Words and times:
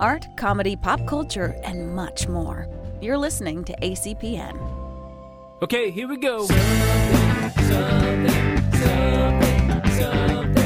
art, 0.00 0.26
comedy, 0.36 0.76
pop 0.76 1.06
culture, 1.06 1.56
and 1.64 1.94
much 1.94 2.28
more. 2.28 2.68
You're 3.00 3.18
listening 3.18 3.64
to 3.64 3.76
ACPN. 3.80 4.58
Okay, 5.62 5.90
here 5.90 6.08
we 6.08 6.16
go. 6.16 6.46
Something, 6.46 8.28
something, 8.72 9.90
something. 9.92 10.57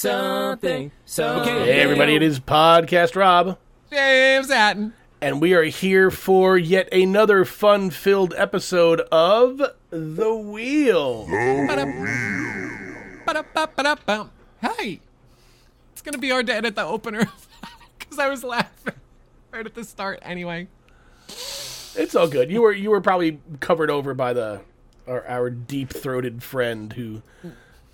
Hey, 0.00 0.92
everybody, 1.10 2.14
it 2.14 2.22
is 2.22 2.38
Podcast 2.38 3.16
Rob, 3.16 3.58
James 3.90 4.48
Hatton. 4.48 4.92
and 5.20 5.40
we 5.40 5.54
are 5.54 5.64
here 5.64 6.12
for 6.12 6.56
yet 6.56 6.88
another 6.94 7.44
fun 7.44 7.90
filled 7.90 8.32
episode 8.36 9.00
of 9.10 9.60
The 9.90 10.34
Wheel. 10.36 11.26
Ba-da-ba-ba-da-bum. 13.26 14.30
Hey, 14.60 15.00
it's 15.92 16.02
gonna 16.02 16.18
be 16.18 16.30
our 16.30 16.44
dead 16.44 16.64
at 16.64 16.76
the 16.76 16.84
opener 16.84 17.26
because 17.98 18.20
I 18.20 18.28
was 18.28 18.44
laughing 18.44 18.94
right 19.50 19.66
at 19.66 19.74
the 19.74 19.82
start. 19.82 20.20
Anyway, 20.22 20.68
It's 21.26 22.14
all 22.14 22.28
good. 22.28 22.52
You 22.52 22.62
were 22.62 22.72
you 22.72 22.90
were 22.90 23.00
probably 23.00 23.40
covered 23.58 23.90
over 23.90 24.14
by 24.14 24.32
the 24.32 24.60
our, 25.08 25.26
our 25.26 25.50
deep 25.50 25.90
throated 25.92 26.44
friend 26.44 26.92
who 26.92 27.22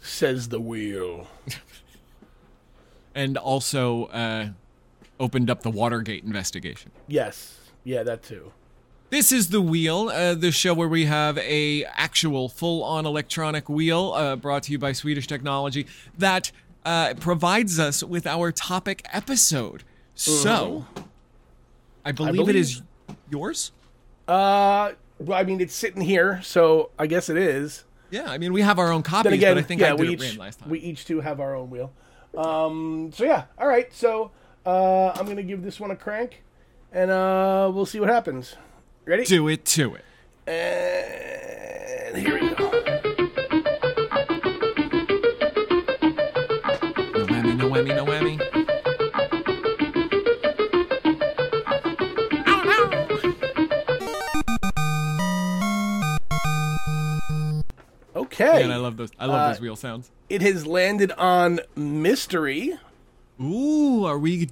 says 0.02 0.50
The 0.50 0.60
Wheel. 0.60 1.28
and 3.14 3.36
also 3.36 4.06
uh, 4.06 4.48
opened 5.20 5.50
up 5.50 5.62
the 5.62 5.70
Watergate 5.70 6.24
investigation. 6.24 6.90
Yes, 7.06 7.58
yeah, 7.84 8.02
that 8.02 8.22
too. 8.22 8.52
This 9.10 9.30
is 9.30 9.50
the 9.50 9.60
wheel, 9.60 10.08
uh, 10.08 10.34
the 10.34 10.50
show 10.50 10.74
where 10.74 10.88
we 10.88 11.04
have 11.04 11.38
a 11.38 11.84
actual 11.84 12.48
full-on 12.48 13.06
electronic 13.06 13.68
wheel 13.68 14.12
uh, 14.14 14.34
brought 14.34 14.64
to 14.64 14.72
you 14.72 14.78
by 14.78 14.92
Swedish 14.92 15.26
technology 15.26 15.86
that 16.18 16.50
uh, 16.84 17.14
provides 17.20 17.78
us 17.78 18.02
with 18.02 18.26
our 18.26 18.50
topic 18.50 19.06
episode. 19.12 19.84
So, 20.16 20.86
I 22.04 22.12
believe, 22.12 22.34
it 22.34 22.36
believe- 22.38 22.56
is 22.56 22.82
yours. 23.30 23.72
Uh, 24.26 24.92
well, 25.18 25.38
I 25.38 25.44
mean, 25.44 25.60
it's 25.60 25.74
sitting 25.74 26.02
here, 26.02 26.40
so 26.42 26.90
I 26.98 27.06
guess 27.06 27.28
it 27.28 27.36
is. 27.36 27.84
Yeah, 28.10 28.24
I 28.26 28.38
mean 28.38 28.52
we 28.52 28.62
have 28.62 28.78
our 28.78 28.92
own 28.92 29.02
copies, 29.02 29.32
again, 29.32 29.56
but 29.56 29.64
I 29.64 29.66
think 29.66 29.80
yeah, 29.80 29.92
I 29.92 29.96
did 29.96 30.00
we 30.00 30.14
it 30.14 30.22
each 30.22 30.38
last 30.38 30.60
time. 30.60 30.70
we 30.70 30.78
each 30.78 31.04
two 31.04 31.20
have 31.20 31.40
our 31.40 31.54
own 31.56 31.68
wheel. 31.70 31.92
Um, 32.36 33.10
so 33.14 33.24
yeah, 33.24 33.44
all 33.58 33.68
right. 33.68 33.92
So 33.92 34.30
uh, 34.66 35.08
I'm 35.10 35.26
gonna 35.26 35.42
give 35.42 35.62
this 35.62 35.78
one 35.80 35.90
a 35.90 35.96
crank, 35.96 36.42
and 36.92 37.10
uh, 37.10 37.70
we'll 37.72 37.86
see 37.86 38.00
what 38.00 38.08
happens. 38.08 38.56
Ready? 39.04 39.24
Do 39.24 39.48
it 39.48 39.64
to 39.66 39.94
it. 39.96 40.04
And 40.46 42.16
here 42.16 42.40
we 42.40 42.54
go. 42.54 42.63
Okay. 58.34 58.62
Man, 58.62 58.70
I 58.72 58.76
love 58.76 58.96
those. 58.96 59.10
I 59.18 59.26
love 59.26 59.36
Uh, 59.40 59.48
those 59.52 59.60
wheel 59.60 59.76
sounds. 59.76 60.10
it 60.28 60.42
has 60.42 60.66
landed 60.66 61.12
on 61.12 61.60
mystery. 61.76 62.78
Ooh, 63.40 64.04
are 64.04 64.18
we 64.18 64.50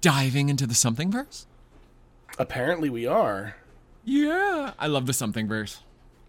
diving 0.00 0.48
into 0.48 0.66
the 0.66 0.74
something 0.74 1.10
verse? 1.10 1.46
Apparently, 2.38 2.90
we 2.90 3.06
are. 3.06 3.56
Yeah, 4.04 4.72
I 4.78 4.86
love 4.86 5.06
the 5.06 5.12
something 5.12 5.46
verse. 5.48 5.80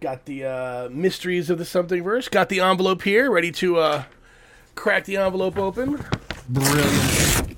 Got 0.01 0.25
the 0.25 0.45
uh, 0.45 0.89
mysteries 0.91 1.49
of 1.49 1.57
the 1.57 1.65
something 1.65 2.03
verse. 2.03 2.27
Got 2.29 2.49
the 2.49 2.59
envelope 2.59 3.01
here, 3.01 3.31
ready 3.31 3.51
to 3.53 3.77
uh, 3.77 4.03
crack 4.75 5.05
the 5.05 5.17
envelope 5.17 5.57
open. 5.57 6.03
Brilliant. 6.47 7.57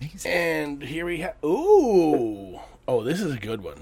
Amazing. 0.00 0.30
And 0.32 0.82
here 0.82 1.04
we 1.06 1.18
have. 1.18 1.34
Ooh. 1.44 2.58
Oh, 2.88 3.02
this 3.04 3.20
is 3.20 3.34
a 3.34 3.38
good 3.38 3.62
one. 3.62 3.78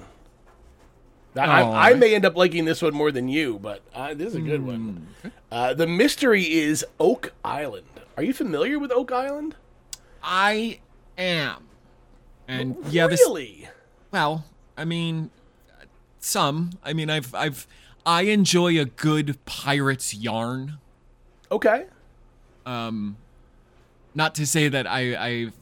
I, 1.38 1.90
I, 1.90 1.94
may 1.94 2.14
end 2.14 2.24
up 2.24 2.36
liking 2.36 2.64
this 2.64 2.82
one 2.82 2.94
more 2.94 3.12
than 3.12 3.28
you, 3.28 3.58
but 3.58 3.82
uh, 3.94 4.14
this 4.14 4.28
is 4.28 4.34
a 4.36 4.40
good 4.40 4.64
one. 4.64 5.08
Uh, 5.50 5.74
the 5.74 5.86
mystery 5.86 6.44
is 6.44 6.84
Oak 6.98 7.32
Island. 7.44 7.86
Are 8.16 8.22
you 8.22 8.32
familiar 8.32 8.78
with 8.78 8.90
Oak 8.92 9.12
Island? 9.12 9.54
I 10.22 10.80
am. 11.16 11.68
And 12.46 12.76
yeah, 12.90 13.06
this 13.06 13.20
really? 13.20 13.68
well, 14.10 14.44
I 14.76 14.84
mean 14.84 15.30
some. 16.18 16.72
I 16.82 16.92
mean 16.92 17.10
I've 17.10 17.34
I've 17.34 17.66
I 18.04 18.22
enjoy 18.22 18.78
a 18.80 18.86
good 18.86 19.38
pirate's 19.44 20.14
yarn. 20.14 20.78
Okay. 21.50 21.86
Um, 22.66 23.16
Not 24.14 24.34
to 24.36 24.46
say 24.46 24.68
that 24.68 24.86
I 24.86 25.14
I 25.14 25.52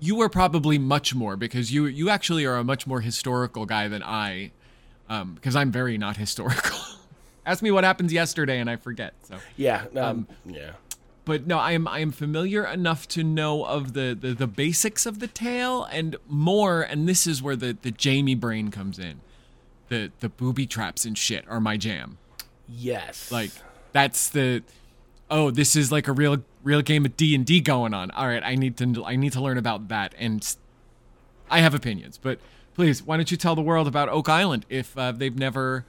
you 0.00 0.20
are 0.20 0.28
probably 0.28 0.78
much 0.78 1.14
more 1.14 1.36
because 1.36 1.72
you 1.72 1.86
you 1.86 2.08
actually 2.08 2.44
are 2.44 2.56
a 2.56 2.64
much 2.64 2.86
more 2.86 3.00
historical 3.00 3.66
guy 3.66 3.88
than 3.88 4.02
I 4.02 4.52
um 5.08 5.34
because 5.34 5.56
I'm 5.56 5.70
very 5.70 5.98
not 5.98 6.16
historical. 6.16 6.78
Ask 7.46 7.62
me 7.62 7.70
what 7.70 7.84
happens 7.84 8.12
yesterday 8.12 8.58
and 8.58 8.70
I 8.70 8.76
forget. 8.76 9.14
So 9.22 9.36
Yeah. 9.56 9.84
Um, 9.96 10.26
yeah. 10.46 10.72
but 11.26 11.46
no, 11.46 11.58
I 11.58 11.72
am 11.72 11.86
I 11.86 11.98
am 11.98 12.10
familiar 12.10 12.64
enough 12.64 13.06
to 13.08 13.22
know 13.22 13.64
of 13.64 13.92
the, 13.92 14.16
the 14.18 14.32
the 14.32 14.46
basics 14.46 15.04
of 15.06 15.20
the 15.20 15.26
tale 15.26 15.84
and 15.84 16.16
more, 16.28 16.82
and 16.82 17.08
this 17.08 17.26
is 17.26 17.42
where 17.42 17.56
the 17.56 17.76
the 17.80 17.90
Jamie 17.90 18.34
brain 18.34 18.70
comes 18.70 18.98
in. 18.98 19.20
The 19.88 20.10
the 20.20 20.28
booby 20.30 20.66
traps 20.66 21.04
and 21.04 21.16
shit 21.16 21.44
are 21.48 21.60
my 21.60 21.76
jam. 21.76 22.16
Yes. 22.68 23.30
Like 23.30 23.50
that's 23.92 24.28
the 24.30 24.62
oh, 25.30 25.50
this 25.50 25.76
is 25.76 25.92
like 25.92 26.08
a 26.08 26.12
real 26.12 26.38
real 26.62 26.80
game 26.80 27.04
of 27.04 27.16
D 27.16 27.34
and 27.34 27.44
D 27.44 27.60
going 27.60 27.92
on. 27.92 28.10
All 28.12 28.26
right, 28.26 28.42
I 28.42 28.54
need 28.54 28.76
to 28.78 29.04
I 29.04 29.16
need 29.16 29.32
to 29.34 29.42
learn 29.42 29.58
about 29.58 29.88
that, 29.88 30.14
and 30.18 30.56
i 31.50 31.60
have 31.60 31.74
opinions. 31.74 32.18
But 32.18 32.38
please, 32.74 33.02
why 33.02 33.16
don't 33.16 33.30
you 33.30 33.36
tell 33.36 33.54
the 33.54 33.62
world 33.62 33.86
about 33.86 34.08
Oak 34.08 34.28
Island 34.28 34.66
if 34.68 34.96
uh, 34.98 35.12
they've 35.12 35.36
never 35.38 35.84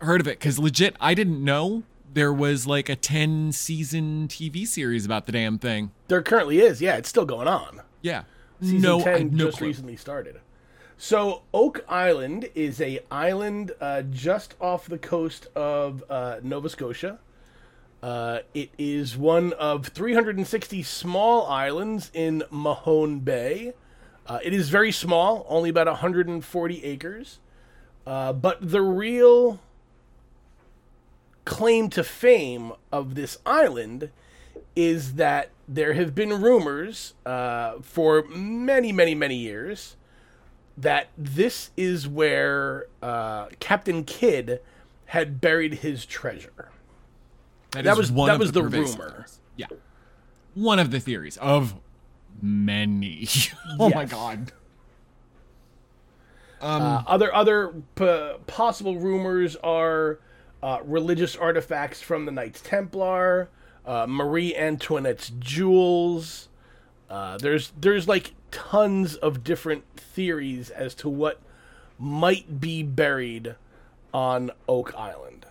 heard 0.00 0.20
of 0.20 0.26
it? 0.26 0.38
Because 0.38 0.58
legit, 0.58 0.96
I 1.00 1.14
didn't 1.14 1.42
know 1.44 1.82
there 2.12 2.32
was 2.32 2.66
like 2.66 2.88
a 2.88 2.96
ten 2.96 3.52
season 3.52 4.28
TV 4.28 4.66
series 4.66 5.04
about 5.06 5.26
the 5.26 5.32
damn 5.32 5.58
thing. 5.58 5.90
there 6.08 6.22
currently 6.22 6.60
is. 6.60 6.80
Yeah, 6.82 6.96
it's 6.96 7.08
still 7.08 7.24
going 7.24 7.48
on. 7.48 7.80
Yeah, 8.02 8.24
Season 8.60 8.80
no, 8.80 9.00
I 9.00 9.04
10 9.04 9.12
had 9.12 9.32
no 9.32 9.46
just 9.46 9.58
clue. 9.58 9.68
recently 9.68 9.96
started. 9.96 10.40
So 10.98 11.42
Oak 11.54 11.84
Island 11.88 12.48
is 12.54 12.80
a 12.80 13.00
island 13.10 13.72
uh, 13.80 14.02
just 14.02 14.54
off 14.60 14.86
the 14.86 14.98
coast 14.98 15.46
of 15.56 16.04
uh, 16.10 16.36
Nova 16.42 16.68
Scotia. 16.68 17.18
Uh, 18.02 18.40
it 18.54 18.70
is 18.78 19.16
one 19.16 19.52
of 19.54 19.86
360 19.86 20.82
small 20.82 21.46
islands 21.46 22.10
in 22.14 22.42
Mahone 22.50 23.20
Bay. 23.20 23.72
Uh, 24.26 24.38
it 24.42 24.52
is 24.52 24.68
very 24.70 24.92
small, 24.92 25.44
only 25.48 25.68
about 25.70 25.86
140 25.86 26.84
acres. 26.84 27.38
Uh, 28.06 28.32
but 28.32 28.58
the 28.60 28.80
real 28.82 29.60
claim 31.44 31.88
to 31.90 32.04
fame 32.04 32.72
of 32.92 33.14
this 33.14 33.38
island 33.44 34.10
is 34.76 35.14
that 35.14 35.50
there 35.68 35.92
have 35.94 36.14
been 36.14 36.40
rumors 36.40 37.14
uh, 37.26 37.74
for 37.82 38.24
many, 38.28 38.92
many, 38.92 39.14
many 39.14 39.36
years 39.36 39.96
that 40.76 41.08
this 41.18 41.70
is 41.76 42.08
where 42.08 42.86
uh, 43.02 43.46
Captain 43.60 44.04
Kidd 44.04 44.60
had 45.06 45.40
buried 45.40 45.74
his 45.74 46.06
treasure. 46.06 46.70
that 47.72 47.86
is 47.86 47.96
was- 47.98 48.12
one 48.12 48.28
that 48.28 48.34
of 48.34 48.40
was 48.40 48.52
the 48.52 48.62
pervasive 48.62 48.98
rumor. 48.98 49.10
theories. 49.12 49.38
Yeah, 49.56 49.66
one 50.54 50.78
of 50.78 50.90
the 50.90 51.00
theories 51.00 51.36
of 51.38 51.74
many. 52.40 53.28
oh 53.78 53.90
my 53.90 54.02
Yes. 54.02 54.10
god. 54.10 54.52
Uh, 56.60 57.02
other 57.08 57.34
other 57.34 57.74
p- 57.96 58.32
possible 58.46 58.96
rumors 58.96 59.56
are 59.56 60.20
uh, 60.62 60.78
religious 60.84 61.34
artifacts 61.34 62.00
from 62.00 62.24
the 62.24 62.30
Knights 62.30 62.60
Templar, 62.60 63.48
uh, 63.84 64.06
Marie 64.08 64.54
Antoinette's 64.54 65.32
jewels. 65.40 66.48
Uh, 67.10 67.36
there's 67.38 67.72
there's 67.80 68.06
like 68.06 68.34
tons 68.52 69.16
of 69.16 69.42
different 69.42 69.84
theories 69.96 70.70
as 70.70 70.94
to 70.94 71.08
what 71.08 71.40
might 71.98 72.60
be 72.60 72.82
buried 72.84 73.56
on 74.14 74.50
Oak 74.68 74.94
Island. 74.96 75.46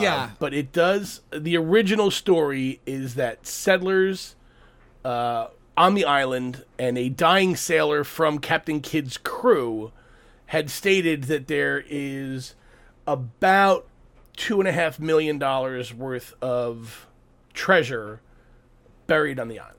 Yeah. 0.00 0.30
But 0.38 0.52
it 0.54 0.72
does. 0.72 1.20
The 1.32 1.56
original 1.56 2.10
story 2.10 2.80
is 2.86 3.14
that 3.14 3.46
settlers 3.46 4.34
uh, 5.04 5.48
on 5.76 5.94
the 5.94 6.04
island 6.04 6.64
and 6.78 6.96
a 6.96 7.08
dying 7.08 7.56
sailor 7.56 8.04
from 8.04 8.38
Captain 8.38 8.80
Kidd's 8.80 9.18
crew 9.18 9.92
had 10.46 10.70
stated 10.70 11.24
that 11.24 11.48
there 11.48 11.84
is 11.88 12.54
about 13.06 13.86
two 14.36 14.60
and 14.60 14.68
a 14.68 14.72
half 14.72 14.98
million 14.98 15.38
dollars 15.38 15.92
worth 15.92 16.34
of 16.42 17.06
treasure 17.52 18.20
buried 19.06 19.38
on 19.38 19.48
the 19.48 19.58
island. 19.58 19.74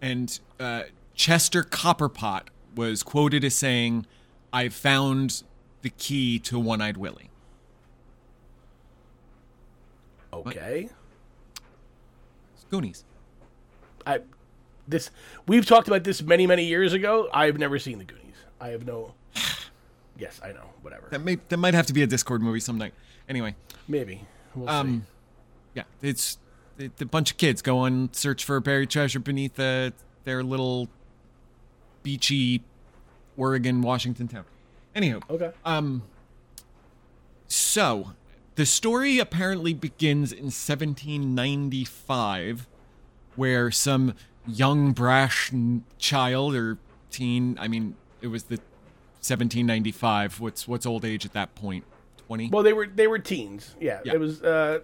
And 0.00 0.38
uh, 0.60 0.82
Chester 1.14 1.62
Copperpot 1.62 2.48
was 2.74 3.02
quoted 3.02 3.44
as 3.44 3.54
saying, 3.54 4.06
I 4.52 4.68
found 4.68 5.42
the 5.82 5.90
key 5.90 6.38
to 6.40 6.58
One 6.58 6.80
Eyed 6.80 6.96
Willie. 6.96 7.30
Okay. 10.32 10.88
Goonies. 12.70 13.04
I 14.06 14.20
this 14.88 15.10
we've 15.46 15.66
talked 15.66 15.88
about 15.88 16.04
this 16.04 16.22
many 16.22 16.46
many 16.46 16.64
years 16.64 16.92
ago. 16.92 17.28
I've 17.32 17.58
never 17.58 17.78
seen 17.78 17.98
the 17.98 18.04
Goonies. 18.04 18.36
I 18.60 18.68
have 18.68 18.86
no. 18.86 19.14
Yes, 20.16 20.40
I 20.44 20.52
know. 20.52 20.70
Whatever. 20.82 21.08
That 21.10 21.22
may 21.22 21.38
that 21.48 21.56
might 21.56 21.74
have 21.74 21.86
to 21.86 21.92
be 21.92 22.00
a 22.02 22.06
Discord 22.06 22.40
movie 22.40 22.60
some 22.60 22.78
night. 22.78 22.94
Anyway, 23.28 23.56
Maybe. 23.88 24.20
We'll 24.54 24.68
see. 24.68 24.72
um, 24.72 25.06
yeah, 25.74 25.82
it's 26.02 26.38
it, 26.78 26.92
a 27.00 27.04
bunch 27.06 27.32
of 27.32 27.36
kids 27.36 27.62
go 27.62 27.78
on 27.78 28.10
search 28.12 28.44
for 28.44 28.54
a 28.54 28.60
buried 28.60 28.90
treasure 28.90 29.18
beneath 29.18 29.58
uh, 29.58 29.90
their 30.22 30.44
little 30.44 30.88
beachy 32.04 32.62
Oregon 33.36 33.82
Washington 33.82 34.28
town. 34.28 34.44
Anywho, 34.94 35.20
Okay. 35.28 35.50
um, 35.64 36.04
so 37.48 38.12
the 38.54 38.66
story 38.66 39.18
apparently 39.18 39.74
begins 39.74 40.30
in 40.32 40.44
1795, 40.44 42.68
where 43.36 43.70
some 43.72 44.14
young 44.46 44.92
brash 44.92 45.52
n- 45.52 45.84
child 45.98 46.54
or 46.54 46.78
teen. 47.10 47.56
I 47.60 47.68
mean, 47.68 47.96
it 48.20 48.28
was 48.28 48.44
the 48.44 48.56
1795. 49.22 50.40
What's 50.40 50.68
what's 50.68 50.86
old 50.86 51.04
age 51.04 51.24
at 51.24 51.32
that 51.32 51.54
point? 51.54 51.84
20. 52.26 52.48
Well, 52.50 52.62
they 52.62 52.72
were 52.72 52.86
they 52.86 53.06
were 53.06 53.18
teens. 53.18 53.74
Yeah, 53.80 54.00
Yeah. 54.04 54.14
it 54.14 54.20
was. 54.20 54.42
Uh, 54.42 54.80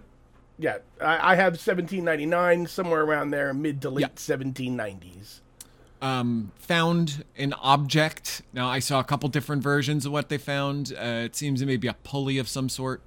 yeah, 0.59 0.77
I, 1.01 1.31
I 1.31 1.35
have 1.35 1.53
1799 1.53 2.67
somewhere 2.67 3.01
around 3.01 3.31
there, 3.31 3.51
mid 3.53 3.81
to 3.81 3.89
late 3.89 4.01
Yeah. 4.01 4.07
1790s. 4.15 5.39
um, 6.03 6.51
found 6.57 7.23
an 7.37 7.53
object. 7.61 8.41
Now, 8.53 8.67
I 8.67 8.77
saw 8.79 8.99
a 8.99 9.03
couple 9.03 9.27
different 9.29 9.63
versions 9.63 10.05
of 10.05 10.11
what 10.11 10.29
they 10.29 10.37
found. 10.37 10.93
Uh, 10.95 11.03
it 11.25 11.35
seems 11.35 11.61
it 11.61 11.65
may 11.67 11.77
be 11.77 11.87
a 11.87 11.93
pulley 12.03 12.37
of 12.37 12.47
some 12.47 12.69
sort. 12.69 13.01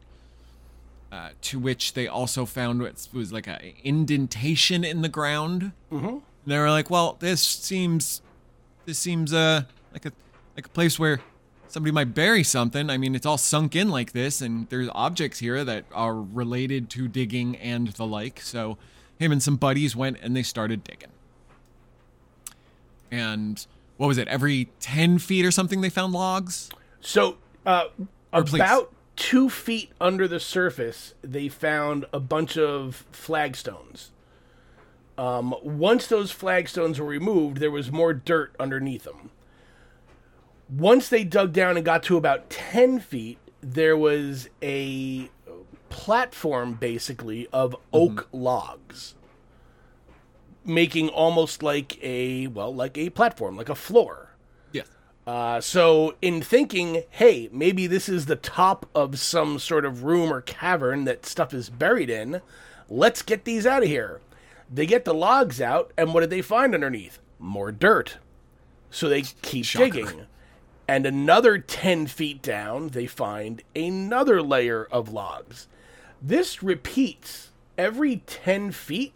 Uh, 1.13 1.29
to 1.43 1.61
which 1.61 1.93
they 1.95 2.09
also 2.09 2.45
found 2.45 2.81
what 2.83 3.07
was 3.13 3.33
like 3.33 3.47
a 3.47 3.73
indentation 3.85 4.83
in 4.83 5.03
the 5.03 5.09
ground. 5.09 5.71
Mm-hmm. 5.93 6.19
They 6.47 6.59
were 6.59 6.71
like, 6.71 6.91
"Well, 6.91 7.17
this 7.21 7.41
seems, 7.41 8.23
this 8.85 8.99
seems 8.99 9.33
uh 9.33 9.63
like 9.93 10.07
a 10.07 10.13
like 10.57 10.67
a 10.67 10.71
place 10.71 10.99
where 10.99 11.21
somebody 11.69 11.93
might 11.93 12.15
bury 12.15 12.45
something. 12.45 12.91
I 12.91 12.99
mean, 12.99 13.15
it's 13.15 13.27
all 13.27 13.39
sunk 13.39 13.75
in 13.75 13.91
like 13.91 14.13
this, 14.13 14.41
and 14.41 14.69
there's 14.69 14.89
objects 14.95 15.39
here 15.39 15.65
that 15.65 15.85
are 15.93 16.15
related 16.15 16.91
to 16.91 17.09
digging 17.09 17.57
and 17.57 17.89
the 17.89 18.07
like." 18.07 18.41
So, 18.41 18.79
him 19.19 19.33
and 19.33 19.43
some 19.43 19.57
buddies 19.57 19.97
went 19.97 20.19
and 20.23 20.37
they 20.37 20.43
started 20.43 20.85
digging 20.85 21.11
and 23.11 23.67
what 23.97 24.09
was 24.09 24.19
it 24.19 24.27
every 24.29 24.71
10 24.81 25.19
feet 25.19 25.45
or 25.47 25.51
something 25.51 25.81
they 25.81 25.89
found 25.91 26.13
logs 26.13 26.69
So, 27.01 27.37
uh, 27.65 27.85
about 28.33 28.93
two 29.17 29.49
feet 29.49 29.93
under 30.01 30.27
the 30.27 30.41
surface, 30.41 31.15
they 31.23 31.49
found 31.49 32.07
a 32.13 32.19
bunch 32.19 32.57
of 32.59 33.05
flagstones. 33.13 34.11
Um, 35.17 35.55
once 35.63 36.07
those 36.07 36.33
flagstones 36.33 36.99
were 36.99 37.07
removed, 37.07 37.59
there 37.59 37.71
was 37.71 37.93
more 37.93 38.13
dirt 38.13 38.55
underneath 38.59 39.05
them. 39.05 39.31
Once 40.69 41.09
they 41.09 41.25
dug 41.25 41.53
down 41.53 41.77
and 41.77 41.85
got 41.85 42.03
to 42.05 42.17
about 42.17 42.51
10 42.51 42.99
feet, 43.01 43.39
there 43.61 43.97
was 43.97 44.49
a 44.63 45.31
platform 45.89 46.75
basically 46.75 47.47
of 47.53 47.77
oak 47.93 48.29
logs, 48.33 49.15
making 50.65 51.09
almost 51.09 51.63
like 51.63 52.03
a, 52.03 52.49
well, 52.49 52.75
like 52.75 52.99
a 52.99 53.11
platform, 53.11 53.57
like 53.57 53.69
a 53.69 53.75
floor. 53.75 54.31
yes 54.73 54.89
Uh, 55.27 55.61
so, 55.61 56.15
in 56.21 56.43
thinking, 56.43 57.05
hey, 57.11 57.49
maybe 57.53 57.87
this 57.87 58.09
is 58.09 58.27
the 58.27 58.37
top 58.37 58.87
of 58.95 59.19
some 59.19 59.59
sort 59.59 59.85
of 59.85 60.03
room 60.05 60.33
or 60.33 60.41
cavern 60.41 61.05
that 61.05 61.25
stuff 61.25 61.55
is 61.55 61.71
buried 61.71 62.11
in, 62.11 62.43
let's 62.91 63.23
get 63.23 63.45
these 63.45 63.65
out 63.65 63.83
of 63.83 63.89
here. 63.89 64.21
They 64.73 64.87
get 64.87 65.05
the 65.05 65.15
logs 65.15 65.61
out, 65.61 65.93
and 65.97 66.13
what 66.13 66.21
did 66.21 66.31
they 66.31 66.43
find 66.43 66.75
underneath? 66.75 67.19
More 67.39 67.71
dirt. 67.73 68.19
So 68.91 69.09
they 69.09 69.23
keep 69.23 69.65
Shocker. 69.65 69.85
digging. 69.85 70.27
And 70.87 71.07
another 71.07 71.59
10 71.59 72.07
feet 72.07 72.43
down, 72.43 72.89
they 72.89 73.07
find 73.07 73.63
another 73.75 74.43
layer 74.43 74.85
of 74.85 75.13
logs. 75.13 75.67
This 76.21 76.63
repeats 76.63 77.51
every 77.79 78.19
10 78.27 78.73
feet 78.73 79.13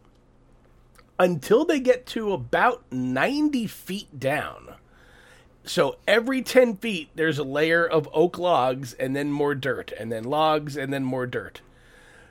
until 1.19 1.65
they 1.65 1.81
get 1.81 2.07
to 2.07 2.33
about 2.33 2.85
90 2.91 3.67
feet 3.67 4.19
down. 4.19 4.75
So 5.65 5.97
every 6.07 6.41
10 6.43 6.77
feet, 6.77 7.11
there's 7.15 7.39
a 7.39 7.45
layer 7.45 7.87
of 7.87 8.09
oak 8.13 8.39
logs 8.39 8.95
and 8.95 9.15
then 9.15 9.31
more 9.31 9.55
dirt, 9.55 9.93
and 9.99 10.11
then 10.11 10.25
logs 10.25 10.77
and 10.77 10.93
then 10.93 11.05
more 11.05 11.27
dirt. 11.27 11.61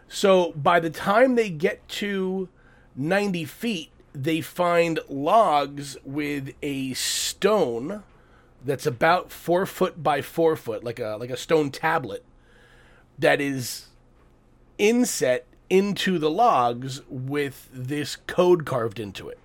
So 0.08 0.54
by 0.54 0.80
the 0.80 0.90
time 0.90 1.36
they 1.36 1.50
get 1.50 1.88
to 1.90 2.50
90 2.98 3.46
feet, 3.46 3.92
they 4.14 4.42
find 4.42 5.00
logs 5.08 5.98
with 6.04 6.54
a 6.62 6.94
stone 6.96 8.04
that's 8.66 8.86
about 8.86 9.32
four 9.32 9.66
foot 9.66 10.02
by 10.04 10.22
four 10.22 10.56
foot, 10.56 10.84
like 10.84 11.00
a 11.00 11.18
like 11.20 11.30
a 11.30 11.38
stone 11.38 11.70
tablet, 11.70 12.26
that 13.20 13.40
is 13.40 13.88
inset 14.78 15.46
into 15.70 16.18
the 16.18 16.30
logs 16.30 17.02
with 17.10 17.70
this 17.72 18.16
code 18.16 18.66
carved 18.66 19.00
into 19.00 19.30
it. 19.30 19.40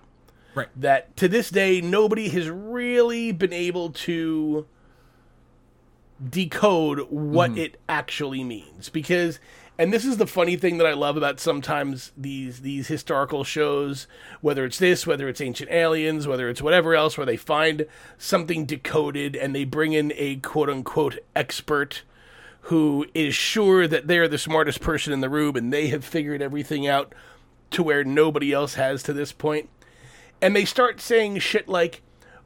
Right. 0.55 0.67
That 0.75 1.15
to 1.17 1.27
this 1.27 1.49
day 1.49 1.81
nobody 1.81 2.29
has 2.29 2.49
really 2.49 3.31
been 3.31 3.53
able 3.53 3.91
to 3.91 4.65
decode 6.29 7.07
what 7.09 7.51
mm-hmm. 7.51 7.59
it 7.59 7.79
actually 7.89 8.43
means 8.43 8.89
because 8.89 9.39
and 9.77 9.91
this 9.91 10.05
is 10.05 10.17
the 10.17 10.27
funny 10.27 10.55
thing 10.55 10.77
that 10.77 10.87
I 10.87 10.93
love 10.93 11.17
about 11.17 11.39
sometimes 11.39 12.11
these 12.17 12.61
these 12.61 12.87
historical 12.87 13.43
shows 13.43 14.07
whether 14.41 14.65
it's 14.65 14.79
this 14.79 15.07
whether 15.07 15.27
it's 15.27 15.41
ancient 15.41 15.71
aliens 15.71 16.27
whether 16.27 16.49
it's 16.49 16.61
whatever 16.61 16.95
else 16.95 17.17
where 17.17 17.25
they 17.25 17.37
find 17.37 17.85
something 18.17 18.65
decoded 18.65 19.35
and 19.35 19.55
they 19.55 19.63
bring 19.63 19.93
in 19.93 20.13
a 20.15 20.37
quote 20.37 20.69
unquote 20.69 21.19
expert 21.35 22.03
who 22.67 23.05
is 23.13 23.35
sure 23.35 23.87
that 23.87 24.07
they're 24.07 24.27
the 24.27 24.37
smartest 24.37 24.79
person 24.79 25.11
in 25.11 25.19
the 25.19 25.29
room 25.29 25.55
and 25.55 25.71
they 25.71 25.87
have 25.87 26.05
figured 26.05 26.41
everything 26.41 26.87
out 26.87 27.13
to 27.71 27.83
where 27.83 28.03
nobody 28.03 28.53
else 28.53 28.75
has 28.75 29.03
to 29.03 29.13
this 29.13 29.33
point. 29.33 29.69
And 30.41 30.55
they 30.55 30.65
start 30.65 31.01
saying 31.01 31.39
shit 31.39 31.67
like, 31.67 32.01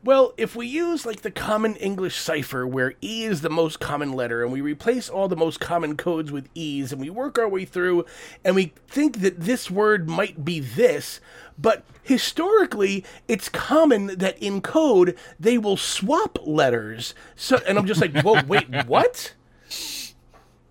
well, 0.07 0.33
if 0.37 0.55
we 0.55 0.65
use 0.65 1.05
like 1.05 1.21
the 1.21 1.29
common 1.29 1.75
English 1.75 2.15
cipher 2.15 2.65
where 2.65 2.93
E 3.01 3.25
is 3.25 3.41
the 3.41 3.49
most 3.49 3.81
common 3.81 4.13
letter 4.13 4.41
and 4.41 4.53
we 4.53 4.61
replace 4.61 5.09
all 5.09 5.27
the 5.27 5.35
most 5.35 5.59
common 5.59 5.97
codes 5.97 6.31
with 6.31 6.47
E's 6.55 6.93
and 6.93 7.01
we 7.01 7.09
work 7.09 7.37
our 7.37 7.49
way 7.49 7.65
through 7.65 8.05
and 8.41 8.55
we 8.55 8.71
think 8.87 9.19
that 9.19 9.41
this 9.41 9.69
word 9.69 10.07
might 10.07 10.45
be 10.45 10.61
this, 10.61 11.19
but 11.59 11.83
historically 12.03 13.03
it's 13.27 13.49
common 13.49 14.07
that 14.17 14.41
in 14.41 14.61
code 14.61 15.13
they 15.37 15.57
will 15.57 15.75
swap 15.75 16.39
letters. 16.47 17.13
So 17.35 17.59
and 17.67 17.77
I'm 17.77 17.85
just 17.85 17.99
like, 17.99 18.17
"Whoa, 18.21 18.41
wait, 18.47 18.85
what?" 18.85 19.33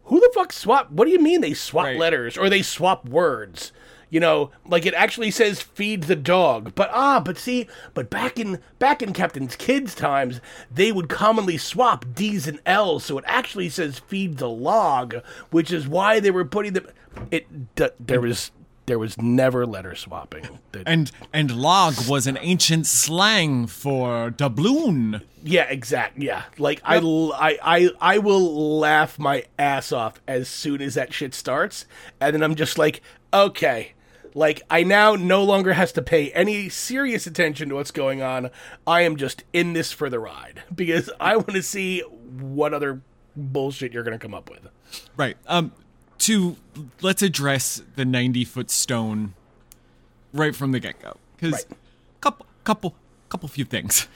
Who 0.05 0.19
the 0.19 0.31
fuck 0.33 0.51
swap? 0.51 0.91
What 0.91 1.05
do 1.05 1.11
you 1.11 1.21
mean 1.21 1.43
they 1.43 1.53
swap 1.53 1.85
Right. 1.85 1.99
letters 1.99 2.39
or 2.39 2.49
they 2.49 2.63
swap 2.63 3.07
words? 3.07 3.71
You 4.09 4.21
know, 4.21 4.51
like 4.65 4.87
it 4.87 4.95
actually 4.95 5.31
says 5.31 5.61
feed 5.61 6.05
the 6.05 6.17
dog. 6.17 6.75
But 6.75 6.91
ah, 6.93 7.21
but 7.21 7.39
see, 7.39 7.67
but 7.93 8.09
back 8.09 8.39
in 8.39 8.61
back 8.79 9.03
in 9.03 9.13
Captain's 9.13 9.57
Kidd's 9.57 9.95
times, 9.95 10.41
they 10.71 10.93
would 10.93 11.09
commonly 11.09 11.59
swap 11.59 12.05
D's 12.15 12.47
and 12.47 12.61
L's, 12.65 13.05
so 13.05 13.19
it 13.19 13.25
actually 13.27 13.69
says 13.69 13.99
feed 13.99 14.39
the 14.39 14.49
log, 14.49 15.17
which 15.51 15.73
is 15.73 15.89
why 15.89 16.21
they 16.21 16.31
were 16.31 16.45
putting 16.45 16.75
the 16.75 16.93
it 17.31 17.75
d- 17.75 17.89
there 17.99 18.21
was 18.21 18.53
there 18.87 18.99
was 18.99 19.19
never 19.21 19.67
letter 19.67 19.95
swapping. 19.95 20.61
And 20.87 21.11
and 21.33 21.55
log 21.55 21.95
was 22.09 22.27
an 22.27 22.39
ancient 22.41 22.87
slang 22.87 23.67
for 23.67 24.31
doubloon 24.31 25.23
Yeah, 25.43 25.65
exact. 25.65 26.19
Yeah, 26.19 26.45
like 26.59 26.79
yep. 26.89 27.03
I, 27.03 27.59
I 27.63 27.91
I 28.01 28.19
will 28.19 28.79
laugh 28.79 29.19
my 29.19 29.45
ass 29.59 29.91
off 29.91 30.21
as 30.29 30.49
soon 30.49 30.81
as 30.81 30.95
that 30.95 31.13
shit 31.13 31.35
starts, 31.35 31.87
and 32.21 32.35
then 32.35 32.43
I'm 32.43 32.55
just 32.55 32.79
like, 32.79 33.03
okay, 33.35 33.93
like 34.37 34.63
I 34.71 34.83
now 34.83 35.15
no 35.17 35.43
longer 35.43 35.73
has 35.73 35.93
to 35.93 36.03
pay 36.03 36.31
any 36.33 36.69
serious 36.69 37.27
attention 37.27 37.71
to 37.71 37.75
what's 37.77 37.91
going 37.91 38.21
on. 38.21 38.51
I 38.87 39.01
am 39.01 39.17
just 39.17 39.45
in 39.55 39.73
this 39.73 39.93
for 39.93 40.11
the 40.11 40.19
ride 40.21 40.63
because 40.75 41.11
I 41.19 41.37
want 41.37 41.55
to 41.55 41.63
see 41.63 42.01
what 42.01 42.75
other 42.75 43.01
bullshit 43.35 43.93
you're 43.93 44.03
gonna 44.03 44.19
come 44.19 44.35
up 44.35 44.49
with. 44.51 44.69
right 45.17 45.37
um 45.47 45.73
to 46.19 46.57
let's 47.03 47.21
address 47.23 47.83
the 47.97 48.05
90 48.05 48.45
foot 48.45 48.71
stone 48.71 49.35
right 50.33 50.55
from 50.57 50.73
the 50.73 50.81
get 50.81 51.01
go 51.01 51.17
because 51.37 51.53
Right. 51.53 51.67
couple 52.21 52.47
couple 52.65 52.95
couple 53.29 53.49
few 53.49 53.65
things. 53.65 54.07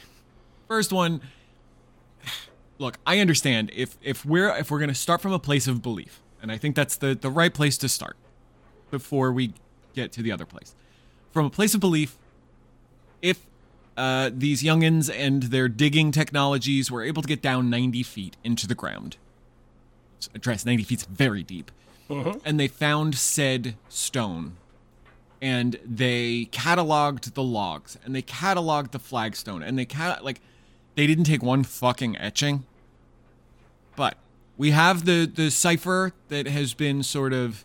First 0.68 0.92
one, 0.92 1.20
look, 2.78 2.98
I 3.06 3.18
understand 3.20 3.70
if 3.74 3.96
if 4.02 4.24
we're 4.24 4.50
if 4.56 4.70
we're 4.70 4.80
gonna 4.80 4.94
start 4.94 5.20
from 5.20 5.32
a 5.32 5.38
place 5.38 5.66
of 5.66 5.82
belief, 5.82 6.20
and 6.42 6.50
I 6.52 6.58
think 6.58 6.76
that's 6.76 6.96
the 6.96 7.14
the 7.14 7.30
right 7.30 7.52
place 7.52 7.76
to 7.78 7.88
start 7.88 8.16
before 8.90 9.32
we 9.32 9.52
get 9.94 10.12
to 10.12 10.22
the 10.22 10.32
other 10.32 10.44
place. 10.46 10.74
From 11.32 11.46
a 11.46 11.50
place 11.50 11.74
of 11.74 11.80
belief, 11.80 12.16
if 13.22 13.46
uh, 13.96 14.30
these 14.32 14.62
youngins 14.62 15.12
and 15.14 15.44
their 15.44 15.68
digging 15.68 16.12
technologies 16.12 16.90
were 16.90 17.02
able 17.02 17.22
to 17.22 17.28
get 17.28 17.42
down 17.42 17.70
90 17.70 18.02
feet 18.02 18.36
into 18.42 18.66
the 18.66 18.74
ground, 18.74 19.16
address 20.34 20.64
90 20.66 20.84
feet's 20.84 21.04
very 21.04 21.42
deep, 21.42 21.70
and 22.44 22.58
they 22.58 22.68
found 22.68 23.14
said 23.14 23.76
stone 23.88 24.56
and 25.42 25.78
they 25.84 26.48
cataloged 26.52 27.34
the 27.34 27.42
logs 27.42 27.96
and 28.04 28.14
they 28.14 28.22
cataloged 28.22 28.90
the 28.90 28.98
flagstone 28.98 29.62
and 29.62 29.78
they 29.78 29.84
cat 29.84 30.24
like 30.24 30.40
they 30.96 31.06
didn't 31.06 31.24
take 31.24 31.42
one 31.42 31.62
fucking 31.62 32.16
etching 32.18 32.64
but 33.96 34.16
we 34.58 34.70
have 34.70 35.04
the 35.06 35.30
the 35.32 35.50
cipher 35.50 36.12
that 36.28 36.46
has 36.46 36.74
been 36.74 37.02
sort 37.02 37.32
of 37.32 37.64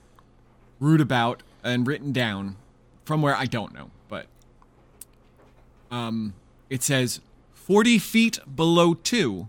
rude 0.80 1.02
about 1.02 1.44
and 1.66 1.86
written 1.86 2.14
down 2.14 2.56
from 3.04 3.22
where 3.22 3.36
I 3.36 3.46
don't 3.46 3.74
know 3.74 3.92
but 4.08 4.28
um 5.92 6.34
it 6.70 6.82
says 6.82 7.20
40 7.54 8.00
feet 8.00 8.40
below 8.56 8.94
2 8.94 9.48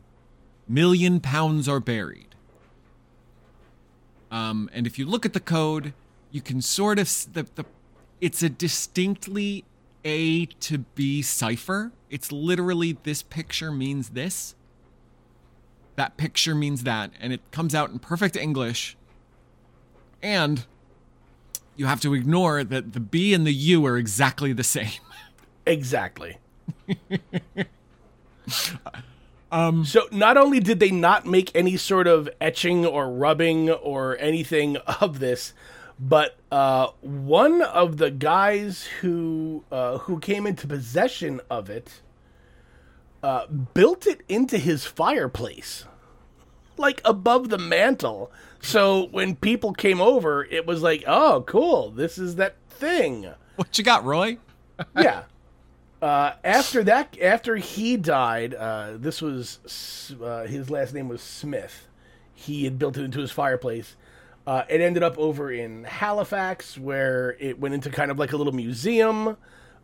million 0.67 1.21
pounds 1.21 1.69
are 1.69 1.81
buried 1.81 2.35
um 4.31 4.69
and 4.73 4.87
if 4.87 4.99
you 4.99 5.07
look 5.07 5.25
at 5.25 5.33
the 5.33 5.41
code 5.41 5.93
you 6.31 6.41
can 6.41 6.61
sort 6.61 6.99
of 6.99 7.07
the, 7.33 7.47
the 7.55 7.65
it's 8.21 8.43
a 8.43 8.49
distinctly 8.49 9.65
A 10.05 10.47
to 10.47 10.79
B 10.79 11.23
cipher. 11.23 11.93
It's 12.11 12.33
literally 12.33 12.99
this 13.03 13.23
picture 13.23 13.71
means 13.71 14.11
this. 14.11 14.55
That 15.97 16.17
picture 16.17 16.55
means 16.55 16.83
that. 16.85 17.11
And 17.21 17.33
it 17.33 17.41
comes 17.51 17.75
out 17.75 17.91
in 17.91 17.99
perfect 17.99 18.37
English. 18.37 18.97
And 20.23 20.67
you 21.77 21.87
have 21.87 22.01
to 22.01 22.15
ignore 22.15 22.65
that 22.65 22.93
the 22.93 23.01
B 23.01 23.35
and 23.35 23.47
the 23.47 23.53
U 23.53 23.85
are 23.87 23.97
exactly 23.97 24.53
the 24.53 24.65
same. 24.65 24.91
Exactly. 25.69 26.39
um, 29.51 29.85
so 29.85 30.03
not 30.13 30.37
only 30.37 30.61
did 30.61 30.79
they 30.79 30.93
not 30.93 31.27
make 31.27 31.51
any 31.57 31.77
sort 31.77 32.07
of 32.07 32.29
etching 32.41 32.87
or 32.87 33.11
rubbing 33.11 33.71
or 33.71 34.17
anything 34.19 34.77
of 35.01 35.19
this, 35.19 35.55
but 35.99 36.37
uh, 36.53 36.89
one 37.01 37.63
of 37.63 37.97
the 37.97 38.13
guys 38.13 38.85
who 39.01 39.65
uh, 39.73 39.99
who 39.99 40.21
came 40.21 40.47
into 40.47 40.69
possession 40.69 41.41
of 41.51 41.69
it 41.69 42.01
uh, 43.23 43.47
built 43.47 44.07
it 44.07 44.21
into 44.29 44.59
his 44.59 44.85
fireplace, 44.85 45.85
like 46.77 47.01
above 47.05 47.49
the 47.49 47.59
mantle. 47.59 48.31
So 48.67 49.07
when 49.13 49.37
people 49.37 49.73
came 49.73 50.01
over, 50.01 50.45
it 50.45 50.67
was 50.67 50.83
like, 50.83 51.05
"Oh, 51.07 51.45
cool! 51.47 51.91
This 51.91 52.19
is 52.19 52.35
that 52.37 52.57
thing." 52.69 53.33
What 53.55 53.79
you 53.79 53.85
got, 53.85 54.05
Roy? 54.05 54.39
yeah. 54.97 55.23
Uh, 56.03 56.33
after 56.43 56.83
that, 56.85 57.17
after 57.23 57.57
he 57.57 57.97
died, 57.97 58.55
uh, 58.55 58.95
this 58.97 59.23
was 59.23 60.15
uh, 60.21 60.47
his 60.47 60.69
last 60.69 60.95
name 60.95 61.09
was 61.09 61.23
Smith. 61.23 61.87
He 62.35 62.65
had 62.65 62.77
built 62.77 62.97
it 62.97 63.05
into 63.05 63.21
his 63.21 63.31
fireplace. 63.31 63.95
Uh, 64.47 64.65
it 64.69 64.81
ended 64.81 65.03
up 65.03 65.17
over 65.17 65.51
in 65.51 65.85
Halifax, 65.85 66.77
where 66.77 67.37
it 67.39 67.61
went 67.61 67.73
into 67.75 67.89
kind 67.89 68.11
of 68.11 68.19
like 68.19 68.33
a 68.33 68.37
little 68.37 68.53
museum, 68.53 69.37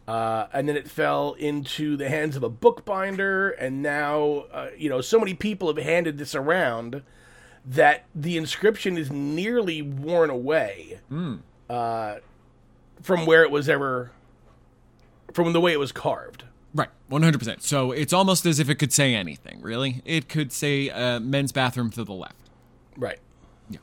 uh, 0.08 0.46
and 0.52 0.68
then 0.68 0.76
it 0.76 0.88
fell 0.88 1.34
into 1.34 1.96
the 1.96 2.08
hands 2.08 2.36
of 2.36 2.42
a 2.42 2.48
bookbinder. 2.48 3.50
And 3.50 3.80
now, 3.80 4.46
uh, 4.52 4.70
you 4.76 4.88
know, 4.88 5.00
so 5.00 5.20
many 5.20 5.34
people 5.34 5.68
have 5.72 5.82
handed 5.82 6.18
this 6.18 6.34
around 6.34 7.02
that 7.64 8.04
the 8.14 8.36
inscription 8.36 8.98
is 8.98 9.10
nearly 9.10 9.82
worn 9.82 10.30
away 10.30 10.98
uh, 11.70 12.16
from 13.02 13.26
where 13.26 13.42
it 13.42 13.50
was 13.50 13.68
ever 13.68 14.10
from 15.32 15.52
the 15.52 15.60
way 15.60 15.72
it 15.72 15.78
was 15.78 15.92
carved. 15.92 16.44
Right, 16.74 16.88
100%. 17.10 17.62
So 17.62 17.92
it's 17.92 18.12
almost 18.12 18.46
as 18.46 18.58
if 18.58 18.68
it 18.68 18.76
could 18.76 18.92
say 18.92 19.14
anything, 19.14 19.60
really. 19.60 20.02
It 20.04 20.28
could 20.28 20.52
say 20.52 20.90
uh, 20.90 21.20
men's 21.20 21.52
bathroom 21.52 21.90
to 21.90 22.04
the 22.04 22.12
left. 22.12 22.34
Right. 22.96 23.18
Yeah. 23.68 23.78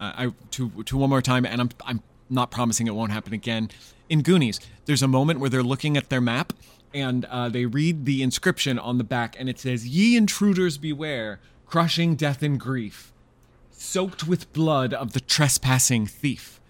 Uh, 0.00 0.12
I 0.16 0.32
to 0.52 0.70
to 0.84 0.96
one 0.96 1.10
more 1.10 1.22
time, 1.22 1.44
and 1.44 1.60
I'm 1.60 1.70
I'm 1.84 2.02
not 2.28 2.50
promising 2.50 2.86
it 2.86 2.94
won't 2.94 3.12
happen 3.12 3.32
again. 3.32 3.70
In 4.08 4.22
Goonies, 4.22 4.60
there's 4.86 5.02
a 5.02 5.08
moment 5.08 5.40
where 5.40 5.50
they're 5.50 5.62
looking 5.62 5.96
at 5.96 6.08
their 6.08 6.20
map 6.20 6.52
and 6.92 7.24
uh, 7.26 7.48
they 7.48 7.66
read 7.66 8.04
the 8.04 8.22
inscription 8.22 8.78
on 8.78 8.98
the 8.98 9.04
back, 9.04 9.36
and 9.38 9.48
it 9.48 9.58
says, 9.58 9.86
"Ye 9.86 10.16
intruders 10.16 10.78
beware, 10.78 11.40
crushing 11.70 12.16
death 12.16 12.42
and 12.42 12.58
grief, 12.58 13.12
soaked 13.70 14.26
with 14.26 14.52
blood 14.52 14.92
of 14.92 15.12
the 15.12 15.20
trespassing 15.20 16.06
thief." 16.06 16.60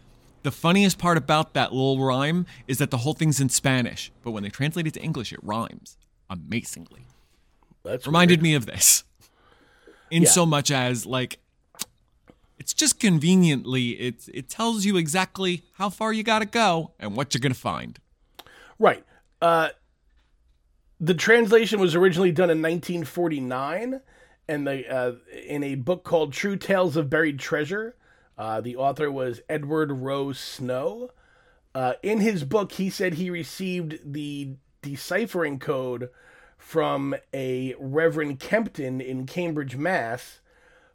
The 0.43 0.51
funniest 0.51 0.99
part 0.99 1.19
about 1.19 1.53
that 1.55 1.73
little 1.73 2.03
rhyme 2.03 2.47
is 2.67 2.79
that 2.79 2.91
the 2.91 2.99
whole 2.99 3.13
thing's 3.15 3.41
in 3.41 3.49
Spanish, 3.51 4.11
but 4.23 4.31
when 4.31 4.43
they 4.43 4.49
translate 4.49 4.87
it 4.87 4.95
to 4.95 5.03
English, 5.03 5.33
it 5.33 5.41
rhymes 5.43 5.99
amazingly 6.31 7.03
That's 7.83 8.07
reminded 8.07 8.39
weird. 8.39 8.43
me 8.43 8.55
of 8.55 8.65
this 8.67 9.05
in 10.11 10.23
Yeah. 10.23 10.29
so 10.31 10.47
much 10.47 10.71
as 10.71 11.05
like 11.05 11.41
it's 12.59 12.73
just 12.73 13.01
conveniently 13.01 13.91
it 13.93 14.29
it 14.33 14.49
tells 14.49 14.85
you 14.85 14.97
exactly 14.97 15.65
how 15.75 15.91
far 15.91 16.13
you 16.13 16.23
got 16.23 16.39
to 16.39 16.47
go 16.47 16.93
and 17.01 17.17
what 17.17 17.35
you're 17.35 17.41
going 17.41 17.53
to 17.53 17.59
find 17.59 17.99
Right. 18.79 19.05
Uh, 19.43 19.71
the 21.01 21.15
translation 21.15 21.81
was 21.81 21.95
originally 21.95 22.33
done 22.33 22.49
in 22.51 22.63
1949, 22.63 24.01
and 24.51 24.67
the 24.67 24.93
uh, 24.93 25.13
in 25.47 25.63
a 25.63 25.77
book 25.77 26.03
called 26.03 26.33
True 26.33 26.57
Tales 26.57 26.97
of 26.97 27.09
Buried 27.09 27.39
Treasure. 27.39 27.95
Uh, 28.37 28.61
the 28.61 28.77
author 28.77 29.11
was 29.11 29.41
Edward 29.49 29.93
Rowe 29.93 30.33
Snow. 30.33 31.11
Uh, 31.75 31.95
in 32.03 32.21
his 32.21 32.43
book, 32.45 32.73
he 32.73 32.91
said 32.91 33.15
he 33.15 33.31
received 33.31 34.01
the 34.05 34.57
deciphering 34.83 35.59
code 35.59 36.11
from 36.59 37.15
a 37.33 37.75
Reverend 37.79 38.41
Kempton 38.41 39.01
in 39.01 39.27
Cambridge, 39.27 39.77
Mass. 39.77 40.41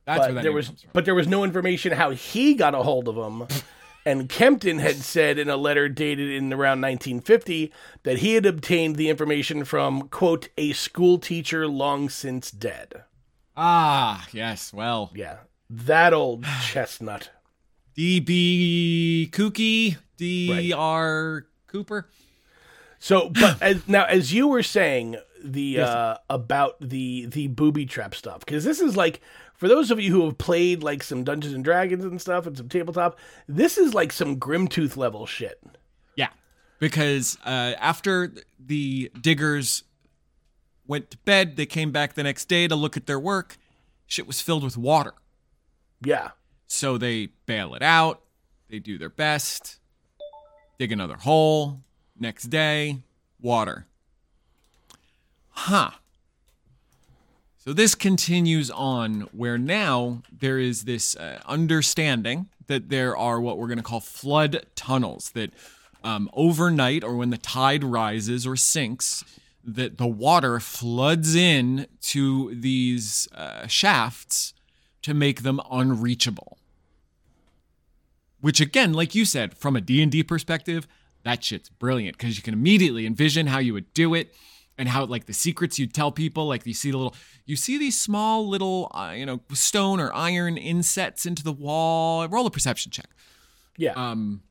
that's 0.03 0.33
but 0.33 0.43
there 0.43 0.51
was 0.51 0.71
but 0.91 1.05
there 1.05 1.15
was 1.15 1.27
no 1.27 1.43
information 1.43 1.93
how 1.93 2.09
he 2.11 2.55
got 2.55 2.75
a 2.75 2.83
hold 2.83 3.07
of 3.07 3.15
them. 3.15 3.47
and 4.05 4.27
Kempton 4.27 4.79
had 4.79 4.97
said 4.97 5.39
in 5.39 5.49
a 5.49 5.55
letter 5.55 5.87
dated 5.87 6.29
in 6.29 6.51
around 6.51 6.81
1950 6.81 7.71
that 8.03 8.19
he 8.19 8.33
had 8.33 8.45
obtained 8.45 8.97
the 8.97 9.09
information 9.09 9.63
from 9.63 10.09
quote 10.09 10.49
a 10.57 10.73
school 10.73 11.19
teacher 11.19 11.67
long 11.67 12.09
since 12.09 12.51
dead. 12.51 13.05
Ah 13.57 14.27
yes 14.31 14.73
well 14.73 15.11
Yeah, 15.15 15.37
that 15.69 16.13
old 16.13 16.43
chestnut. 16.63 17.29
db 17.97 19.29
kooky 19.31 19.97
dr 20.17 21.47
cooper 21.67 22.07
So, 22.99 23.29
but 23.29 23.61
as, 23.61 23.87
now 23.87 24.05
as 24.05 24.33
you 24.33 24.47
were 24.47 24.63
saying 24.63 25.17
the 25.43 25.79
uh, 25.79 26.17
about 26.29 26.75
the 26.81 27.27
the 27.27 27.47
booby 27.47 27.85
trap 27.85 28.15
stuff 28.15 28.39
because 28.39 28.63
this 28.63 28.79
is 28.81 28.97
like 28.97 29.21
for 29.53 29.67
those 29.67 29.91
of 29.91 29.99
you 29.99 30.11
who 30.11 30.25
have 30.25 30.37
played 30.37 30.83
like 30.83 31.01
some 31.03 31.23
Dungeons 31.23 31.53
and 31.53 31.63
Dragons 31.63 32.03
and 32.03 32.19
stuff 32.19 32.45
and 32.45 32.57
some 32.57 32.67
tabletop, 32.67 33.17
this 33.47 33.77
is 33.77 33.93
like 33.93 34.11
some 34.11 34.35
Grimtooth 34.37 34.97
level 34.97 35.25
shit. 35.25 35.61
yeah 36.17 36.27
because 36.79 37.37
uh, 37.45 37.71
after 37.79 38.33
the 38.59 39.09
diggers 39.21 39.83
went 40.87 41.09
to 41.11 41.17
bed 41.19 41.55
they 41.55 41.65
came 41.65 41.91
back 41.91 42.13
the 42.13 42.23
next 42.23 42.45
day 42.45 42.67
to 42.67 42.75
look 42.75 42.95
at 42.97 43.05
their 43.05 43.19
work 43.19 43.57
shit 44.07 44.27
was 44.27 44.41
filled 44.41 44.63
with 44.63 44.77
water 44.77 45.13
Yeah. 46.03 46.29
So 46.67 46.97
they 46.97 47.27
bail 47.45 47.75
it 47.75 47.81
out. 47.81 48.21
They 48.69 48.79
do 48.79 48.97
their 48.97 49.09
best. 49.09 49.79
Dig 50.79 50.91
another 50.91 51.15
hole. 51.15 51.79
Next 52.19 52.45
day, 52.45 52.97
water. 53.41 53.85
Huh. 55.49 55.91
So 57.57 57.73
this 57.73 57.95
continues 57.95 58.69
on 58.71 59.21
where 59.31 59.57
now 59.57 60.21
there 60.31 60.59
is 60.59 60.83
this 60.83 61.15
uh, 61.15 61.41
understanding 61.45 62.47
that 62.67 62.89
there 62.89 63.15
are 63.15 63.39
what 63.39 63.57
we're 63.57 63.67
going 63.67 63.77
to 63.77 63.83
call 63.83 63.99
flood 63.99 64.65
tunnels 64.75 65.31
that 65.31 65.51
um, 66.03 66.29
overnight 66.33 67.03
or 67.03 67.15
when 67.15 67.29
the 67.31 67.37
tide 67.37 67.83
rises 67.83 68.45
or 68.45 68.55
sinks, 68.55 69.23
that 69.65 69.97
the 69.97 70.07
water 70.07 70.59
floods 70.59 71.35
in 71.35 71.87
to 72.01 72.53
these 72.55 73.27
uh, 73.33 73.67
shafts 73.67 74.53
to 75.01 75.13
make 75.13 75.43
them 75.43 75.59
unreachable. 75.71 76.57
Which 78.41 78.61
again, 78.61 78.93
like 78.93 79.15
you 79.15 79.25
said, 79.25 79.57
from 79.57 79.75
a 79.75 79.81
D&D 79.81 80.23
perspective, 80.23 80.87
that 81.23 81.43
shit's 81.43 81.69
brilliant 81.69 82.17
because 82.17 82.37
you 82.37 82.43
can 82.43 82.53
immediately 82.53 83.05
envision 83.05 83.47
how 83.47 83.57
you 83.59 83.73
would 83.73 83.91
do 83.93 84.13
it. 84.13 84.35
and 84.77 84.89
how 84.89 85.05
like 85.05 85.25
the 85.25 85.33
secrets 85.33 85.79
you 85.79 85.87
tell 85.87 86.11
people 86.11 86.47
like 86.47 86.65
you 86.65 86.73
see 86.73 86.91
the 86.91 86.97
little 86.97 87.15
you 87.45 87.55
see 87.55 87.77
these 87.77 87.97
small 87.97 88.45
little 88.45 88.91
uh, 88.93 89.13
you 89.15 89.25
know 89.25 89.39
stone 89.53 90.01
or 90.01 90.13
iron 90.13 90.57
insets 90.57 91.25
into 91.25 91.41
the 91.43 91.53
wall 91.53 92.27
roll 92.27 92.45
a 92.45 92.51
perception 92.51 92.91
check 92.91 93.07
Yeah. 93.77 93.93
um 93.95 94.41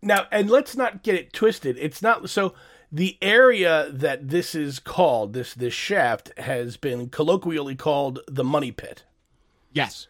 Now, 0.00 0.26
and 0.32 0.48
let's 0.48 0.74
not 0.74 1.02
get 1.02 1.14
it 1.16 1.32
twisted. 1.34 1.76
It's 1.78 2.00
not 2.00 2.30
so. 2.30 2.54
The 2.94 3.18
area 3.20 3.88
that 3.90 4.28
this 4.28 4.54
is 4.54 4.78
called, 4.78 5.32
this 5.32 5.52
this 5.52 5.74
shaft, 5.74 6.30
has 6.38 6.76
been 6.76 7.08
colloquially 7.08 7.74
called 7.74 8.20
the 8.28 8.44
Money 8.44 8.70
Pit. 8.70 9.02
yes 9.72 10.06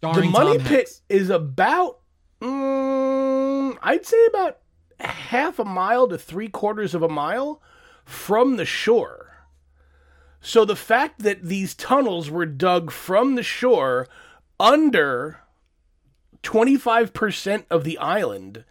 The 0.00 0.08
Money 0.08 0.58
Tom 0.58 0.66
Pit 0.66 0.88
Hanks. 0.88 1.02
is 1.08 1.30
about, 1.30 2.00
mm, 2.40 3.78
I'd 3.80 4.04
say, 4.04 4.26
about 4.26 4.58
half 4.98 5.60
a 5.60 5.64
mile 5.64 6.08
to 6.08 6.18
three 6.18 6.48
quarters 6.48 6.92
of 6.92 7.04
a 7.04 7.08
mile 7.08 7.62
from 8.04 8.56
the 8.56 8.66
shore. 8.66 9.46
So 10.40 10.64
the 10.64 10.74
fact 10.74 11.20
that 11.20 11.44
these 11.44 11.76
tunnels 11.76 12.30
were 12.30 12.46
dug 12.46 12.90
from 12.90 13.36
the 13.36 13.44
shore 13.44 14.08
under 14.58 15.38
25% 16.42 17.64
of 17.70 17.84
the 17.84 17.96
island 17.98 18.64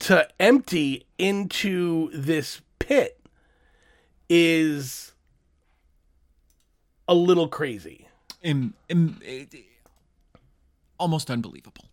to 0.00 0.28
empty 0.38 1.06
into 1.16 2.10
this 2.12 2.60
pit 2.86 3.18
is 4.28 5.12
a 7.08 7.14
little 7.14 7.48
crazy. 7.48 8.08
Im- 8.42 8.74
it- 8.88 9.54
almost 10.98 11.30
unbelievable 11.30 11.84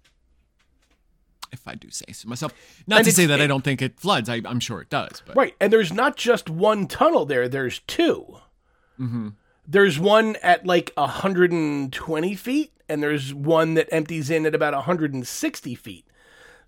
if 1.51 1.67
i 1.67 1.73
do 1.73 1.89
say 1.89 2.05
so 2.11 2.27
myself 2.29 2.53
not 2.85 2.97
And 2.99 3.05
to 3.05 3.11
say 3.11 3.25
that 3.25 3.41
i 3.41 3.47
don't 3.47 3.63
think 3.63 3.81
it 3.81 3.99
floods 3.99 4.29
I, 4.29 4.39
i'm 4.45 4.59
sure 4.59 4.81
it 4.81 4.89
does 4.91 5.23
but 5.25 5.35
Right, 5.35 5.55
and 5.59 5.73
there's 5.73 5.91
not 5.91 6.15
just 6.15 6.47
one 6.47 6.85
tunnel 6.87 7.25
there. 7.25 7.49
There's 7.49 7.79
2 7.79 8.37
mm-hmm. 8.99 9.29
There's 9.67 9.97
one 9.99 10.35
at 10.43 10.65
like 10.67 10.91
120 10.95 12.35
feet, 12.35 12.71
and 12.87 13.01
there's 13.03 13.33
one 13.33 13.73
that 13.75 13.87
empties 13.91 14.29
in 14.29 14.45
at 14.47 14.53
about 14.55 14.73
160 14.73 15.75
feet. 15.75 16.05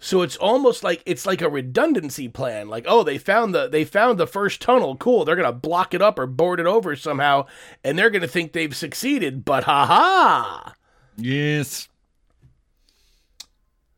So 0.03 0.23
it's 0.23 0.35
almost 0.35 0.83
like 0.83 1.03
it's 1.05 1.27
like 1.27 1.41
a 1.41 1.49
redundancy 1.49 2.27
plan. 2.27 2.67
Like, 2.67 2.85
oh, 2.87 3.03
they 3.03 3.19
found 3.19 3.53
the 3.53 3.69
they 3.69 3.85
found 3.85 4.19
the 4.19 4.25
first 4.25 4.59
tunnel. 4.59 4.97
Cool. 4.97 5.23
They're 5.23 5.35
gonna 5.35 5.53
block 5.53 5.93
it 5.93 6.01
up 6.01 6.17
or 6.17 6.25
board 6.25 6.59
it 6.59 6.65
over 6.65 6.95
somehow, 6.95 7.45
and 7.83 7.97
they're 7.97 8.09
gonna 8.09 8.27
think 8.27 8.51
they've 8.51 8.75
succeeded. 8.75 9.45
But 9.45 9.65
ha 9.65 9.85
ha! 9.85 10.73
Yes. 11.17 11.87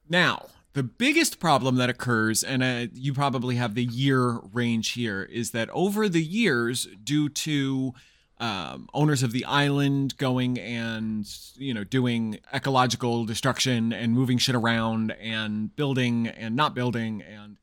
Now, 0.10 0.48
the 0.74 0.84
biggest 0.84 1.40
problem 1.40 1.78
that 1.78 1.90
occurs, 1.90 2.44
and 2.44 2.62
uh, 2.62 2.88
you 2.94 3.14
probably 3.14 3.56
have 3.56 3.74
the 3.74 3.86
year 3.86 4.40
range 4.52 4.92
here, 4.92 5.24
is 5.24 5.52
that 5.52 5.70
over 5.70 6.10
the 6.10 6.24
years, 6.24 6.86
due 7.02 7.30
to 7.30 7.94
um, 8.40 8.90
owners 8.94 9.24
of 9.24 9.32
the 9.32 9.46
island 9.46 10.18
going 10.18 10.60
and 10.60 11.26
you 11.56 11.74
know 11.74 11.84
doing 11.84 12.40
ecological 12.54 13.26
destruction 13.26 13.94
and 13.94 14.14
moving 14.14 14.38
shit 14.38 14.56
around 14.56 15.12
and 15.12 15.76
building 15.76 16.28
and 16.28 16.56
not 16.56 16.74
building. 16.74 17.22
And 17.22 17.58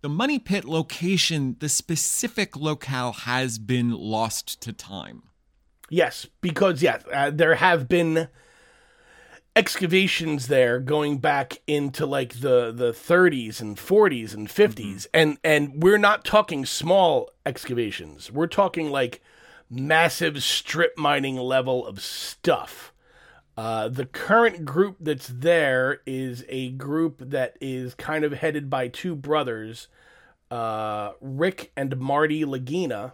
the 0.00 0.08
money 0.08 0.38
pit 0.38 0.64
location 0.64 1.56
the 1.60 1.68
specific 1.68 2.56
locale 2.56 3.12
has 3.12 3.58
been 3.58 3.90
lost 3.90 4.60
to 4.62 4.72
time. 4.72 5.24
Yes, 5.90 6.26
because 6.40 6.82
yeah, 6.82 6.98
uh, 7.12 7.30
there 7.30 7.56
have 7.56 7.88
been 7.88 8.28
excavations 9.56 10.46
there 10.46 10.78
going 10.78 11.18
back 11.18 11.60
into 11.66 12.06
like 12.06 12.40
the 12.40 12.72
the 12.72 12.92
30s 12.92 13.60
and 13.60 13.76
40s 13.76 14.32
and 14.32 14.48
50s 14.48 15.08
and 15.12 15.38
and 15.42 15.82
we're 15.82 15.98
not 15.98 16.24
talking 16.24 16.64
small 16.64 17.30
excavations. 17.44 18.30
We're 18.30 18.46
talking 18.46 18.90
like 18.90 19.20
massive 19.70 20.42
strip 20.42 20.98
mining 20.98 21.36
level 21.36 21.86
of 21.86 22.02
stuff 22.02 22.92
uh, 23.56 23.88
the 23.88 24.06
current 24.06 24.64
group 24.64 24.96
that's 25.00 25.28
there 25.28 26.00
is 26.06 26.44
a 26.48 26.70
group 26.70 27.18
that 27.18 27.56
is 27.60 27.94
kind 27.94 28.24
of 28.24 28.32
headed 28.32 28.68
by 28.68 28.88
two 28.88 29.14
brothers 29.14 29.88
uh, 30.50 31.12
rick 31.20 31.70
and 31.76 31.98
marty 31.98 32.44
lagina 32.44 33.12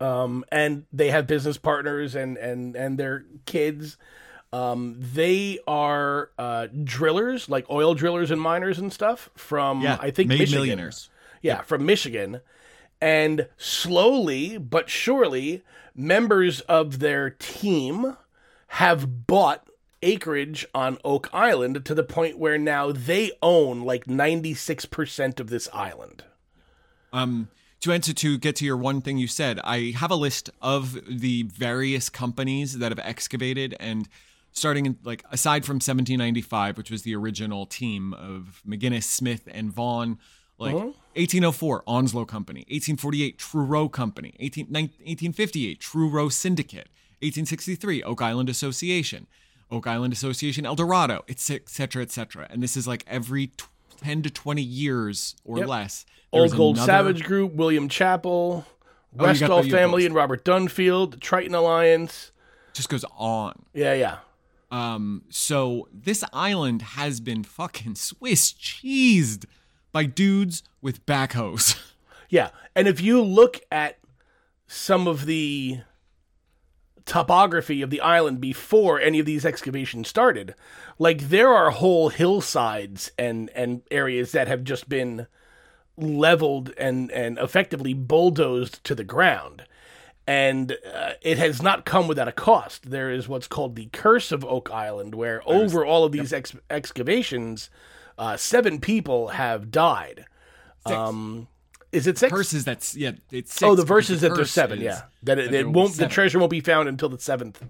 um, 0.00 0.44
and 0.50 0.84
they 0.92 1.10
have 1.10 1.26
business 1.26 1.58
partners 1.58 2.14
and 2.14 2.36
and 2.38 2.74
and 2.74 2.98
their 2.98 3.24
kids. 3.46 3.96
Um, 4.52 4.96
they 4.98 5.60
are 5.68 6.30
uh, 6.36 6.66
drillers, 6.82 7.48
like 7.48 7.70
oil 7.70 7.94
drillers 7.94 8.32
and 8.32 8.40
miners 8.40 8.78
and 8.78 8.92
stuff 8.92 9.30
from 9.36 9.82
yeah, 9.82 9.98
I 10.00 10.10
think 10.10 10.28
Michigan. 10.28 10.54
millionaires 10.54 11.10
Yeah, 11.42 11.62
from 11.62 11.86
Michigan. 11.86 12.40
And 13.00 13.48
slowly 13.56 14.58
but 14.58 14.90
surely, 14.90 15.62
members 15.94 16.60
of 16.62 16.98
their 16.98 17.30
team 17.30 18.16
have 18.68 19.26
bought 19.26 19.66
acreage 20.02 20.66
on 20.74 20.98
Oak 21.04 21.28
Island 21.32 21.84
to 21.84 21.94
the 21.94 22.02
point 22.02 22.38
where 22.38 22.58
now 22.58 22.92
they 22.92 23.32
own 23.42 23.82
like 23.82 24.06
96% 24.06 25.40
of 25.40 25.50
this 25.50 25.68
island. 25.72 26.24
Um, 27.12 27.48
to 27.80 27.92
answer 27.92 28.12
to 28.12 28.38
get 28.38 28.56
to 28.56 28.64
your 28.64 28.76
one 28.76 29.00
thing 29.00 29.18
you 29.18 29.26
said, 29.26 29.58
I 29.64 29.92
have 29.96 30.10
a 30.10 30.16
list 30.16 30.50
of 30.60 30.98
the 31.08 31.44
various 31.44 32.08
companies 32.08 32.78
that 32.78 32.92
have 32.92 32.98
excavated 32.98 33.74
and 33.80 34.08
starting 34.52 34.86
in 34.86 34.98
like 35.02 35.24
aside 35.30 35.64
from 35.64 35.76
1795, 35.76 36.76
which 36.76 36.90
was 36.90 37.02
the 37.02 37.14
original 37.14 37.66
team 37.66 38.12
of 38.14 38.62
McGinnis, 38.66 39.04
Smith, 39.04 39.48
and 39.50 39.72
Vaughn, 39.72 40.18
like 40.60 40.74
1804 40.74 41.82
Onslow 41.86 42.24
Company, 42.24 42.60
1848 42.68 43.38
Truro 43.38 43.88
Company, 43.88 44.34
18, 44.38 44.66
1858 44.66 45.80
Truro 45.80 46.28
Syndicate, 46.28 46.88
1863 47.22 48.02
Oak 48.02 48.22
Island 48.22 48.48
Association, 48.48 49.26
Oak 49.70 49.86
Island 49.86 50.12
Association 50.12 50.66
El 50.66 50.74
Dorado, 50.76 51.24
etc., 51.28 51.62
cetera, 51.66 52.02
et 52.02 52.10
cetera. 52.10 52.46
And 52.50 52.62
this 52.62 52.76
is 52.76 52.86
like 52.86 53.04
every 53.06 53.48
t- 53.48 53.64
10 54.02 54.22
to 54.22 54.30
20 54.30 54.62
years 54.62 55.34
or 55.44 55.58
Yep. 55.58 55.68
less. 55.68 56.06
Old 56.32 56.52
Gold 56.56 56.76
another- 56.76 56.92
Salvage 56.92 57.24
Group, 57.24 57.52
William 57.54 57.88
Chappell, 57.88 58.64
Oh, 59.18 59.24
Westall 59.24 59.60
the- 59.62 59.66
you 59.66 59.72
got 59.72 59.78
family, 59.78 60.06
and 60.06 60.14
Robert 60.14 60.44
Dunfield, 60.44 61.10
the 61.12 61.16
Triton 61.16 61.54
Alliance. 61.54 62.30
just 62.72 62.88
goes 62.88 63.04
on. 63.16 63.64
Yeah, 63.74 63.94
yeah. 63.94 64.18
Um, 64.70 65.22
so 65.28 65.88
this 65.92 66.22
island 66.32 66.82
has 66.82 67.18
been 67.20 67.42
fucking 67.42 67.96
Swiss 67.96 68.52
cheesed 68.52 69.44
by 69.92 70.04
dudes 70.04 70.62
with 70.80 71.04
backhoes. 71.06 71.78
Yeah. 72.30 72.50
And 72.76 72.86
if 72.86 73.00
you 73.00 73.20
look 73.20 73.60
at 73.72 73.98
some 74.68 75.08
of 75.08 75.26
the 75.26 75.80
topography 77.04 77.82
of 77.82 77.90
the 77.90 78.00
island 78.00 78.40
before 78.40 79.00
any 79.00 79.18
of 79.18 79.26
these 79.26 79.44
excavations 79.44 80.06
started, 80.06 80.54
like 80.98 81.28
there 81.28 81.48
are 81.48 81.70
whole 81.70 82.08
hillsides 82.08 83.10
and 83.18 83.50
and 83.50 83.82
areas 83.90 84.30
that 84.30 84.46
have 84.46 84.62
just 84.62 84.88
been 84.88 85.26
leveled 85.96 86.72
and 86.78 87.10
and 87.10 87.36
effectively 87.38 87.94
bulldozed 87.94 88.82
to 88.84 88.94
the 88.94 89.04
ground. 89.04 89.64
And 90.24 90.76
uh, 90.94 91.14
it 91.22 91.36
has 91.38 91.60
not 91.60 91.84
come 91.84 92.06
without 92.06 92.28
a 92.28 92.32
cost. 92.32 92.90
There 92.90 93.10
is 93.10 93.26
what's 93.26 93.48
called 93.48 93.74
the 93.74 93.88
curse 93.92 94.30
of 94.30 94.44
Oak 94.44 94.70
Island, 94.70 95.16
where 95.16 95.42
over 95.44 95.84
all 95.84 96.04
of 96.04 96.12
these 96.12 96.32
ex- 96.32 96.54
excavations, 96.70 97.68
uh, 98.20 98.36
seven 98.36 98.78
people 98.80 99.28
have 99.28 99.70
died. 99.70 100.26
Um, 100.84 101.48
is 101.90 102.06
it 102.06 102.18
six? 102.18 102.30
Verses 102.30 102.64
that's 102.66 102.94
yeah, 102.94 103.12
it's 103.32 103.54
six 103.54 103.62
oh, 103.62 103.74
the 103.74 103.84
verses 103.84 104.20
that 104.20 104.34
there's 104.34 104.50
seven. 104.50 104.78
Yeah, 104.78 105.02
that 105.22 105.38
it, 105.38 105.50
that 105.50 105.60
it 105.60 105.68
won't. 105.68 105.96
The 105.96 106.06
treasure 106.06 106.38
won't 106.38 106.50
be 106.50 106.60
found 106.60 106.88
until 106.88 107.08
the 107.08 107.18
seventh. 107.18 107.64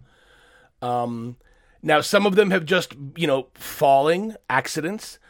Um, 0.83 1.37
now 1.83 2.01
some 2.01 2.27
of 2.27 2.35
them 2.35 2.51
have 2.51 2.65
just 2.65 2.95
you 3.17 3.29
know 3.29 3.47
falling 3.55 4.35
accidents. 4.51 5.21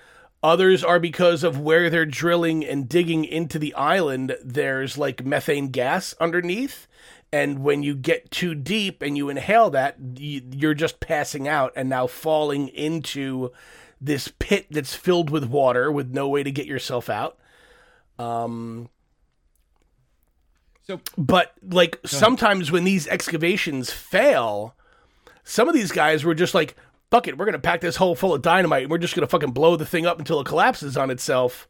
Others 0.42 0.82
are 0.82 0.98
because 0.98 1.44
of 1.44 1.60
where 1.60 1.90
they're 1.90 2.06
drilling 2.06 2.64
and 2.64 2.88
digging 2.88 3.26
into 3.26 3.58
the 3.58 3.74
island. 3.74 4.34
There's 4.42 4.96
like 4.96 5.22
methane 5.22 5.68
gas 5.68 6.14
underneath, 6.18 6.88
and 7.30 7.58
when 7.58 7.82
you 7.82 7.94
get 7.94 8.30
too 8.30 8.54
deep 8.54 9.02
and 9.02 9.18
you 9.18 9.28
inhale 9.28 9.68
that, 9.70 9.96
you're 10.16 10.72
just 10.72 10.98
passing 10.98 11.46
out 11.46 11.74
and 11.76 11.90
now 11.90 12.06
falling 12.06 12.68
into 12.68 13.52
this 14.00 14.32
pit 14.38 14.66
that's 14.70 14.94
filled 14.94 15.30
with 15.30 15.44
water 15.44 15.90
with 15.92 16.10
no 16.10 16.28
way 16.28 16.42
to 16.42 16.50
get 16.50 16.66
yourself 16.66 17.10
out. 17.10 17.38
Um, 18.18 18.88
So 20.86 21.00
But 21.16 21.52
like 21.62 21.98
sometimes 22.04 22.72
when 22.72 22.84
these 22.84 23.06
excavations 23.06 23.92
fail, 23.92 24.74
some 25.44 25.68
of 25.68 25.74
these 25.74 25.92
guys 25.92 26.24
were 26.24 26.34
just 26.34 26.54
like, 26.54 26.74
"Fuck 27.10 27.28
it, 27.28 27.38
we're 27.38 27.44
gonna 27.44 27.58
pack 27.58 27.80
this 27.80 27.96
hole 27.96 28.14
full 28.14 28.34
of 28.34 28.42
dynamite 28.42 28.82
and 28.82 28.90
we're 28.90 28.98
just 28.98 29.14
gonna 29.14 29.26
fucking 29.26 29.52
blow 29.52 29.76
the 29.76 29.86
thing 29.86 30.06
up 30.06 30.18
until 30.18 30.40
it 30.40 30.46
collapses 30.46 30.96
on 30.96 31.10
itself." 31.10 31.68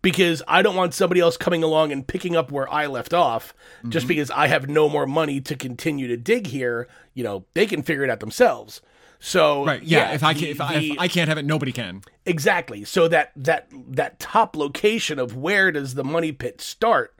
Because 0.00 0.44
I 0.46 0.62
don't 0.62 0.76
want 0.76 0.94
somebody 0.94 1.20
else 1.20 1.36
coming 1.36 1.64
along 1.64 1.90
and 1.90 2.06
picking 2.06 2.36
up 2.36 2.52
where 2.52 2.72
I 2.72 2.86
left 2.86 3.12
off, 3.12 3.52
just 3.88 4.06
because 4.06 4.30
I 4.30 4.46
have 4.46 4.68
no 4.68 4.88
more 4.88 5.06
money 5.06 5.40
to 5.40 5.56
continue 5.56 6.06
to 6.06 6.16
dig 6.16 6.46
here. 6.46 6.86
You 7.14 7.24
know, 7.24 7.44
they 7.54 7.66
can 7.66 7.82
figure 7.82 8.04
it 8.04 8.10
out 8.10 8.20
themselves. 8.20 8.80
So 9.18 9.64
right, 9.64 9.82
yeah. 9.82 10.12
if 10.12 10.22
I 10.22 10.34
can, 10.34 10.42
the, 10.42 10.50
if, 10.50 10.60
I, 10.60 10.74
if 10.74 10.98
I 10.98 11.08
can't 11.08 11.28
have 11.28 11.38
it, 11.38 11.44
nobody 11.44 11.72
can. 11.72 12.02
Exactly. 12.24 12.84
So 12.84 13.08
that 13.08 13.32
that 13.36 13.68
that 13.72 14.18
top 14.18 14.56
location 14.56 15.18
of 15.18 15.36
where 15.36 15.72
does 15.72 15.94
the 15.94 16.04
money 16.04 16.32
pit 16.32 16.60
start? 16.60 17.16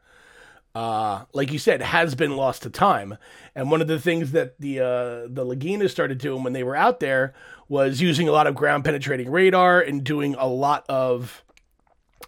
uh, 0.76 1.24
like 1.32 1.50
you 1.52 1.58
said, 1.58 1.80
has 1.80 2.14
been 2.14 2.36
lost 2.36 2.60
to 2.60 2.68
time. 2.68 3.16
And 3.54 3.70
one 3.70 3.80
of 3.80 3.86
the 3.86 3.98
things 3.98 4.32
that 4.32 4.60
the 4.60 4.80
uh, 4.80 5.26
the 5.26 5.42
Lagina 5.42 5.88
started 5.88 6.18
doing 6.18 6.44
when 6.44 6.52
they 6.52 6.62
were 6.62 6.76
out 6.76 7.00
there 7.00 7.32
was 7.66 8.02
using 8.02 8.28
a 8.28 8.30
lot 8.30 8.46
of 8.46 8.54
ground 8.54 8.84
penetrating 8.84 9.30
radar 9.30 9.80
and 9.80 10.04
doing 10.04 10.34
a 10.38 10.46
lot 10.46 10.84
of 10.86 11.42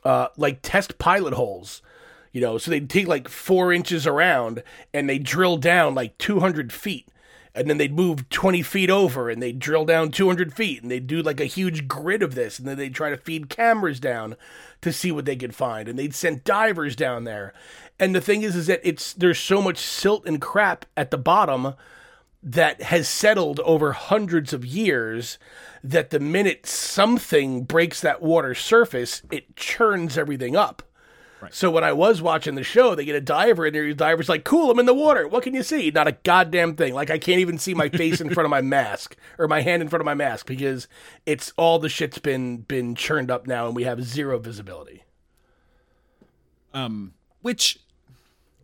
uh, 0.03 0.29
like 0.39 0.61
test 0.63 0.97
pilot 0.97 1.35
holes. 1.35 1.83
You 2.33 2.41
know, 2.41 2.57
so 2.57 2.71
they'd 2.71 2.89
take 2.89 3.07
like 3.07 3.29
four 3.29 3.71
inches 3.71 4.07
around 4.07 4.63
and 4.95 5.11
they 5.11 5.19
drill 5.19 5.59
down 5.59 5.95
like 5.95 6.17
200 6.17 6.73
feet. 6.73 7.07
And 7.55 7.69
then 7.69 7.79
they'd 7.79 7.95
move 7.95 8.29
20 8.29 8.63
feet 8.63 8.91
over 8.91 9.31
and 9.31 9.43
they'd 9.43 9.59
drill 9.59 9.85
down 9.85 10.11
200 10.11 10.53
feet 10.53 10.83
and 10.83 10.91
they'd 10.91 11.07
do 11.07 11.23
like 11.23 11.41
a 11.41 11.47
huge 11.47 11.89
grid 11.89 12.23
of 12.23 12.35
this. 12.35 12.59
And 12.59 12.69
then 12.69 12.77
they'd 12.77 12.95
try 12.95 13.11
to 13.11 13.17
feed 13.17 13.49
cameras 13.49 14.01
down 14.01 14.37
to 14.83 14.93
see 14.93 15.11
what 15.11 15.25
they 15.25 15.37
could 15.37 15.55
find. 15.55 15.89
And 15.89 15.99
they'd 15.99 16.15
send 16.15 16.45
divers 16.45 16.95
down 16.95 17.25
there. 17.25 17.53
And 17.99 18.15
the 18.15 18.21
thing 18.21 18.43
is, 18.43 18.55
is 18.55 18.67
that 18.69 18.81
it's 18.85 19.13
there's 19.13 19.41
so 19.41 19.61
much 19.61 19.79
silt 19.79 20.27
and 20.27 20.41
crap 20.41 20.87
at 20.97 21.11
the 21.11 21.19
bottom 21.19 21.75
that 22.43 22.83
has 22.83 23.09
settled 23.09 23.59
over 23.61 23.93
hundreds 23.93 24.53
of 24.53 24.65
years 24.65 25.39
that 25.83 26.11
the 26.11 26.21
minute 26.21 26.67
something 26.67 27.65
breaks 27.65 28.01
that 28.01 28.23
water 28.23 28.55
surface, 28.55 29.23
it 29.31 29.57
churns 29.57 30.17
everything 30.17 30.55
up. 30.57 30.83
Right. 31.40 31.55
So 31.55 31.70
when 31.70 31.85
I 31.85 31.92
was 31.92 32.20
watching 32.20 32.57
the 32.57 32.64
show, 32.64 32.94
they 32.94 33.05
get 33.05 33.14
a 33.14 33.20
diver 33.20 33.66
in 33.66 33.72
there. 33.72 33.87
The 33.87 33.94
diver's 33.94 34.29
like, 34.29 34.44
"Cool, 34.44 34.70
I'm 34.70 34.79
in 34.79 34.87
the 34.87 34.94
water. 34.94 35.29
What 35.29 35.44
can 35.44 35.55
you 35.55 35.62
see? 35.62 35.90
Not 35.90 36.09
a 36.09 36.12
goddamn 36.12 36.74
thing. 36.74 36.94
Like 36.94 37.11
I 37.11 37.18
can't 37.18 37.40
even 37.40 37.59
see 37.59 37.74
my 37.74 37.88
face 37.88 38.20
in 38.20 38.31
front 38.31 38.44
of 38.44 38.51
my 38.51 38.61
mask 38.62 39.16
or 39.38 39.46
my 39.46 39.61
hand 39.61 39.83
in 39.83 39.88
front 39.88 40.01
of 40.01 40.07
my 40.07 40.14
mask 40.14 40.46
because 40.46 40.88
it's 41.27 41.53
all 41.57 41.79
the 41.79 41.88
shit's 41.88 42.18
been 42.18 42.59
been 42.59 42.94
churned 42.94 43.31
up 43.31 43.46
now, 43.46 43.66
and 43.66 43.77
we 43.77 43.85
have 43.85 44.03
zero 44.03 44.38
visibility." 44.38 45.05
Um, 46.74 47.14
which 47.40 47.79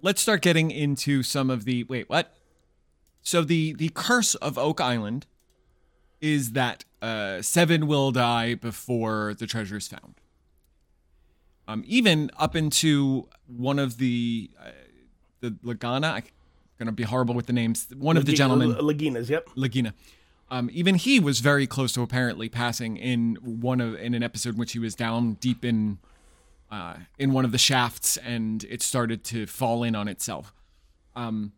let's 0.02 0.20
start 0.20 0.42
getting 0.42 0.70
into 0.70 1.22
some 1.22 1.50
of 1.50 1.64
the 1.64 1.84
wait, 1.84 2.08
what? 2.08 2.34
So 3.22 3.42
the 3.42 3.72
the 3.74 3.90
curse 3.94 4.34
of 4.36 4.58
Oak 4.58 4.80
Island 4.80 5.26
is 6.20 6.52
that 6.52 6.84
uh, 7.02 7.42
seven 7.42 7.86
will 7.86 8.10
die 8.10 8.54
before 8.54 9.34
the 9.38 9.46
treasure 9.46 9.76
is 9.76 9.88
found. 9.88 10.14
Um, 11.66 11.82
even 11.86 12.30
up 12.38 12.54
into 12.54 13.28
one 13.46 13.78
of 13.78 13.98
the 13.98 14.50
uh, 14.60 14.70
the 15.40 15.50
Lagana. 15.64 16.14
I'm 16.14 16.22
gonna 16.78 16.92
be 16.92 17.04
horrible 17.04 17.34
with 17.34 17.46
the 17.46 17.52
names. 17.52 17.86
One 17.96 18.16
of 18.16 18.26
the 18.26 18.32
gentlemen, 18.32 18.74
Laginas. 18.74 19.28
Yep, 19.28 19.50
Lagina. 19.56 19.92
Um, 20.50 20.68
even 20.72 20.96
he 20.96 21.20
was 21.20 21.40
very 21.40 21.66
close 21.66 21.92
to 21.92 22.02
apparently 22.02 22.48
passing 22.48 22.96
in 22.96 23.36
one 23.42 23.80
of 23.80 23.94
in 23.96 24.14
an 24.14 24.22
episode 24.22 24.54
in 24.54 24.58
which 24.58 24.72
he 24.72 24.78
was 24.78 24.94
down 24.94 25.34
deep 25.34 25.64
in 25.64 25.98
uh, 26.70 26.96
in 27.18 27.32
one 27.32 27.44
of 27.44 27.52
the 27.52 27.58
shafts 27.58 28.16
and 28.18 28.64
it 28.64 28.82
started 28.82 29.24
to 29.24 29.46
fall 29.46 29.82
in 29.82 29.94
on 29.94 30.08
itself. 30.08 30.52
Um, 31.16 31.52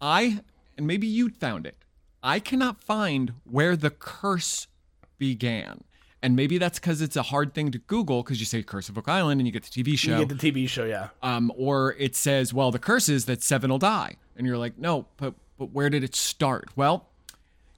I 0.00 0.40
and 0.76 0.86
maybe 0.86 1.06
you 1.06 1.30
found 1.30 1.66
it. 1.66 1.76
I 2.22 2.40
cannot 2.40 2.82
find 2.82 3.34
where 3.44 3.76
the 3.76 3.90
curse 3.90 4.66
began. 5.18 5.84
And 6.22 6.34
maybe 6.34 6.58
that's 6.58 6.80
because 6.80 7.00
it's 7.00 7.14
a 7.16 7.22
hard 7.22 7.54
thing 7.54 7.70
to 7.70 7.78
Google 7.78 8.22
because 8.22 8.40
you 8.40 8.46
say 8.46 8.62
Curse 8.62 8.88
of 8.88 8.98
Oak 8.98 9.08
Island 9.08 9.40
and 9.40 9.46
you 9.46 9.52
get 9.52 9.62
the 9.62 9.70
TV 9.70 9.96
show. 9.96 10.18
You 10.18 10.26
get 10.26 10.40
the 10.40 10.52
TV 10.52 10.68
show, 10.68 10.84
yeah. 10.84 11.08
Um, 11.22 11.52
or 11.56 11.94
it 11.98 12.16
says, 12.16 12.52
well, 12.52 12.72
the 12.72 12.78
curse 12.80 13.08
is 13.08 13.26
that 13.26 13.42
seven 13.42 13.70
will 13.70 13.78
die. 13.78 14.16
And 14.36 14.46
you're 14.46 14.58
like, 14.58 14.76
no, 14.78 15.06
but, 15.16 15.34
but 15.58 15.70
where 15.70 15.88
did 15.88 16.02
it 16.02 16.16
start? 16.16 16.70
Well, 16.74 17.06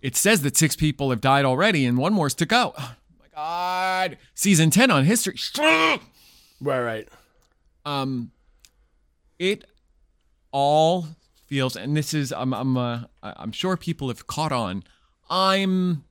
it 0.00 0.16
says 0.16 0.40
that 0.42 0.56
six 0.56 0.74
people 0.74 1.10
have 1.10 1.20
died 1.20 1.44
already 1.44 1.84
and 1.84 1.98
one 1.98 2.12
more's 2.14 2.34
to 2.34 2.46
go. 2.46 2.74
Oh 2.82 2.96
my 3.20 3.26
God. 3.34 4.18
Season 4.34 4.70
10 4.70 4.90
on 4.90 5.04
history. 5.04 5.36
Right, 6.62 6.80
right. 6.80 7.08
Um, 7.86 8.32
it 9.38 9.64
all 10.52 11.06
feels, 11.46 11.74
and 11.74 11.96
this 11.96 12.12
is, 12.12 12.32
I'm, 12.32 12.52
I'm, 12.52 12.76
uh, 12.76 13.04
I'm 13.22 13.52
sure 13.52 13.78
people 13.78 14.08
have 14.08 14.26
caught 14.26 14.52
on. 14.52 14.84
I'm 15.30 16.04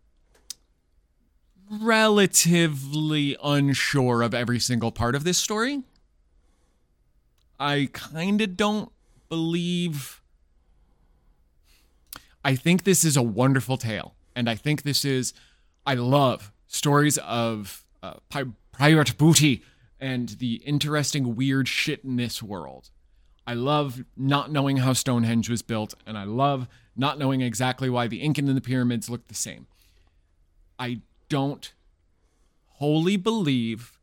relatively 1.69 3.38
unsure 3.43 4.21
of 4.21 4.34
every 4.34 4.60
single 4.60 4.91
part 4.91 5.15
of 5.15 5.23
this 5.23 5.38
story. 5.38 5.84
I 7.60 7.89
kind 7.93 8.41
of 8.41 8.58
don't 8.58 8.91
believe. 9.27 10.21
I 12.43 12.55
think 12.55 12.84
this 12.84 13.03
is 13.03 13.17
a 13.17 13.21
wonderful 13.21 13.77
tale. 13.77 14.15
And 14.36 14.49
I 14.49 14.55
think 14.55 14.84
this 14.84 15.03
is, 15.03 15.34
I 15.86 15.95
love 15.95 16.51
stories 16.67 17.17
of 17.19 17.86
uh, 18.01 18.15
pirate 18.71 19.17
booty 19.17 19.63
and 19.99 20.29
the 20.29 20.55
interesting, 20.65 21.36
weird 21.36 21.67
shit 21.67 22.03
in 22.03 22.15
this 22.15 22.41
world. 22.41 22.89
I 23.45 23.53
love 23.53 24.03
not 24.15 24.51
knowing 24.51 24.77
how 24.77 24.93
Stonehenge 24.93 25.49
was 25.49 25.62
built, 25.62 25.95
and 26.05 26.17
I 26.17 26.23
love 26.23 26.67
not 26.95 27.17
knowing 27.17 27.41
exactly 27.41 27.89
why 27.89 28.08
the 28.08 28.21
Incan 28.21 28.47
and 28.47 28.55
the 28.55 28.62
pyramids 28.62 29.10
look 29.10 29.27
the 29.27 29.34
same. 29.34 29.67
I 30.77 31.01
don't 31.30 31.74
wholly 32.74 33.18
believe 33.18 34.00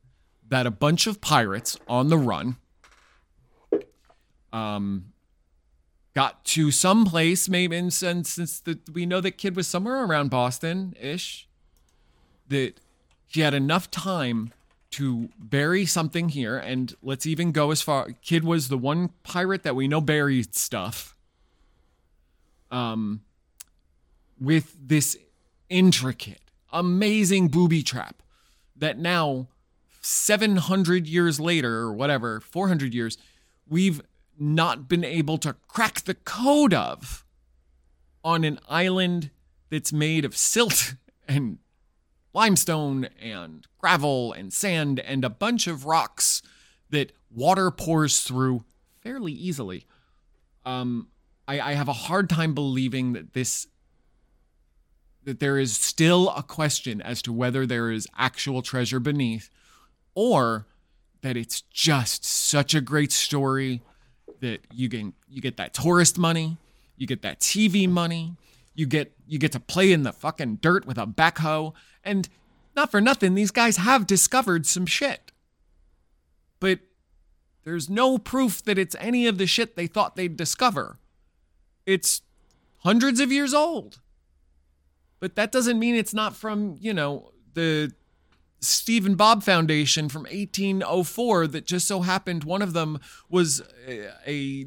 that 0.49 0.67
a 0.67 0.71
bunch 0.71 1.07
of 1.07 1.21
pirates 1.21 1.79
on 1.89 2.09
the 2.09 2.19
run 2.19 2.57
um, 4.53 5.13
got 6.15 6.45
to 6.45 6.71
some 6.71 7.05
place, 7.05 7.49
maybe 7.49 7.77
and 7.77 7.93
since, 7.93 8.31
since 8.31 8.61
the, 8.61 8.79
we 8.93 9.05
know 9.05 9.21
that 9.21 9.33
Kidd 9.33 9.57
was 9.57 9.67
somewhere 9.67 10.05
around 10.05 10.31
Boston 10.31 10.95
ish, 11.01 11.47
that 12.49 12.81
he 13.27 13.41
had 13.41 13.55
enough 13.55 13.91
time 13.91 14.53
to 14.93 15.29
bury 15.39 15.85
something 15.85 16.31
here. 16.31 16.57
And 16.57 16.95
let's 17.03 17.27
even 17.27 17.53
go 17.53 17.71
as 17.71 17.83
far. 17.83 18.09
Kidd 18.23 18.45
was 18.45 18.69
the 18.69 18.79
one 18.79 19.11
pirate 19.25 19.63
that 19.65 19.77
we 19.77 19.89
know 19.89 20.01
buried 20.01 20.55
stuff. 20.55 21.15
Um, 22.71 23.21
with 24.41 24.77
this 24.81 25.17
intricate 25.69 26.46
amazing 26.73 27.49
booby 27.49 27.83
trap 27.83 28.23
that 28.75 28.99
now 28.99 29.49
700 30.01 31.07
years 31.07 31.41
later 31.41 31.79
or 31.79 31.93
whatever 31.93 32.41
400 32.41 32.95
years 32.95 33.19
we've 33.69 34.01
not 34.39 34.89
been 34.89 35.05
able 35.05 35.39
to 35.39 35.55
crack 35.67 36.03
the 36.03 36.15
code 36.15 36.75
of 36.75 37.25
on 38.23 38.45
an 38.45 38.59
island 38.69 39.31
that's 39.71 39.93
made 39.93 40.25
of 40.25 40.37
silt 40.37 40.95
and 41.29 41.59
limestone 42.35 43.09
and 43.21 43.67
gravel 43.79 44.33
and 44.33 44.53
sand 44.53 45.01
and 45.01 45.25
a 45.25 45.31
bunch 45.31 45.67
of 45.67 45.87
rocks 45.87 46.43
that 46.91 47.13
water 47.31 47.71
pours 47.71 48.21
through 48.21 48.65
fairly 49.03 49.33
easily. 49.33 49.87
Um, 50.65 51.09
I, 51.49 51.61
I 51.61 51.73
have 51.73 51.89
a 51.89 51.93
hard 51.95 52.29
time 52.29 52.55
believing 52.55 53.13
that 53.15 53.33
this 53.33 53.69
that 55.27 55.41
there 55.41 55.59
is 55.59 55.77
still 55.77 56.31
a 56.31 56.43
question 56.43 57.03
as 57.03 57.21
to 57.21 57.33
whether 57.33 57.67
there 57.67 57.91
is 57.91 58.07
actual 58.17 58.63
treasure 58.63 59.01
beneath 59.01 59.51
or 60.15 60.67
that 61.21 61.37
it's 61.37 61.61
just 61.63 62.25
such 62.25 62.75
a 62.75 62.81
great 62.81 63.11
story 63.11 63.83
that 64.41 64.61
you 64.73 64.89
get 64.89 65.07
you 65.29 65.43
get 65.43 65.57
that 65.57 65.75
tourist 65.75 66.17
money, 66.17 66.57
you 66.97 67.09
get 67.09 67.23
that 67.23 67.41
TV 67.41 67.89
money, 67.89 68.37
you 68.75 68.87
get 68.87 69.13
you 69.27 69.39
get 69.39 69.51
to 69.53 69.61
play 69.61 69.93
in 69.93 70.05
the 70.05 70.13
fucking 70.13 70.57
dirt 70.57 70.87
with 70.87 70.97
a 70.97 71.07
backhoe 71.07 71.75
and 72.05 72.29
not 72.77 72.93
for 72.93 73.01
nothing 73.01 73.35
these 73.35 73.51
guys 73.51 73.79
have 73.79 74.07
discovered 74.07 74.65
some 74.65 74.87
shit. 74.87 75.33
But 76.61 76.79
there's 77.65 77.91
no 77.91 78.17
proof 78.17 78.63
that 78.65 78.79
it's 78.79 78.95
any 79.01 79.27
of 79.27 79.39
the 79.39 79.47
shit 79.49 79.75
they 79.75 79.89
thought 79.89 80.15
they'd 80.15 80.37
discover. 80.37 81.01
It's 81.85 82.23
hundreds 82.79 83.19
of 83.19 83.33
years 83.33 83.53
old. 83.53 83.99
But 85.21 85.37
that 85.37 85.53
doesn't 85.53 85.79
mean 85.79 85.95
it's 85.95 86.15
not 86.15 86.37
from, 86.37 86.77
you 86.81 86.93
know, 86.93 87.33
the 87.55 87.93
Stephen 88.61 89.15
Bob 89.15 89.43
Foundation 89.43 90.09
from 90.09 90.23
1804 90.23 91.47
that 91.49 91.67
just 91.67 91.87
so 91.87 92.01
happened 92.01 92.45
one 92.45 92.63
of 92.63 92.73
them 92.73 92.99
was 93.29 93.63
a, 93.87 94.11
a 94.27 94.67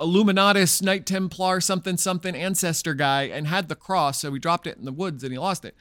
Illuminatus 0.00 0.82
Knight 0.82 1.06
Templar 1.06 1.60
something 1.60 1.96
something 1.96 2.34
ancestor 2.34 2.94
guy 2.94 3.24
and 3.24 3.46
had 3.46 3.68
the 3.68 3.76
cross, 3.76 4.20
so 4.20 4.32
he 4.32 4.38
dropped 4.38 4.66
it 4.66 4.78
in 4.78 4.84
the 4.84 4.92
woods 4.92 5.22
and 5.22 5.32
he 5.32 5.38
lost 5.38 5.64
it. 5.64 5.76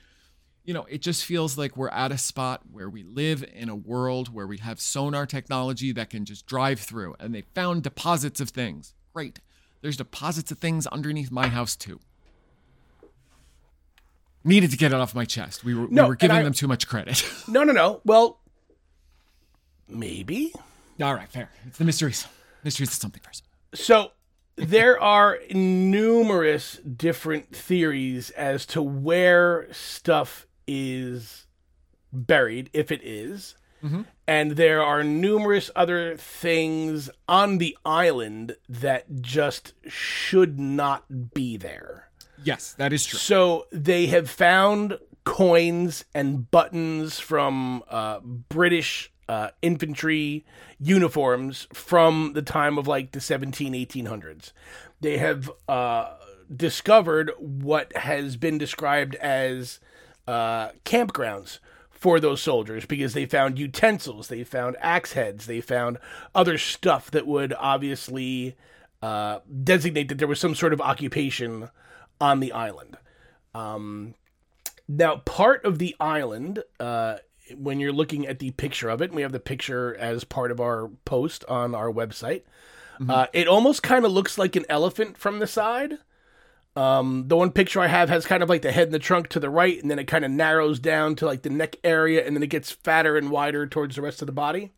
You 0.63 0.75
know, 0.75 0.85
it 0.85 1.01
just 1.01 1.25
feels 1.25 1.57
like 1.57 1.75
we're 1.75 1.89
at 1.89 2.11
a 2.11 2.19
spot 2.19 2.61
where 2.71 2.89
we 2.89 3.01
live 3.01 3.43
in 3.51 3.67
a 3.67 3.75
world 3.75 4.31
where 4.31 4.45
we 4.45 4.57
have 4.57 4.79
sonar 4.79 5.25
technology 5.25 5.91
that 5.93 6.11
can 6.11 6.23
just 6.23 6.45
drive 6.45 6.79
through, 6.79 7.15
and 7.19 7.33
they 7.33 7.41
found 7.55 7.81
deposits 7.81 8.39
of 8.39 8.49
things. 8.49 8.93
Great. 9.11 9.39
There's 9.81 9.97
deposits 9.97 10.51
of 10.51 10.59
things 10.59 10.85
underneath 10.87 11.31
my 11.31 11.47
house 11.47 11.75
too 11.75 11.99
needed 14.43 14.71
to 14.71 14.77
get 14.77 14.91
it 14.91 14.95
off 14.95 15.13
my 15.15 15.25
chest. 15.25 15.63
We 15.63 15.75
were, 15.75 15.87
no, 15.89 16.03
we 16.03 16.09
were 16.09 16.15
giving 16.15 16.37
I, 16.37 16.43
them 16.43 16.53
too 16.53 16.67
much 16.67 16.87
credit. 16.87 17.23
no, 17.47 17.63
no, 17.63 17.73
no. 17.73 18.01
Well, 18.05 18.39
maybe. 19.87 20.53
All 21.01 21.13
right, 21.13 21.29
fair. 21.29 21.49
It's 21.67 21.77
the 21.77 21.85
mysteries. 21.85 22.27
Mysteries 22.63 22.91
is 22.91 22.97
something 22.97 23.21
first. 23.23 23.43
So 23.73 24.11
there 24.55 25.01
are 25.01 25.39
numerous 25.51 26.77
different 26.77 27.55
theories 27.55 28.29
as 28.31 28.65
to 28.67 28.81
where 28.81 29.67
stuff 29.71 30.45
is 30.67 31.47
buried, 32.13 32.69
if 32.73 32.91
it 32.91 33.01
is. 33.03 33.55
Mm-hmm. 33.83 34.01
And 34.27 34.51
there 34.51 34.83
are 34.83 35.03
numerous 35.03 35.71
other 35.75 36.15
things 36.15 37.09
on 37.27 37.57
the 37.57 37.75
island 37.83 38.55
that 38.69 39.21
just 39.21 39.73
should 39.87 40.59
not 40.59 41.33
be 41.33 41.57
there. 41.57 42.10
Yes, 42.43 42.73
that 42.73 42.93
is 42.93 43.05
true. 43.05 43.19
So 43.19 43.67
they 43.71 44.07
have 44.07 44.29
found 44.29 44.97
coins 45.23 46.05
and 46.13 46.49
buttons 46.49 47.19
from 47.19 47.83
uh, 47.89 48.19
British 48.21 49.11
uh, 49.29 49.49
infantry 49.61 50.45
uniforms 50.79 51.67
from 51.73 52.33
the 52.33 52.41
time 52.41 52.77
of 52.77 52.87
like 52.87 53.11
the 53.11 53.21
17, 53.21 53.73
1800s. 53.73 54.51
They 54.99 55.17
have 55.17 55.49
uh, 55.67 56.15
discovered 56.53 57.31
what 57.37 57.95
has 57.95 58.35
been 58.35 58.57
described 58.57 59.15
as 59.15 59.79
uh, 60.27 60.69
campgrounds 60.85 61.59
for 61.89 62.19
those 62.19 62.41
soldiers 62.41 62.85
because 62.85 63.13
they 63.13 63.25
found 63.25 63.59
utensils, 63.59 64.27
they 64.27 64.43
found 64.43 64.75
axe 64.79 65.13
heads, 65.13 65.45
they 65.45 65.61
found 65.61 65.97
other 66.33 66.57
stuff 66.57 67.11
that 67.11 67.27
would 67.27 67.53
obviously 67.59 68.55
uh, 69.01 69.39
designate 69.63 70.09
that 70.09 70.17
there 70.17 70.27
was 70.27 70.39
some 70.39 70.55
sort 70.55 70.73
of 70.73 70.81
occupation 70.81 71.69
on 72.21 72.39
the 72.39 72.53
island. 72.53 72.97
Um, 73.53 74.13
now, 74.87 75.17
part 75.17 75.65
of 75.65 75.79
the 75.79 75.95
island, 75.99 76.63
uh, 76.79 77.17
when 77.57 77.79
you're 77.79 77.91
looking 77.91 78.27
at 78.27 78.39
the 78.39 78.51
picture 78.51 78.89
of 78.89 79.01
it, 79.01 79.05
and 79.05 79.15
we 79.15 79.23
have 79.23 79.31
the 79.31 79.39
picture 79.39 79.95
as 79.95 80.23
part 80.23 80.51
of 80.51 80.61
our 80.61 80.89
post 81.03 81.43
on 81.49 81.75
our 81.75 81.91
website. 81.91 82.43
Uh, 83.09 83.25
it 83.33 83.47
almost 83.47 83.81
kind 83.81 84.05
of 84.05 84.11
looks 84.11 84.37
like 84.37 84.55
an 84.55 84.65
elephant 84.69 85.17
from 85.17 85.39
the 85.39 85.47
side. 85.47 85.97
Um, 86.75 87.25
the 87.27 87.35
one 87.35 87.51
picture 87.51 87.81
I 87.81 87.87
have 87.87 88.09
has 88.09 88.25
kind 88.25 88.43
of 88.43 88.49
like 88.49 88.61
the 88.61 88.71
head 88.71 88.87
and 88.87 88.93
the 88.93 88.99
trunk 88.99 89.27
to 89.29 89.39
the 89.39 89.49
right, 89.49 89.81
and 89.81 89.89
then 89.89 89.99
it 89.99 90.07
kind 90.07 90.23
of 90.23 90.31
narrows 90.31 90.79
down 90.79 91.15
to 91.15 91.25
like 91.25 91.41
the 91.41 91.49
neck 91.49 91.77
area, 91.83 92.25
and 92.25 92.35
then 92.35 92.43
it 92.43 92.47
gets 92.47 92.71
fatter 92.71 93.17
and 93.17 93.31
wider 93.31 93.67
towards 93.67 93.95
the 93.95 94.01
rest 94.01 94.21
of 94.21 94.27
the 94.27 94.31
body. 94.31 94.71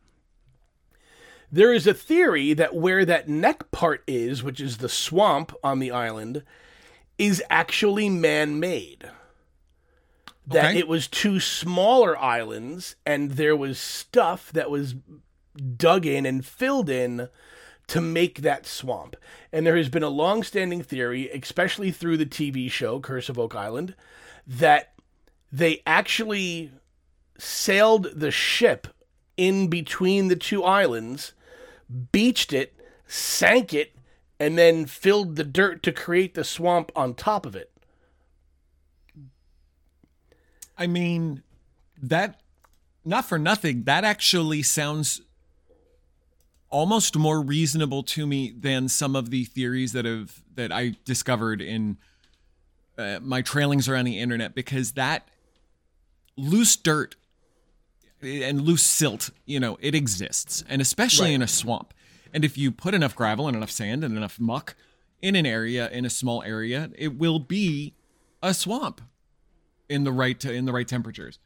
There 1.52 1.74
is 1.74 1.86
a 1.86 1.94
theory 1.94 2.54
that 2.54 2.74
where 2.74 3.06
that 3.06 3.30
neck 3.30 3.70
part 3.72 4.04
is, 4.08 4.42
which 4.42 4.60
is 4.60 4.78
the 4.78 4.90
swamp 4.90 5.54
on 5.64 5.80
the 5.80 5.92
island, 5.92 6.44
is 7.18 7.44
actually 7.50 8.10
man 8.10 8.60
made. 8.60 9.10
That 10.46 10.66
Okay. 10.72 10.80
it 10.80 10.88
was 10.88 11.08
two 11.08 11.40
smaller 11.40 12.18
islands, 12.18 12.96
and 13.06 13.32
there 13.32 13.56
was 13.56 13.80
stuff 13.80 14.52
that 14.52 14.70
was 14.70 14.96
dug 15.78 16.06
in 16.06 16.26
and 16.26 16.46
filled 16.46 16.90
in 16.90 17.30
to 17.88 18.02
make 18.02 18.42
that 18.42 18.66
swamp. 18.66 19.16
And 19.52 19.66
there 19.66 19.78
has 19.78 19.90
been 19.90 20.04
a 20.04 20.10
long 20.10 20.44
standing 20.44 20.82
theory, 20.82 21.30
especially 21.30 21.92
through 21.92 22.18
the 22.18 22.26
TV 22.26 22.70
show 22.70 23.00
Curse 23.00 23.30
of 23.30 23.40
Oak 23.40 23.56
Island, 23.56 23.96
that 24.48 24.94
they 25.52 25.82
actually 25.86 26.72
sailed 27.38 28.08
the 28.16 28.32
ship 28.32 28.88
in 29.38 29.68
between 29.68 30.28
the 30.28 30.36
two 30.36 30.64
islands, 30.64 31.34
beached 32.12 32.54
it, 32.54 32.74
sank 33.08 33.74
it, 33.74 33.96
and 34.40 34.58
then 34.58 34.86
filled 34.86 35.36
the 35.36 35.44
dirt 35.44 35.84
to 35.84 35.92
create 35.92 36.34
the 36.34 36.44
swamp 36.44 36.92
on 36.96 37.14
top 37.14 37.46
of 37.46 37.56
it. 37.56 37.72
I 40.78 40.88
mean, 40.88 41.44
that 42.02 42.42
not 43.06 43.26
for 43.26 43.38
nothing, 43.38 43.84
that 43.84 44.04
actually 44.04 44.64
sounds 44.64 45.22
almost 46.70 47.16
more 47.16 47.40
reasonable 47.42 48.02
to 48.02 48.26
me 48.26 48.52
than 48.52 48.90
some 48.90 49.16
of 49.16 49.30
the 49.30 49.44
theories 49.46 49.94
that 49.94 50.06
have 50.06 50.42
that 50.56 50.72
I 50.72 50.96
discovered 51.06 51.62
in 51.62 51.98
uh, 52.98 53.20
my 53.22 53.42
trailings 53.42 53.88
around 53.88 54.06
the 54.06 54.20
internet 54.20 54.56
because 54.56 54.94
that 54.94 55.28
loose 56.36 56.76
dirt 56.76 57.16
and 58.22 58.62
loose 58.62 58.84
silt, 58.84 59.30
you 59.46 59.60
know, 59.60 59.78
it 59.82 59.94
exists, 59.94 60.64
and 60.70 60.82
especially 60.82 61.28
Right. 61.30 61.36
in 61.36 61.42
a 61.42 61.48
swamp. 61.48 61.94
And 62.34 62.44
if 62.44 62.58
you 62.58 62.72
put 62.72 62.94
enough 62.94 63.16
gravel 63.16 63.48
and 63.48 63.56
enough 63.56 63.72
sand 63.72 64.04
and 64.04 64.18
enough 64.18 64.40
muck 64.40 64.76
in 65.22 65.36
an 65.36 65.46
area, 65.46 65.90
in 65.90 66.04
a 66.04 66.10
small 66.10 66.44
area, 66.44 66.90
it 66.98 67.18
will 67.18 67.40
be 67.40 67.94
a 68.42 68.54
swamp 68.54 69.02
in 69.88 70.04
the 70.04 70.12
right 70.12 70.44
in 70.44 70.66
the 70.66 70.74
right 70.74 70.88
temperatures. 70.88 71.40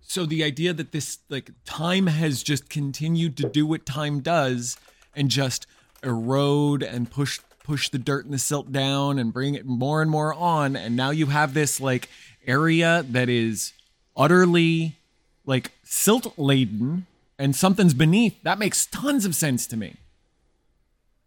So 0.00 0.24
the 0.24 0.44
idea 0.44 0.72
that 0.72 0.92
this 0.92 1.18
like 1.28 1.50
time 1.64 2.06
has 2.06 2.42
just 2.42 2.68
continued 2.68 3.36
to 3.38 3.48
do 3.48 3.66
what 3.66 3.86
time 3.86 4.20
does 4.20 4.76
and 5.16 5.30
just 5.30 5.66
erode 6.02 6.82
and 6.82 7.10
push 7.10 7.40
push 7.64 7.88
the 7.88 7.98
dirt 7.98 8.24
and 8.24 8.32
the 8.32 8.38
silt 8.38 8.72
down 8.72 9.18
and 9.18 9.32
bring 9.32 9.54
it 9.54 9.66
more 9.66 10.00
and 10.00 10.10
more 10.10 10.32
on 10.32 10.74
and 10.76 10.96
now 10.96 11.10
you 11.10 11.26
have 11.26 11.52
this 11.52 11.80
like 11.80 12.08
area 12.46 13.04
that 13.10 13.28
is 13.28 13.74
utterly 14.16 14.96
like 15.44 15.72
silt 15.84 16.38
laden 16.38 17.04
and 17.38 17.54
something's 17.54 17.92
beneath 17.92 18.42
that 18.42 18.58
makes 18.58 18.86
tons 18.86 19.26
of 19.26 19.34
sense 19.34 19.66
to 19.66 19.76
me 19.76 19.96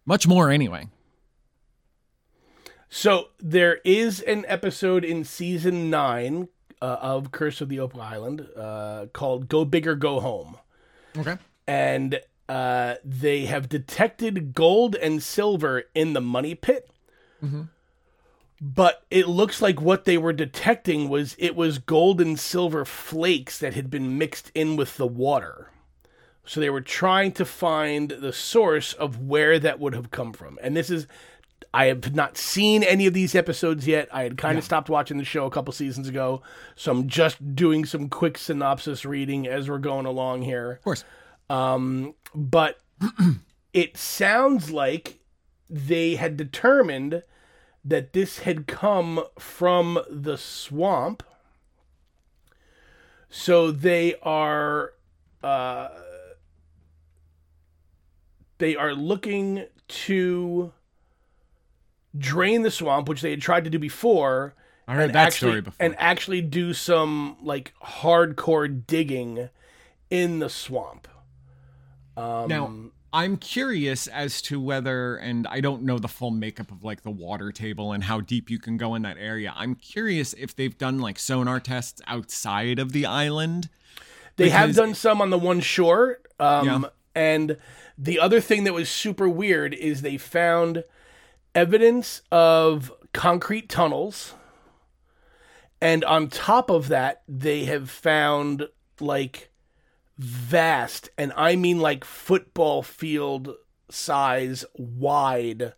much 0.05 0.27
more 0.27 0.49
anyway 0.49 0.87
So 2.89 3.29
there 3.39 3.79
is 3.85 4.19
an 4.21 4.45
episode 4.47 5.05
in 5.05 5.23
season 5.23 5.89
nine 5.89 6.49
uh, 6.81 6.97
of 7.01 7.31
Curse 7.31 7.61
of 7.61 7.69
the 7.69 7.79
Oak 7.79 7.95
Island 7.97 8.47
uh, 8.57 9.05
called 9.13 9.47
"Go 9.47 9.63
Big 9.65 9.87
or 9.87 9.95
Go 9.95 10.19
Home," 10.19 10.57
okay 11.17 11.37
and 11.67 12.19
uh, 12.49 12.95
they 13.05 13.45
have 13.45 13.69
detected 13.69 14.53
gold 14.53 14.95
and 14.95 15.23
silver 15.23 15.83
in 15.95 16.11
the 16.13 16.19
money 16.21 16.53
pit. 16.55 16.89
But 18.59 19.03
it 19.09 19.27
looks 19.27 19.61
like 19.61 19.81
what 19.81 20.05
they 20.05 20.17
were 20.17 20.33
detecting 20.33 21.07
was 21.09 21.35
it 21.39 21.55
was 21.55 21.77
gold 21.79 22.19
and 22.21 22.37
silver 22.39 22.83
flakes 22.85 23.57
that 23.57 23.73
had 23.73 23.89
been 23.89 24.17
mixed 24.17 24.51
in 24.53 24.75
with 24.75 24.97
the 24.97 25.07
water. 25.07 25.69
So 26.45 26.59
they 26.59 26.69
were 26.69 26.81
trying 26.81 27.33
to 27.33 27.45
find 27.45 28.11
the 28.11 28.33
source 28.33 28.93
of 28.93 29.21
where 29.21 29.59
that 29.59 29.79
would 29.79 29.93
have 29.93 30.11
come 30.11 30.33
from. 30.33 30.57
And 30.61 30.75
this 30.75 30.89
is 30.89 31.07
I 31.73 31.85
have 31.85 32.13
not 32.13 32.37
seen 32.37 32.83
any 32.83 33.07
of 33.07 33.13
these 33.13 33.33
episodes 33.33 33.87
yet. 33.87 34.09
I 34.11 34.23
had 34.23 34.37
kind 34.37 34.57
of 34.57 34.63
stopped 34.63 34.89
watching 34.89 35.17
the 35.17 35.23
show 35.23 35.45
a 35.45 35.51
couple 35.51 35.71
seasons 35.71 36.09
ago, 36.09 36.41
so 36.75 36.91
I'm 36.91 37.07
just 37.07 37.55
doing 37.55 37.85
some 37.85 38.09
quick 38.09 38.37
synopsis 38.37 39.05
reading 39.05 39.47
as 39.47 39.69
we're 39.69 39.77
going 39.77 40.05
along 40.05 40.41
here. 40.41 40.71
of 40.71 40.81
course 40.83 41.05
But 42.35 42.79
it 43.73 43.97
sounds 43.97 44.71
like 44.71 45.19
they 45.69 46.15
had 46.15 46.35
determined 46.35 47.23
that 47.83 48.13
this 48.13 48.39
had 48.39 48.67
come 48.67 49.23
from 49.39 49.99
the 50.09 50.37
swamp. 50.37 51.23
So 53.29 53.71
they 53.71 54.15
are 54.21 54.93
uh, 55.41 55.89
they 58.61 58.75
are 58.75 58.93
looking 58.93 59.65
to 59.87 60.71
drain 62.17 62.61
the 62.61 62.71
swamp, 62.71 63.09
which 63.09 63.21
they 63.21 63.31
had 63.31 63.41
tried 63.41 63.63
to 63.63 63.69
do 63.69 63.79
before. 63.79 64.53
I 64.87 64.93
heard 64.95 65.13
that 65.13 65.27
actually, 65.27 65.49
story 65.51 65.61
before. 65.61 65.85
And 65.85 65.95
actually 65.97 66.41
do 66.41 66.73
some 66.73 67.37
like 67.41 67.73
hardcore 67.83 68.85
digging 68.85 69.49
in 70.11 70.39
the 70.39 70.47
swamp. 70.47 71.07
Um, 72.15 72.47
Now, 72.47 72.73
I'm 73.11 73.37
curious 73.37 74.05
as 74.07 74.41
to 74.43 74.59
whether, 74.59 75.15
and 75.15 75.47
I 75.47 75.59
don't 75.59 75.81
know 75.81 75.97
the 75.97 76.07
full 76.07 76.31
makeup 76.31 76.71
of 76.71 76.83
like 76.83 77.01
the 77.01 77.09
water 77.11 77.51
table 77.51 77.91
and 77.93 78.03
how 78.03 78.21
deep 78.21 78.49
you 78.49 78.59
can 78.59 78.77
go 78.77 78.93
in 78.93 79.01
that 79.01 79.17
area. 79.17 79.53
I'm 79.55 79.73
curious 79.73 80.33
if 80.33 80.55
they've 80.55 80.77
done 80.77 80.99
like 80.99 81.17
sonar 81.17 81.59
tests 81.59 81.99
outside 82.05 82.77
of 82.77 82.91
the 82.91 83.07
island. 83.07 83.69
They 84.35 84.49
have 84.49 84.75
done 84.75 84.93
some 84.93 85.19
on 85.19 85.31
the 85.31 85.39
one 85.39 85.61
shore. 85.61 86.19
Um, 86.39 86.65
Yeah. 86.65 86.89
And 87.13 87.57
the 87.97 88.19
other 88.19 88.39
thing 88.39 88.63
that 88.63 88.73
was 88.73 88.89
super 88.89 89.27
weird 89.27 89.73
is 89.73 90.01
they 90.01 90.17
found 90.17 90.83
evidence 91.53 92.21
of 92.31 92.91
concrete 93.13 93.69
tunnels. 93.69 94.33
And 95.81 96.03
on 96.05 96.29
top 96.29 96.69
of 96.69 96.87
that, 96.89 97.23
they 97.27 97.65
have 97.65 97.89
found 97.89 98.67
like 98.99 99.49
vast, 100.17 101.09
and 101.17 101.33
I 101.35 101.55
mean 101.55 101.79
like 101.79 102.03
football 102.05 102.83
field 102.83 103.55
size 103.89 104.63
wide 104.77 105.73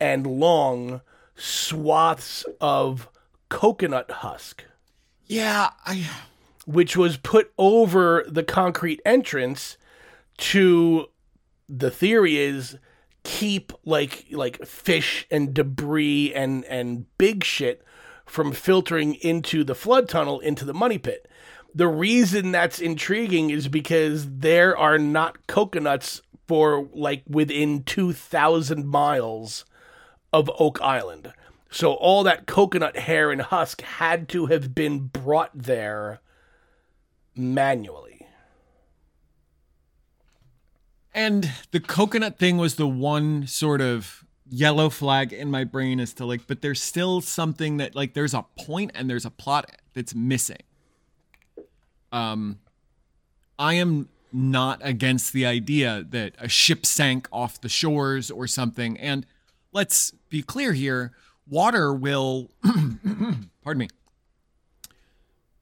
and 0.00 0.26
long 0.26 1.00
swaths 1.34 2.44
of 2.60 3.08
coconut 3.48 4.10
husk 4.10 4.64
Yeah, 5.26 5.70
I. 5.84 6.08
which 6.64 6.96
was 6.96 7.16
put 7.16 7.52
over 7.58 8.24
the 8.28 8.44
concrete 8.44 9.00
entrance 9.04 9.76
to 10.38 11.06
the 11.68 11.90
theory 11.90 12.36
is 12.36 12.76
keep 13.24 13.72
like 13.84 14.26
like 14.32 14.64
fish 14.66 15.26
and 15.30 15.54
debris 15.54 16.32
and 16.34 16.64
and 16.64 17.06
big 17.18 17.44
shit 17.44 17.84
from 18.26 18.52
filtering 18.52 19.14
into 19.16 19.64
the 19.64 19.74
flood 19.74 20.08
tunnel 20.08 20.40
into 20.40 20.64
the 20.64 20.74
money 20.74 20.98
pit. 20.98 21.28
The 21.74 21.88
reason 21.88 22.52
that's 22.52 22.80
intriguing 22.80 23.50
is 23.50 23.68
because 23.68 24.28
there 24.28 24.76
are 24.76 24.98
not 24.98 25.46
coconuts 25.46 26.20
for 26.46 26.88
like 26.92 27.22
within 27.26 27.82
2000 27.84 28.86
miles 28.86 29.64
of 30.32 30.50
Oak 30.58 30.80
Island. 30.82 31.32
So 31.70 31.94
all 31.94 32.22
that 32.24 32.46
coconut 32.46 32.98
hair 32.98 33.30
and 33.30 33.40
husk 33.40 33.80
had 33.80 34.28
to 34.30 34.46
have 34.46 34.74
been 34.74 35.06
brought 35.06 35.50
there 35.54 36.20
manually. 37.34 38.11
And 41.14 41.50
the 41.70 41.80
coconut 41.80 42.38
thing 42.38 42.56
was 42.56 42.76
the 42.76 42.88
one 42.88 43.46
sort 43.46 43.80
of 43.80 44.24
yellow 44.48 44.90
flag 44.90 45.32
in 45.32 45.50
my 45.50 45.64
brain 45.64 46.00
as 46.00 46.12
to 46.14 46.26
like, 46.26 46.46
but 46.46 46.62
there's 46.62 46.82
still 46.82 47.20
something 47.20 47.78
that 47.78 47.94
like 47.94 48.14
there's 48.14 48.34
a 48.34 48.44
point 48.58 48.92
and 48.94 49.08
there's 49.08 49.24
a 49.24 49.30
plot 49.30 49.70
that's 49.94 50.14
missing. 50.14 50.62
Um, 52.10 52.58
I 53.58 53.74
am 53.74 54.08
not 54.32 54.80
against 54.82 55.32
the 55.32 55.44
idea 55.44 56.04
that 56.10 56.34
a 56.38 56.48
ship 56.48 56.86
sank 56.86 57.28
off 57.30 57.60
the 57.60 57.68
shores 57.68 58.30
or 58.30 58.46
something. 58.46 58.98
And 58.98 59.26
let's 59.72 60.12
be 60.30 60.42
clear 60.42 60.72
here 60.72 61.12
water 61.48 61.92
will, 61.92 62.50
pardon 63.62 63.78
me, 63.78 63.88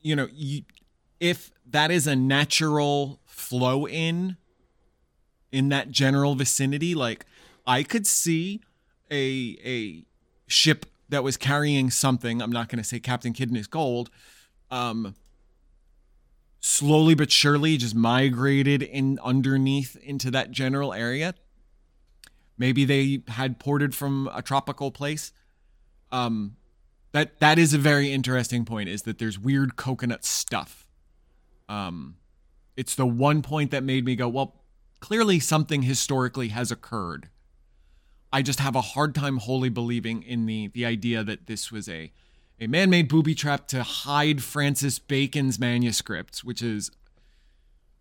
you 0.02 0.14
know, 0.14 0.28
you, 0.32 0.62
if 1.18 1.50
that 1.66 1.90
is 1.90 2.06
a 2.06 2.16
natural 2.16 3.20
flow 3.24 3.86
in, 3.86 4.36
in 5.52 5.68
that 5.70 5.90
general 5.90 6.34
vicinity, 6.34 6.94
like 6.94 7.26
I 7.66 7.82
could 7.82 8.06
see 8.06 8.60
a, 9.10 9.58
a 9.64 10.04
ship 10.46 10.86
that 11.08 11.24
was 11.24 11.36
carrying 11.36 11.90
something. 11.90 12.40
I'm 12.40 12.52
not 12.52 12.68
going 12.68 12.78
to 12.78 12.84
say 12.84 13.00
Captain 13.00 13.32
Kidney's 13.32 13.66
gold. 13.66 14.10
Um, 14.70 15.14
slowly 16.60 17.14
but 17.14 17.32
surely 17.32 17.76
just 17.76 17.94
migrated 17.94 18.82
in 18.82 19.18
underneath 19.22 19.96
into 19.96 20.30
that 20.30 20.50
general 20.50 20.92
area. 20.92 21.34
Maybe 22.56 22.84
they 22.84 23.22
had 23.28 23.58
ported 23.58 23.94
from 23.94 24.30
a 24.34 24.42
tropical 24.42 24.90
place. 24.90 25.32
Um, 26.12 26.56
that 27.12 27.40
that 27.40 27.58
is 27.58 27.74
a 27.74 27.78
very 27.78 28.12
interesting 28.12 28.64
point. 28.64 28.88
Is 28.88 29.02
that 29.02 29.18
there's 29.18 29.38
weird 29.38 29.76
coconut 29.76 30.24
stuff. 30.24 30.86
Um, 31.68 32.16
it's 32.76 32.94
the 32.94 33.06
one 33.06 33.42
point 33.42 33.70
that 33.70 33.82
made 33.82 34.04
me 34.04 34.14
go, 34.14 34.28
well, 34.28 34.59
clearly 35.00 35.40
something 35.40 35.82
historically 35.82 36.48
has 36.48 36.70
occurred. 36.70 37.28
I 38.32 38.42
just 38.42 38.60
have 38.60 38.76
a 38.76 38.80
hard 38.80 39.14
time 39.14 39.38
wholly 39.38 39.68
believing 39.68 40.22
in 40.22 40.46
the 40.46 40.68
the 40.68 40.84
idea 40.84 41.24
that 41.24 41.46
this 41.46 41.72
was 41.72 41.88
a 41.88 42.12
a 42.60 42.66
man 42.66 42.90
made 42.90 43.08
booby 43.08 43.34
trap 43.34 43.66
to 43.68 43.82
hide 43.82 44.42
Francis 44.42 44.98
Bacon's 44.98 45.58
manuscripts, 45.58 46.44
which 46.44 46.60
is, 46.60 46.90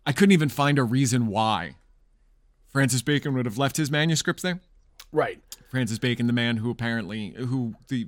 I 0.04 0.12
couldn't 0.12 0.32
even 0.32 0.50
find 0.50 0.78
a 0.78 0.84
reason 0.84 1.28
why 1.28 1.76
Francis 2.68 3.00
Bacon 3.00 3.32
would 3.34 3.46
have 3.46 3.56
left 3.56 3.78
his 3.78 3.90
manuscripts 3.90 4.42
there. 4.42 4.60
Right. 5.12 5.40
Francis 5.70 5.98
Bacon, 5.98 6.26
the 6.26 6.34
man 6.34 6.58
who 6.58 6.70
apparently, 6.70 7.30
who 7.30 7.74
the 7.88 8.06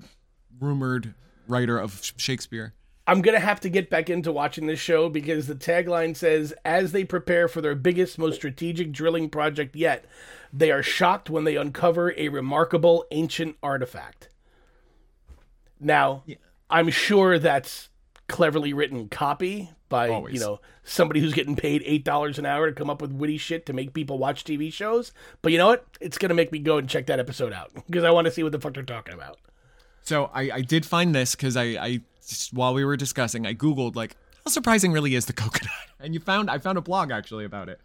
rumored 0.61 1.15
writer 1.49 1.79
of 1.79 2.03
Shakespeare. 2.17 2.75
I'm 3.07 3.21
going 3.21 3.35
to 3.35 3.45
have 3.45 3.61
to 3.61 3.69
get 3.69 3.91
back 3.91 4.09
into 4.09 4.31
watching 4.33 4.67
this 4.67 4.79
show 4.79 5.09
because 5.09 5.47
the 5.47 5.55
tagline 5.55 6.17
says 6.17 6.55
as 6.65 6.93
they 6.93 7.05
prepare 7.05 7.49
for 7.49 7.61
their 7.61 7.75
biggest, 7.75 8.19
most 8.19 8.37
strategic 8.37 8.93
drilling 8.93 9.29
project 9.29 9.75
yet, 9.75 10.05
they 10.53 10.71
are 10.71 10.83
shocked 10.83 11.29
when 11.29 11.45
they 11.45 11.57
uncover 11.57 12.15
a 12.17 12.29
remarkable 12.29 13.05
ancient 13.11 13.57
artifact. 13.63 14.29
Now, 15.81 16.23
yeah. 16.27 16.37
I'm 16.71 16.91
sure 16.91 17.39
that's 17.39 17.89
cleverly 18.29 18.73
written 18.73 19.09
copy 19.09 19.71
by 19.91 20.09
Always. 20.09 20.33
you 20.33 20.41
know 20.41 20.59
somebody 20.83 21.21
who's 21.21 21.35
getting 21.35 21.55
paid 21.55 21.83
eight 21.85 22.03
dollars 22.03 22.39
an 22.39 22.47
hour 22.47 22.67
to 22.67 22.73
come 22.73 22.89
up 22.89 23.03
with 23.03 23.13
witty 23.13 23.37
shit 23.37 23.67
to 23.67 23.75
make 23.75 23.93
people 23.93 24.17
watch 24.17 24.43
TV 24.43 24.73
shows. 24.73 25.13
But 25.43 25.53
you 25.53 25.59
know 25.59 25.67
what? 25.67 25.87
It's 26.01 26.17
gonna 26.17 26.35
make 26.35 26.51
me 26.51 26.59
go 26.61 26.79
and 26.79 26.89
check 26.89 27.07
that 27.07 27.21
episode 27.21 27.53
out 27.53 27.73
because 27.87 28.05
I 28.05 28.11
want 28.11 28.25
to 28.27 28.31
see 28.31 28.43
what 28.43 28.53
the 28.53 28.61
fuck 28.61 28.75
they're 28.75 28.85
talking 28.85 29.13
about. 29.13 29.39
So 30.03 30.31
I, 30.33 30.51
I 30.51 30.61
did 30.63 30.87
find 30.87 31.15
this 31.15 31.35
because 31.37 31.57
I, 31.57 31.65
I 31.65 32.01
just, 32.27 32.53
while 32.53 32.75
we 32.75 32.85
were 32.85 32.97
discussing, 32.97 33.47
I 33.47 33.55
googled 33.55 33.97
like 33.97 34.17
how 34.45 34.51
surprising 34.51 34.93
really 34.93 35.15
is 35.15 35.27
the 35.27 35.33
coconut, 35.33 35.73
and 36.01 36.15
you 36.15 36.21
found 36.21 36.51
I 36.51 36.59
found 36.59 36.79
a 36.79 36.83
blog 36.83 37.11
actually 37.11 37.45
about 37.45 37.69
it. 37.69 37.81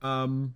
Um, 0.00 0.54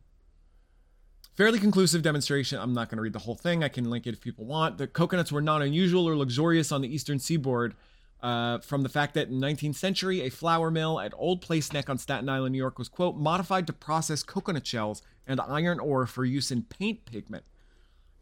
Fairly 1.36 1.58
conclusive 1.58 2.00
demonstration. 2.00 2.58
I'm 2.58 2.72
not 2.72 2.88
going 2.88 2.96
to 2.96 3.02
read 3.02 3.12
the 3.12 3.18
whole 3.18 3.34
thing. 3.34 3.62
I 3.62 3.68
can 3.68 3.90
link 3.90 4.06
it 4.06 4.14
if 4.14 4.22
people 4.22 4.46
want. 4.46 4.78
The 4.78 4.86
coconuts 4.86 5.30
were 5.30 5.42
not 5.42 5.60
unusual 5.60 6.08
or 6.08 6.16
luxurious 6.16 6.72
on 6.72 6.80
the 6.80 6.92
eastern 6.92 7.18
seaboard. 7.18 7.74
Uh, 8.22 8.58
from 8.60 8.82
the 8.82 8.88
fact 8.88 9.12
that 9.12 9.28
in 9.28 9.38
19th 9.38 9.74
century, 9.74 10.22
a 10.22 10.30
flour 10.30 10.70
mill 10.70 10.98
at 10.98 11.12
Old 11.14 11.42
Place 11.42 11.74
Neck 11.74 11.90
on 11.90 11.98
Staten 11.98 12.30
Island, 12.30 12.52
New 12.52 12.58
York, 12.58 12.78
was 12.78 12.88
quote 12.88 13.16
modified 13.16 13.66
to 13.66 13.74
process 13.74 14.22
coconut 14.22 14.66
shells 14.66 15.02
and 15.26 15.38
iron 15.38 15.78
ore 15.78 16.06
for 16.06 16.24
use 16.24 16.50
in 16.50 16.62
paint 16.62 17.04
pigment. 17.04 17.44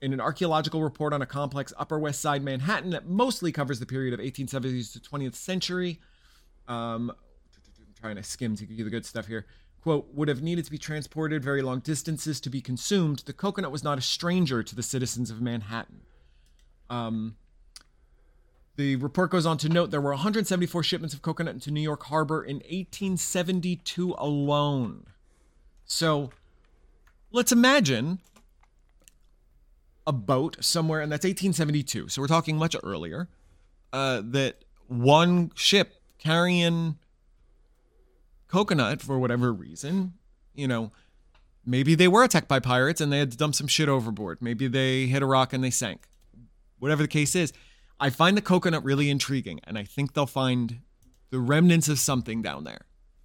In 0.04 0.12
an 0.12 0.20
archaeological 0.20 0.82
report 0.82 1.14
on 1.14 1.22
a 1.22 1.26
complex 1.26 1.72
Upper 1.78 1.98
West 1.98 2.20
Side 2.20 2.42
Manhattan 2.42 2.90
that 2.90 3.06
mostly 3.06 3.52
covers 3.52 3.80
the 3.80 3.86
period 3.86 4.12
of 4.12 4.20
1870s 4.20 4.92
to 4.92 5.00
20th 5.00 5.34
century, 5.34 5.98
um, 6.68 7.10
I'm 7.10 7.94
trying 7.98 8.16
to 8.16 8.22
skim 8.22 8.54
to 8.56 8.66
give 8.66 8.76
you 8.76 8.84
the 8.84 8.90
good 8.90 9.06
stuff 9.06 9.26
here 9.26 9.46
quote, 9.84 10.08
would 10.14 10.28
have 10.28 10.42
needed 10.42 10.64
to 10.64 10.70
be 10.70 10.78
transported 10.78 11.44
very 11.44 11.60
long 11.60 11.78
distances 11.78 12.40
to 12.40 12.48
be 12.48 12.62
consumed, 12.62 13.18
the 13.26 13.34
coconut 13.34 13.70
was 13.70 13.84
not 13.84 13.98
a 13.98 14.00
stranger 14.00 14.62
to 14.62 14.74
the 14.74 14.82
citizens 14.82 15.30
of 15.30 15.42
Manhattan. 15.42 16.00
Um, 16.88 17.36
the 18.76 18.96
report 18.96 19.30
goes 19.30 19.44
on 19.44 19.58
to 19.58 19.68
note 19.68 19.90
there 19.90 20.00
were 20.00 20.12
174 20.12 20.82
shipments 20.82 21.14
of 21.14 21.20
coconut 21.20 21.52
into 21.52 21.70
New 21.70 21.82
York 21.82 22.04
Harbor 22.04 22.42
in 22.42 22.56
1872 22.56 24.14
alone. 24.16 25.04
So 25.84 26.30
let's 27.30 27.52
imagine 27.52 28.20
a 30.06 30.12
boat 30.12 30.56
somewhere, 30.60 31.00
and 31.00 31.10
that's 31.10 31.24
1872. 31.24 32.08
So 32.08 32.20
we're 32.20 32.28
talking 32.28 32.56
much 32.56 32.76
earlier. 32.82 33.28
Uh, 33.92 34.22
that 34.24 34.64
one 34.88 35.50
ship 35.54 35.94
carrying 36.18 36.96
Coconut, 38.48 39.02
for 39.02 39.18
whatever 39.18 39.52
reason, 39.52 40.14
you 40.54 40.68
know, 40.68 40.92
maybe 41.66 41.94
they 41.94 42.06
were 42.06 42.22
attacked 42.22 42.46
by 42.46 42.60
pirates 42.60 43.00
and 43.00 43.12
they 43.12 43.18
had 43.18 43.32
to 43.32 43.36
dump 43.36 43.54
some 43.54 43.66
shit 43.66 43.88
overboard. 43.88 44.38
Maybe 44.40 44.68
they 44.68 45.06
hit 45.06 45.22
a 45.22 45.26
rock 45.26 45.52
and 45.52 45.64
they 45.64 45.70
sank. 45.70 46.06
Whatever 46.78 47.02
the 47.02 47.08
case 47.08 47.34
is, 47.34 47.52
I 47.98 48.10
find 48.10 48.36
the 48.36 48.42
coconut 48.42 48.84
really 48.84 49.10
intriguing, 49.10 49.60
and 49.64 49.78
I 49.78 49.84
think 49.84 50.14
they'll 50.14 50.26
find 50.26 50.80
the 51.30 51.38
remnants 51.40 51.88
of 51.88 51.98
something 51.98 52.42
down 52.42 52.64
there. 52.64 52.82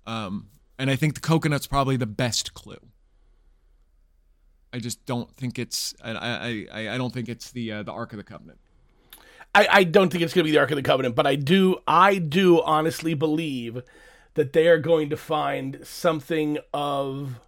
Um, 0.07 0.49
and 0.79 0.89
I 0.89 0.95
think 0.95 1.13
the 1.15 1.19
coconut's 1.19 1.67
probably 1.67 1.97
the 1.97 2.07
best 2.07 2.53
clue. 2.53 2.79
I 4.71 4.79
just 4.79 5.05
don't 5.05 5.31
think 5.35 5.57
it's. 5.57 5.93
I 6.03 6.67
I, 6.71 6.93
I 6.93 6.97
don't 6.97 7.13
think 7.13 7.29
it's 7.29 7.51
the 7.51 7.71
uh, 7.71 7.83
the 7.83 7.91
Ark 7.91 8.13
of 8.13 8.17
the 8.17 8.23
Covenant. 8.23 8.59
I, 9.55 9.67
I 9.71 9.83
don't 9.83 10.11
think 10.11 10.23
it's 10.23 10.33
going 10.33 10.43
to 10.43 10.47
be 10.47 10.51
the 10.51 10.59
Ark 10.59 10.71
of 10.71 10.75
the 10.75 10.83
Covenant, 10.83 11.15
but 11.15 11.25
I 11.25 11.35
do 11.35 11.77
I 11.87 12.19
do 12.19 12.61
honestly 12.61 13.13
believe 13.13 13.81
that 14.35 14.53
they 14.53 14.67
are 14.67 14.77
going 14.77 15.09
to 15.09 15.17
find 15.17 15.79
something 15.83 16.59
of 16.73 17.39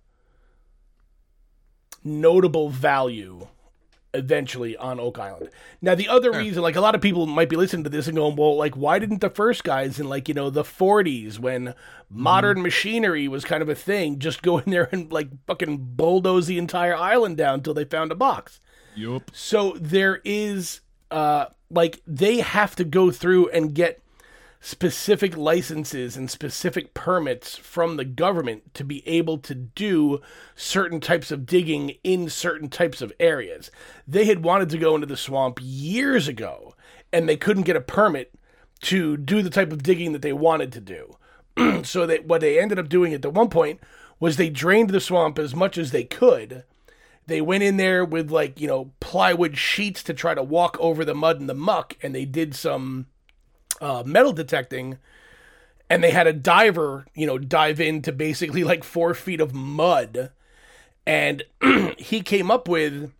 notable 2.03 2.69
value 2.69 3.47
eventually 4.13 4.75
on 4.77 4.99
Oak 4.99 5.19
Island. 5.19 5.49
Now, 5.81 5.95
the 5.95 6.09
other 6.09 6.31
reason, 6.31 6.61
like 6.61 6.75
a 6.75 6.81
lot 6.81 6.95
of 6.95 7.01
people 7.01 7.25
might 7.25 7.49
be 7.49 7.55
listening 7.55 7.83
to 7.85 7.89
this 7.89 8.07
and 8.07 8.17
going, 8.17 8.35
well, 8.35 8.55
like, 8.57 8.75
why 8.75 8.99
didn't 8.99 9.21
the 9.21 9.29
first 9.29 9.63
guys 9.63 9.99
in 9.99 10.09
like, 10.09 10.27
you 10.27 10.33
know, 10.33 10.49
the 10.49 10.63
40s 10.63 11.39
when 11.39 11.73
modern 12.09 12.59
mm. 12.59 12.63
machinery 12.63 13.27
was 13.27 13.45
kind 13.45 13.61
of 13.61 13.69
a 13.69 13.75
thing 13.75 14.19
just 14.19 14.41
go 14.41 14.57
in 14.57 14.69
there 14.69 14.89
and 14.91 15.11
like 15.11 15.29
fucking 15.47 15.77
bulldoze 15.95 16.47
the 16.47 16.57
entire 16.57 16.95
island 16.95 17.37
down 17.37 17.55
until 17.55 17.73
they 17.73 17.85
found 17.85 18.11
a 18.11 18.15
box? 18.15 18.59
Yup. 18.95 19.31
So 19.33 19.77
there 19.79 20.21
is, 20.25 20.81
uh, 21.09 21.45
like, 21.69 22.01
they 22.05 22.39
have 22.39 22.75
to 22.75 22.83
go 22.83 23.11
through 23.11 23.49
and 23.49 23.73
get 23.73 24.00
specific 24.63 25.35
licenses 25.35 26.15
and 26.15 26.29
specific 26.29 26.93
permits 26.93 27.57
from 27.57 27.97
the 27.97 28.05
government 28.05 28.73
to 28.75 28.83
be 28.83 29.05
able 29.07 29.39
to 29.39 29.55
do 29.55 30.21
certain 30.55 30.99
types 30.99 31.31
of 31.31 31.47
digging 31.47 31.95
in 32.03 32.29
certain 32.29 32.69
types 32.69 33.01
of 33.01 33.11
areas. 33.19 33.71
They 34.07 34.25
had 34.25 34.43
wanted 34.43 34.69
to 34.69 34.77
go 34.77 34.93
into 34.93 35.07
the 35.07 35.17
swamp 35.17 35.57
years 35.59 36.27
ago 36.27 36.75
and 37.11 37.27
they 37.27 37.37
couldn't 37.37 37.63
get 37.63 37.75
a 37.75 37.81
permit 37.81 38.33
to 38.81 39.17
do 39.17 39.41
the 39.41 39.49
type 39.49 39.71
of 39.71 39.81
digging 39.81 40.13
that 40.13 40.21
they 40.21 40.33
wanted 40.33 40.71
to 40.73 40.79
do. 40.79 41.17
so 41.83 42.05
that 42.05 42.27
what 42.27 42.41
they 42.41 42.59
ended 42.59 42.77
up 42.77 42.87
doing 42.87 43.13
at 43.13 43.23
the 43.23 43.31
one 43.31 43.49
point 43.49 43.79
was 44.19 44.37
they 44.37 44.49
drained 44.49 44.91
the 44.91 45.01
swamp 45.01 45.39
as 45.39 45.55
much 45.55 45.75
as 45.75 45.89
they 45.89 46.03
could. 46.03 46.63
They 47.25 47.41
went 47.41 47.63
in 47.63 47.77
there 47.77 48.05
with 48.05 48.29
like, 48.29 48.61
you 48.61 48.67
know, 48.67 48.91
plywood 48.99 49.57
sheets 49.57 50.03
to 50.03 50.13
try 50.13 50.35
to 50.35 50.43
walk 50.43 50.77
over 50.79 51.03
the 51.03 51.15
mud 51.15 51.39
and 51.39 51.49
the 51.49 51.55
muck 51.55 51.97
and 52.03 52.13
they 52.13 52.25
did 52.25 52.53
some 52.53 53.07
uh, 53.81 54.03
metal 54.05 54.31
detecting, 54.31 54.97
and 55.89 56.01
they 56.01 56.11
had 56.11 56.27
a 56.27 56.33
diver, 56.33 57.05
you 57.13 57.27
know, 57.27 57.37
dive 57.37 57.81
into 57.81 58.13
basically 58.13 58.63
like 58.63 58.83
four 58.83 59.13
feet 59.13 59.41
of 59.41 59.53
mud, 59.53 60.31
and 61.05 61.43
he 61.97 62.21
came 62.21 62.49
up 62.49 62.67
with 62.67 63.11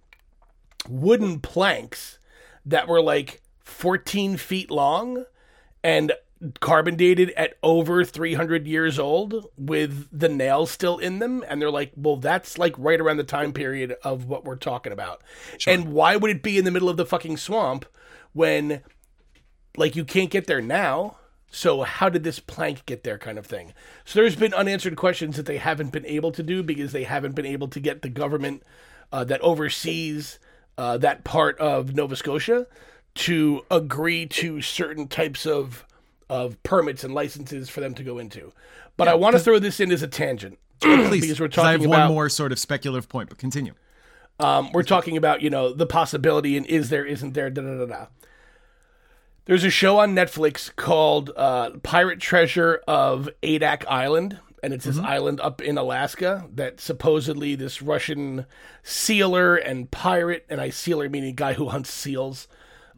wooden 0.87 1.39
planks 1.39 2.19
that 2.65 2.87
were 2.87 3.01
like 3.01 3.41
14 3.63 4.37
feet 4.37 4.71
long 4.71 5.25
and 5.83 6.13
carbon 6.59 6.95
dated 6.95 7.29
at 7.31 7.55
over 7.61 8.03
300 8.03 8.65
years 8.65 8.97
old 8.97 9.45
with 9.57 10.07
the 10.11 10.29
nails 10.29 10.71
still 10.71 10.97
in 10.97 11.19
them 11.19 11.43
and 11.47 11.61
they're 11.61 11.69
like 11.69 11.91
well 11.95 12.15
that's 12.15 12.57
like 12.57 12.73
right 12.79 12.99
around 12.99 13.17
the 13.17 13.23
time 13.23 13.53
period 13.53 13.95
of 14.03 14.25
what 14.25 14.43
we're 14.43 14.55
talking 14.55 14.91
about 14.91 15.21
sure. 15.59 15.71
and 15.71 15.93
why 15.93 16.15
would 16.15 16.31
it 16.31 16.41
be 16.41 16.57
in 16.57 16.65
the 16.65 16.71
middle 16.71 16.89
of 16.89 16.97
the 16.97 17.05
fucking 17.05 17.37
swamp 17.37 17.85
when 18.33 18.81
like 19.77 19.95
you 19.95 20.05
can't 20.05 20.29
get 20.29 20.47
there 20.47 20.61
now. 20.61 21.17
So 21.53 21.81
how 21.81 22.07
did 22.07 22.23
this 22.23 22.39
plank 22.39 22.85
get 22.85 23.03
there, 23.03 23.17
kind 23.17 23.37
of 23.37 23.45
thing? 23.45 23.73
So 24.05 24.21
there's 24.21 24.37
been 24.37 24.53
unanswered 24.53 24.95
questions 24.95 25.35
that 25.35 25.45
they 25.45 25.57
haven't 25.57 25.91
been 25.91 26.05
able 26.05 26.31
to 26.31 26.43
do 26.43 26.63
because 26.63 26.93
they 26.93 27.03
haven't 27.03 27.35
been 27.35 27.45
able 27.45 27.67
to 27.69 27.79
get 27.81 28.01
the 28.03 28.09
government 28.09 28.63
uh, 29.11 29.25
that 29.25 29.41
oversees 29.41 30.39
uh, 30.77 30.97
that 30.99 31.25
part 31.25 31.59
of 31.59 31.93
Nova 31.93 32.15
Scotia 32.15 32.67
to 33.15 33.65
agree 33.69 34.25
to 34.27 34.61
certain 34.61 35.07
types 35.09 35.45
of 35.45 35.85
of 36.29 36.61
permits 36.63 37.03
and 37.03 37.13
licenses 37.13 37.69
for 37.69 37.81
them 37.81 37.93
to 37.95 38.03
go 38.03 38.17
into. 38.17 38.53
But 38.95 39.09
I 39.09 39.15
want 39.15 39.35
to 39.35 39.39
throw 39.39 39.59
this 39.59 39.81
in 39.81 39.91
as 39.91 40.01
a 40.01 40.07
tangent 40.07 40.57
Please, 40.79 41.21
because 41.21 41.39
we're 41.41 41.49
'cause 41.49 41.65
I 41.65 41.71
have 41.73 41.81
talking 41.81 41.89
one 41.89 41.99
about 41.99 42.11
more 42.13 42.29
sort 42.29 42.53
of 42.53 42.59
speculative 42.59 43.09
point, 43.09 43.27
but 43.27 43.37
continue. 43.37 43.73
um, 44.39 44.71
we're 44.71 44.83
talking 44.83 45.17
about 45.17 45.41
you 45.41 45.49
know 45.49 45.73
the 45.73 45.85
possibility 45.85 46.55
and 46.55 46.65
is 46.67 46.89
there 46.89 47.03
isn't 47.05 47.33
there 47.33 47.49
da 47.49 47.61
da 47.61 47.77
da 47.79 47.85
da. 47.85 48.05
There's 49.51 49.65
a 49.65 49.69
show 49.69 49.99
on 49.99 50.15
Netflix 50.15 50.73
called 50.73 51.31
uh, 51.35 51.71
Pirate 51.83 52.21
Treasure 52.21 52.81
of 52.87 53.27
Adak 53.43 53.83
Island, 53.85 54.39
and 54.63 54.73
it's 54.73 54.85
this 54.85 54.97
island 54.97 55.41
up 55.41 55.61
in 55.61 55.77
Alaska 55.77 56.47
that 56.55 56.79
supposedly 56.79 57.55
this 57.55 57.81
Russian 57.81 58.45
sealer 58.81 59.57
and 59.57 59.91
pirate, 59.91 60.45
and 60.47 60.61
I 60.61 60.69
sealer 60.69 61.09
meaning 61.09 61.35
guy 61.35 61.51
who 61.51 61.67
hunts 61.67 61.91
seals, 61.91 62.47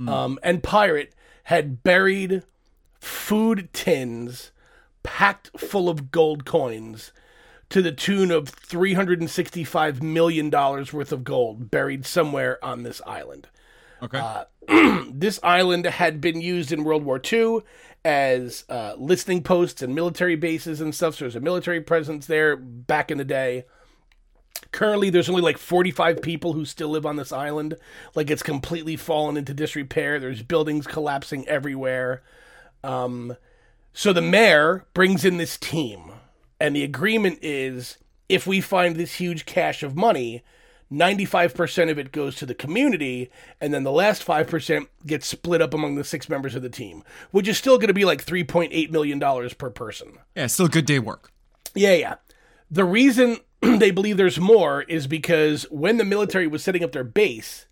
um, 0.07 0.37
and 0.43 0.61
pirate 0.61 1.15
had 1.45 1.81
buried 1.81 2.43
food 2.99 3.69
tins 3.73 4.51
packed 5.01 5.59
full 5.59 5.89
of 5.89 6.11
gold 6.11 6.45
coins 6.45 7.11
to 7.69 7.81
the 7.81 7.91
tune 7.91 8.29
of 8.29 8.55
$365 8.55 10.03
million 10.03 10.51
worth 10.51 11.11
of 11.11 11.23
gold 11.23 11.71
buried 11.71 12.05
somewhere 12.05 12.63
on 12.63 12.83
this 12.83 13.01
island. 13.07 13.47
Okay. 14.03 14.43
This 15.13 15.39
island 15.43 15.85
had 15.85 16.19
been 16.19 16.41
used 16.41 16.71
in 16.71 16.83
World 16.83 17.05
War 17.05 17.21
II 17.31 17.59
as 18.03 18.65
uh, 18.67 18.95
listening 18.97 19.43
posts 19.43 19.81
and 19.81 19.95
military 19.95 20.35
bases 20.35 20.81
and 20.81 20.93
stuff. 20.93 21.15
So 21.15 21.25
there's 21.25 21.35
a 21.35 21.39
military 21.39 21.79
presence 21.81 22.25
there 22.25 22.57
back 22.57 23.11
in 23.11 23.17
the 23.17 23.23
day. 23.23 23.65
Currently, 24.71 25.09
there's 25.09 25.29
only 25.29 25.41
like 25.41 25.57
45 25.57 26.21
people 26.21 26.53
who 26.53 26.65
still 26.65 26.89
live 26.89 27.05
on 27.05 27.15
this 27.15 27.31
island. 27.31 27.75
Like 28.15 28.29
it's 28.29 28.43
completely 28.43 28.95
fallen 28.95 29.37
into 29.37 29.53
disrepair. 29.53 30.19
There's 30.19 30.41
buildings 30.41 30.87
collapsing 30.87 31.47
everywhere. 31.47 32.23
Um, 32.83 33.37
so 33.93 34.11
the 34.11 34.21
mayor 34.21 34.85
brings 34.93 35.23
in 35.23 35.37
this 35.37 35.57
team, 35.57 36.11
and 36.59 36.75
the 36.75 36.83
agreement 36.83 37.39
is 37.41 37.97
if 38.27 38.47
we 38.47 38.59
find 38.59 38.95
this 38.95 39.15
huge 39.15 39.45
cache 39.45 39.83
of 39.83 39.95
money, 39.95 40.43
95% 40.93 41.89
of 41.89 41.97
it 41.97 42.11
goes 42.11 42.35
to 42.35 42.45
the 42.45 42.53
community, 42.53 43.31
and 43.59 43.73
then 43.73 43.83
the 43.83 43.91
last 43.91 44.25
5% 44.25 44.87
gets 45.05 45.25
split 45.25 45.61
up 45.61 45.73
among 45.73 45.95
the 45.95 46.03
six 46.03 46.29
members 46.29 46.55
of 46.55 46.61
the 46.61 46.69
team, 46.69 47.03
which 47.31 47.47
is 47.47 47.57
still 47.57 47.77
going 47.77 47.87
to 47.87 47.93
be 47.93 48.05
like 48.05 48.23
$3.8 48.23 48.91
million 48.91 49.19
per 49.57 49.69
person. 49.69 50.19
yeah, 50.35 50.47
still 50.47 50.67
good 50.67 50.85
day 50.85 50.99
work. 50.99 51.31
Yeah, 51.73 51.95
yeah. 51.95 52.15
The 52.69 52.85
reason 52.85 53.37
they 53.61 53.91
believe 53.91 54.17
there's 54.17 54.39
more 54.39 54.83
is 54.83 55.07
because 55.07 55.63
when 55.71 55.97
the 55.97 56.05
military 56.05 56.47
was 56.47 56.63
setting 56.63 56.83
up 56.83 56.91
their 56.91 57.03
base, 57.03 57.65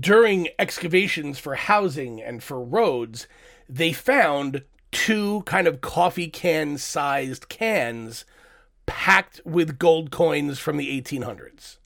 during 0.00 0.48
excavations 0.58 1.38
for 1.38 1.54
housing 1.54 2.20
and 2.20 2.42
for 2.42 2.60
roads, 2.60 3.26
they 3.68 3.92
found 3.92 4.62
two 4.90 5.42
kind 5.42 5.66
of 5.66 5.80
coffee 5.80 6.28
can 6.28 6.78
sized 6.78 7.48
cans 7.48 8.24
packed 8.86 9.40
with 9.44 9.78
gold 9.78 10.10
coins 10.10 10.58
from 10.58 10.76
the 10.76 11.00
1800s. 11.00 11.78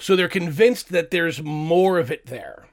So 0.00 0.16
they're 0.16 0.28
convinced 0.28 0.88
that 0.90 1.10
there's 1.12 1.42
more 1.42 1.98
of 1.98 2.10
it 2.10 2.26
there. 2.26 2.66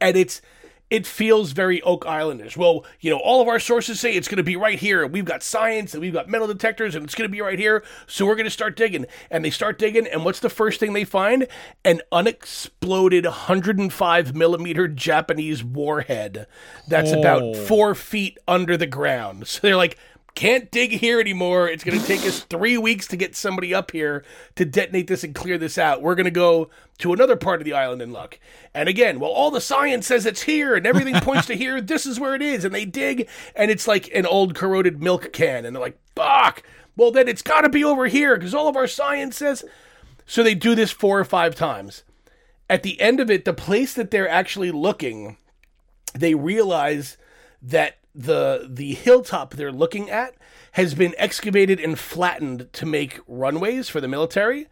And 0.00 0.16
it's 0.16 0.40
it 0.88 1.04
feels 1.04 1.50
very 1.50 1.82
Oak 1.82 2.04
Islandish. 2.04 2.56
Well, 2.56 2.84
you 3.00 3.10
know, 3.10 3.16
all 3.18 3.42
of 3.42 3.48
our 3.48 3.58
sources 3.58 3.98
say 3.98 4.12
it's 4.12 4.28
going 4.28 4.36
to 4.36 4.44
be 4.44 4.54
right 4.54 4.78
here. 4.78 5.04
We've 5.04 5.24
got 5.24 5.42
science 5.42 5.94
and 5.94 6.00
we've 6.00 6.12
got 6.12 6.28
metal 6.28 6.46
detectors 6.46 6.94
and 6.94 7.04
it's 7.04 7.16
going 7.16 7.28
to 7.28 7.32
be 7.32 7.40
right 7.40 7.58
here. 7.58 7.82
So 8.06 8.24
we're 8.24 8.36
going 8.36 8.44
to 8.44 8.50
start 8.52 8.76
digging. 8.76 9.04
And 9.28 9.44
they 9.44 9.50
start 9.50 9.80
digging. 9.80 10.06
And 10.06 10.24
what's 10.24 10.38
the 10.38 10.48
first 10.48 10.78
thing 10.78 10.92
they 10.92 11.02
find? 11.02 11.48
An 11.84 12.02
unexploded 12.12 13.24
105 13.24 14.36
millimeter 14.36 14.86
Japanese 14.86 15.64
warhead 15.64 16.46
that's 16.86 17.12
Oh. 17.12 17.18
about 17.18 17.56
four 17.56 17.96
feet 17.96 18.38
under 18.46 18.76
the 18.76 18.86
ground. 18.86 19.48
So 19.48 19.58
they're 19.62 19.74
like, 19.76 19.98
can't 20.36 20.70
dig 20.70 20.92
here 20.92 21.18
anymore. 21.18 21.66
It's 21.66 21.82
going 21.82 21.98
to 21.98 22.06
take 22.06 22.20
us 22.20 22.40
three 22.40 22.76
weeks 22.76 23.08
to 23.08 23.16
get 23.16 23.34
somebody 23.34 23.74
up 23.74 23.90
here 23.90 24.22
to 24.54 24.66
detonate 24.66 25.06
this 25.08 25.24
and 25.24 25.34
clear 25.34 25.56
this 25.56 25.78
out. 25.78 26.02
We're 26.02 26.14
going 26.14 26.26
to 26.26 26.30
go 26.30 26.68
to 26.98 27.14
another 27.14 27.36
part 27.36 27.60
of 27.60 27.64
the 27.64 27.72
island 27.72 28.02
and 28.02 28.12
look. 28.12 28.38
And 28.74 28.86
again, 28.86 29.18
well, 29.18 29.30
all 29.30 29.50
the 29.50 29.62
science 29.62 30.06
says 30.06 30.26
it's 30.26 30.42
here 30.42 30.76
and 30.76 30.86
everything 30.86 31.14
points 31.20 31.46
to 31.46 31.56
here. 31.56 31.80
This 31.80 32.04
is 32.04 32.20
where 32.20 32.34
it 32.34 32.42
is. 32.42 32.66
And 32.66 32.74
they 32.74 32.84
dig, 32.84 33.28
and 33.56 33.70
it's 33.70 33.88
like 33.88 34.10
an 34.14 34.26
old 34.26 34.54
corroded 34.54 35.02
milk 35.02 35.32
can. 35.32 35.64
And 35.64 35.74
they're 35.74 35.82
like, 35.82 35.98
fuck. 36.14 36.62
Well, 36.96 37.10
then 37.10 37.28
it's 37.28 37.42
got 37.42 37.62
to 37.62 37.70
be 37.70 37.82
over 37.82 38.06
here 38.06 38.36
because 38.36 38.54
all 38.54 38.68
of 38.68 38.76
our 38.76 38.86
science 38.86 39.38
says. 39.38 39.64
So 40.26 40.42
they 40.42 40.54
do 40.54 40.74
this 40.74 40.90
four 40.90 41.18
or 41.18 41.24
five 41.24 41.54
times. 41.54 42.04
At 42.68 42.82
the 42.82 43.00
end 43.00 43.20
of 43.20 43.30
it, 43.30 43.46
the 43.46 43.54
place 43.54 43.94
that 43.94 44.10
they're 44.10 44.28
actually 44.28 44.70
looking, 44.70 45.38
they 46.14 46.34
realize 46.34 47.16
that 47.62 47.96
the 48.16 48.66
the 48.68 48.94
hilltop 48.94 49.54
they're 49.54 49.72
looking 49.72 50.10
at 50.10 50.34
has 50.72 50.94
been 50.94 51.14
excavated 51.18 51.78
and 51.78 51.98
flattened 51.98 52.72
to 52.72 52.86
make 52.86 53.20
runways 53.26 53.88
for 53.88 54.00
the 54.00 54.08
military. 54.08 54.68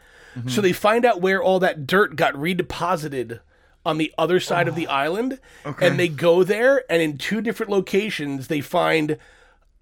So 0.49 0.61
they 0.61 0.73
find 0.73 1.05
out 1.05 1.21
where 1.21 1.41
all 1.41 1.61
that 1.61 1.87
dirt 1.87 2.17
got 2.17 2.35
redeposited 2.35 3.39
on 3.87 3.99
the 3.99 4.13
other 4.19 4.41
side 4.41 4.67
of 4.67 4.75
the 4.75 4.89
oh, 4.89 4.91
island 4.91 5.39
and 5.81 5.99
they 5.99 6.09
go 6.09 6.43
there 6.43 6.83
and 6.91 7.01
in 7.01 7.19
two 7.19 7.41
different 7.41 7.71
locations 7.71 8.49
they 8.49 8.61
find 8.61 9.17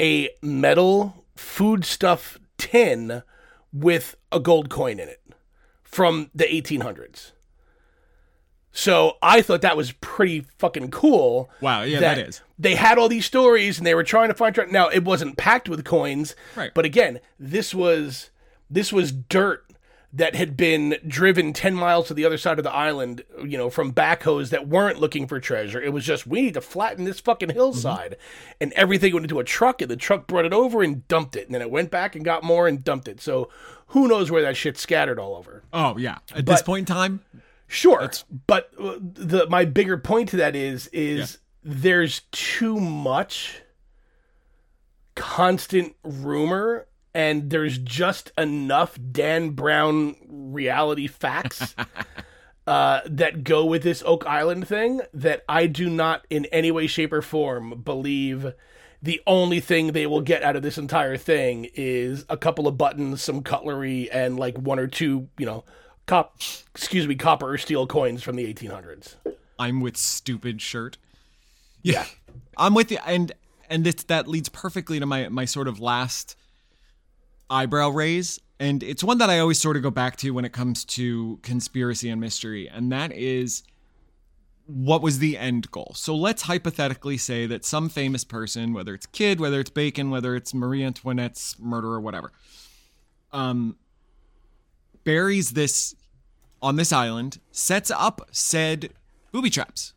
a 0.01 0.29
metal 0.43 1.25
foodstuff 1.37 2.39
tin 2.59 3.23
with 3.73 4.17
a 4.31 4.41
gold 4.41 4.69
coin 4.69 4.99
in 4.99 5.09
it 5.09 5.23
from 5.83 6.31
the 6.35 6.45
1800s. 6.45 7.33
So 8.73 9.19
I 9.23 9.43
thought 9.43 9.61
that 9.61 9.77
was 9.77 9.93
pretty 9.93 10.47
fucking 10.59 10.91
cool. 10.91 11.51
Wow, 11.61 11.83
yeah, 11.83 12.01
that 12.01 12.19
is. 12.19 12.41
They 12.59 12.75
had 12.75 12.97
all 12.99 13.09
these 13.09 13.27
stories 13.27 13.77
and 13.79 13.87
they 13.87 13.95
were 13.95 14.03
trying 14.05 14.29
to 14.29 14.35
find. 14.35 14.59
Now 14.71 14.89
it 14.89 15.05
wasn't 15.05 15.37
packed 15.37 15.69
with 15.69 15.85
coins, 15.85 16.35
Right. 16.57 16.73
But 16.73 16.85
again, 16.87 17.21
this 17.39 17.75
was 17.75 18.31
this 18.71 18.93
was 18.93 19.13
dirt 19.13 19.65
that 20.15 20.35
had 20.35 20.57
been 20.57 20.97
driven 21.07 21.53
ten 21.53 21.75
miles 21.75 22.09
to 22.09 22.15
the 22.15 22.25
other 22.25 22.39
side 22.39 22.59
of 22.59 22.65
the 22.65 22.73
island. 22.73 23.25
You 23.45 23.59
know, 23.59 23.69
from 23.69 23.93
backhoes 23.93 24.49
that 24.51 24.69
weren't 24.69 24.99
looking 25.01 25.27
for 25.27 25.39
treasure. 25.39 25.81
It 25.81 25.93
was 25.93 26.05
just 26.07 26.27
we 26.27 26.41
need 26.41 26.55
to 26.55 26.61
flatten 26.63 27.05
this 27.05 27.21
fucking 27.21 27.51
hillside, 27.51 28.17
and 28.59 28.73
everything 28.73 29.13
went 29.13 29.25
into 29.25 29.39
a 29.39 29.45
truck, 29.45 29.83
and 29.83 29.91
the 29.91 29.97
truck 29.97 30.27
brought 30.27 30.47
it 30.47 30.53
over 30.55 30.83
and 30.83 31.07
dumped 31.09 31.37
it, 31.37 31.45
and 31.47 31.55
then 31.55 31.61
it 31.63 31.71
went 31.71 31.91
back 31.91 32.17
and 32.17 32.25
got 32.25 32.43
more 32.43 32.67
and 32.67 32.83
dumped 32.83 33.09
it. 33.09 33.21
So 33.21 33.51
who 33.89 34.09
knows 34.09 34.31
where 34.31 34.43
that 34.43 34.57
shit 34.57 34.79
scattered 34.79 35.19
all 35.19 35.37
over? 35.37 35.63
Oh 35.75 35.99
yeah. 35.99 36.19
At 36.35 36.47
this 36.47 36.63
point 36.63 36.89
in 36.89 36.95
time, 36.95 37.21
Sure, 37.73 38.11
but 38.47 38.71
uh, 38.79 38.97
the 39.01 39.47
my 39.49 39.65
bigger 39.65 39.97
point 39.97 40.29
to 40.29 40.37
that 40.37 40.55
is 40.55 40.89
is 40.89 41.39
there's 41.65 42.21
too 42.31 42.79
much 42.79 43.63
constant 45.15 45.97
rumor 46.05 46.87
and 47.15 47.49
there's 47.49 47.79
just 47.79 48.31
enough 48.37 48.99
Dan 49.11 49.51
Brown 49.51 50.17
reality 50.29 51.07
facts 51.07 51.75
uh, 52.67 53.01
that 53.07 53.43
go 53.43 53.65
with 53.65 53.83
this 53.83 54.03
Oak 54.05 54.27
Island 54.27 54.69
thing 54.69 55.01
that 55.15 55.43
I 55.49 55.67
do 55.67 55.89
not 55.89 56.27
in 56.29 56.45
any 56.53 56.71
way, 56.71 56.87
shape, 56.87 57.15
or 57.15 57.23
form 57.23 57.81
believe 57.83 58.53
the 59.01 59.23
only 59.27 59.61
thing 59.61 59.93
they 59.93 60.07
will 60.07 60.21
get 60.21 60.43
out 60.43 60.57
of 60.57 60.63
this 60.63 60.77
entire 60.77 61.17
thing 61.17 61.69
is 61.75 62.27
a 62.29 62.37
couple 62.37 62.69
of 62.69 62.77
buttons, 62.77 63.23
some 63.23 63.43
cutlery, 63.43 64.11
and 64.11 64.39
like 64.39 64.59
one 64.59 64.79
or 64.79 64.87
two, 64.87 65.29
you 65.39 65.47
know, 65.47 65.65
cop, 66.07 66.37
excuse 66.75 67.07
me, 67.07 67.15
copper 67.15 67.53
or 67.53 67.59
steel 67.59 67.87
coins 67.87 68.23
from 68.23 68.37
the 68.37 68.53
1800s. 68.53 69.17
I'm 69.59 69.81
with 69.81 69.97
stupid 69.97 70.61
shirt. 70.61 70.99
Yeah. 71.83 72.05
I'm 72.57 72.75
with 72.75 72.91
you 72.91 72.99
and 73.07 73.33
and 73.71 73.85
this 73.85 73.95
that 74.05 74.29
leads 74.29 74.51
perfectly 74.51 75.01
to 75.01 75.07
my 75.07 75.29
my 75.31 75.47
sort 75.47 75.69
of 75.69 75.81
last 75.81 76.37
eyebrow 77.49 77.89
raise 77.89 78.39
and 78.61 78.83
it's 78.83 79.03
one 79.03 79.19
that 79.19 79.31
I 79.31 79.39
always 79.39 79.59
sort 79.59 79.77
of 79.77 79.83
go 79.83 79.91
back 79.91 80.17
to 80.19 80.31
when 80.33 80.45
it 80.45 80.53
comes 80.53 80.85
to 80.85 81.39
conspiracy 81.43 82.11
and 82.11 82.21
mystery 82.21 82.69
and 82.69 82.93
that 82.93 83.11
is 83.13 83.63
what 84.67 85.03
was 85.03 85.19
the 85.19 85.37
end 85.37 85.71
goal? 85.71 85.93
So 85.95 86.15
let's 86.15 86.43
hypothetically 86.43 87.19
say 87.19 87.47
that 87.47 87.65
some 87.65 87.89
famous 87.89 88.25
person, 88.25 88.73
whether 88.73 88.95
it's 88.95 89.07
Kid, 89.07 89.41
whether 89.41 89.61
it's 89.61 89.71
Bacon, 89.71 90.11
whether 90.11 90.37
it's 90.37 90.55
Marie 90.55 90.85
Antoinette's 90.85 91.59
murderer, 91.59 92.01
whatever, 92.01 92.33
um, 93.33 93.77
buries 95.05 95.53
this 95.53 95.95
on 96.61 96.77
this 96.77 96.93
island, 96.93 97.39
sets 97.51 97.91
up 97.91 98.29
said 98.31 98.93
booby 99.33 99.51
traps. 99.51 99.95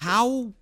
How 0.00 0.52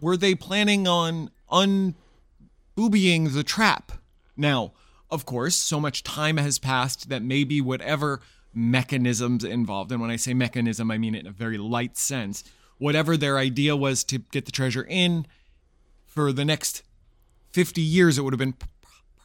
were 0.00 0.16
they 0.16 0.34
planning 0.34 0.86
on 0.86 1.30
unboobying 1.50 3.32
the 3.32 3.42
trap? 3.44 3.92
Now, 4.36 4.72
of 5.10 5.26
course, 5.26 5.56
so 5.56 5.80
much 5.80 6.02
time 6.02 6.36
has 6.36 6.58
passed 6.58 7.08
that 7.08 7.22
maybe 7.22 7.60
whatever 7.60 8.20
mechanisms 8.54 9.44
involved, 9.44 9.92
and 9.92 10.00
when 10.00 10.10
I 10.10 10.16
say 10.16 10.34
mechanism, 10.34 10.90
I 10.90 10.98
mean 10.98 11.14
it 11.14 11.20
in 11.20 11.26
a 11.26 11.32
very 11.32 11.58
light 11.58 11.96
sense, 11.96 12.44
whatever 12.78 13.16
their 13.16 13.38
idea 13.38 13.76
was 13.76 14.04
to 14.04 14.18
get 14.18 14.46
the 14.46 14.52
treasure 14.52 14.86
in 14.88 15.26
for 16.06 16.32
the 16.32 16.44
next 16.44 16.82
50 17.52 17.80
years 17.80 18.18
it 18.18 18.22
would 18.22 18.32
have 18.32 18.38
been 18.38 18.54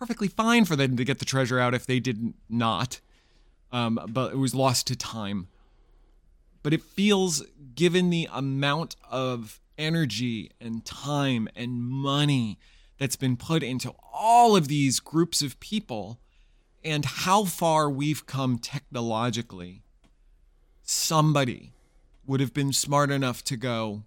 perfectly 0.03 0.27
fine 0.27 0.65
for 0.65 0.75
them 0.75 0.97
to 0.97 1.05
get 1.05 1.19
the 1.19 1.25
treasure 1.25 1.61
out 1.61 1.73
if 1.73 1.85
they 1.85 1.97
did 1.97 2.33
not. 2.49 2.99
Um, 3.71 3.97
but 4.09 4.33
it 4.33 4.37
was 4.37 4.53
lost 4.53 4.85
to 4.87 4.97
time. 4.97 5.47
But 6.61 6.73
it 6.73 6.81
feels 6.81 7.41
given 7.73 8.09
the 8.09 8.27
amount 8.33 8.97
of 9.09 9.61
energy 9.77 10.51
and 10.59 10.83
time 10.83 11.47
and 11.55 11.79
money 11.79 12.59
that's 12.97 13.15
been 13.15 13.37
put 13.37 13.63
into 13.63 13.93
all 14.13 14.57
of 14.57 14.67
these 14.67 14.99
groups 14.99 15.41
of 15.41 15.57
people 15.61 16.19
and 16.83 17.05
how 17.05 17.45
far 17.45 17.89
we've 17.89 18.25
come 18.25 18.57
technologically 18.57 19.83
somebody 20.81 21.71
would 22.25 22.41
have 22.41 22.53
been 22.53 22.73
smart 22.73 23.09
enough 23.09 23.41
to 23.45 23.55
go 23.55 24.03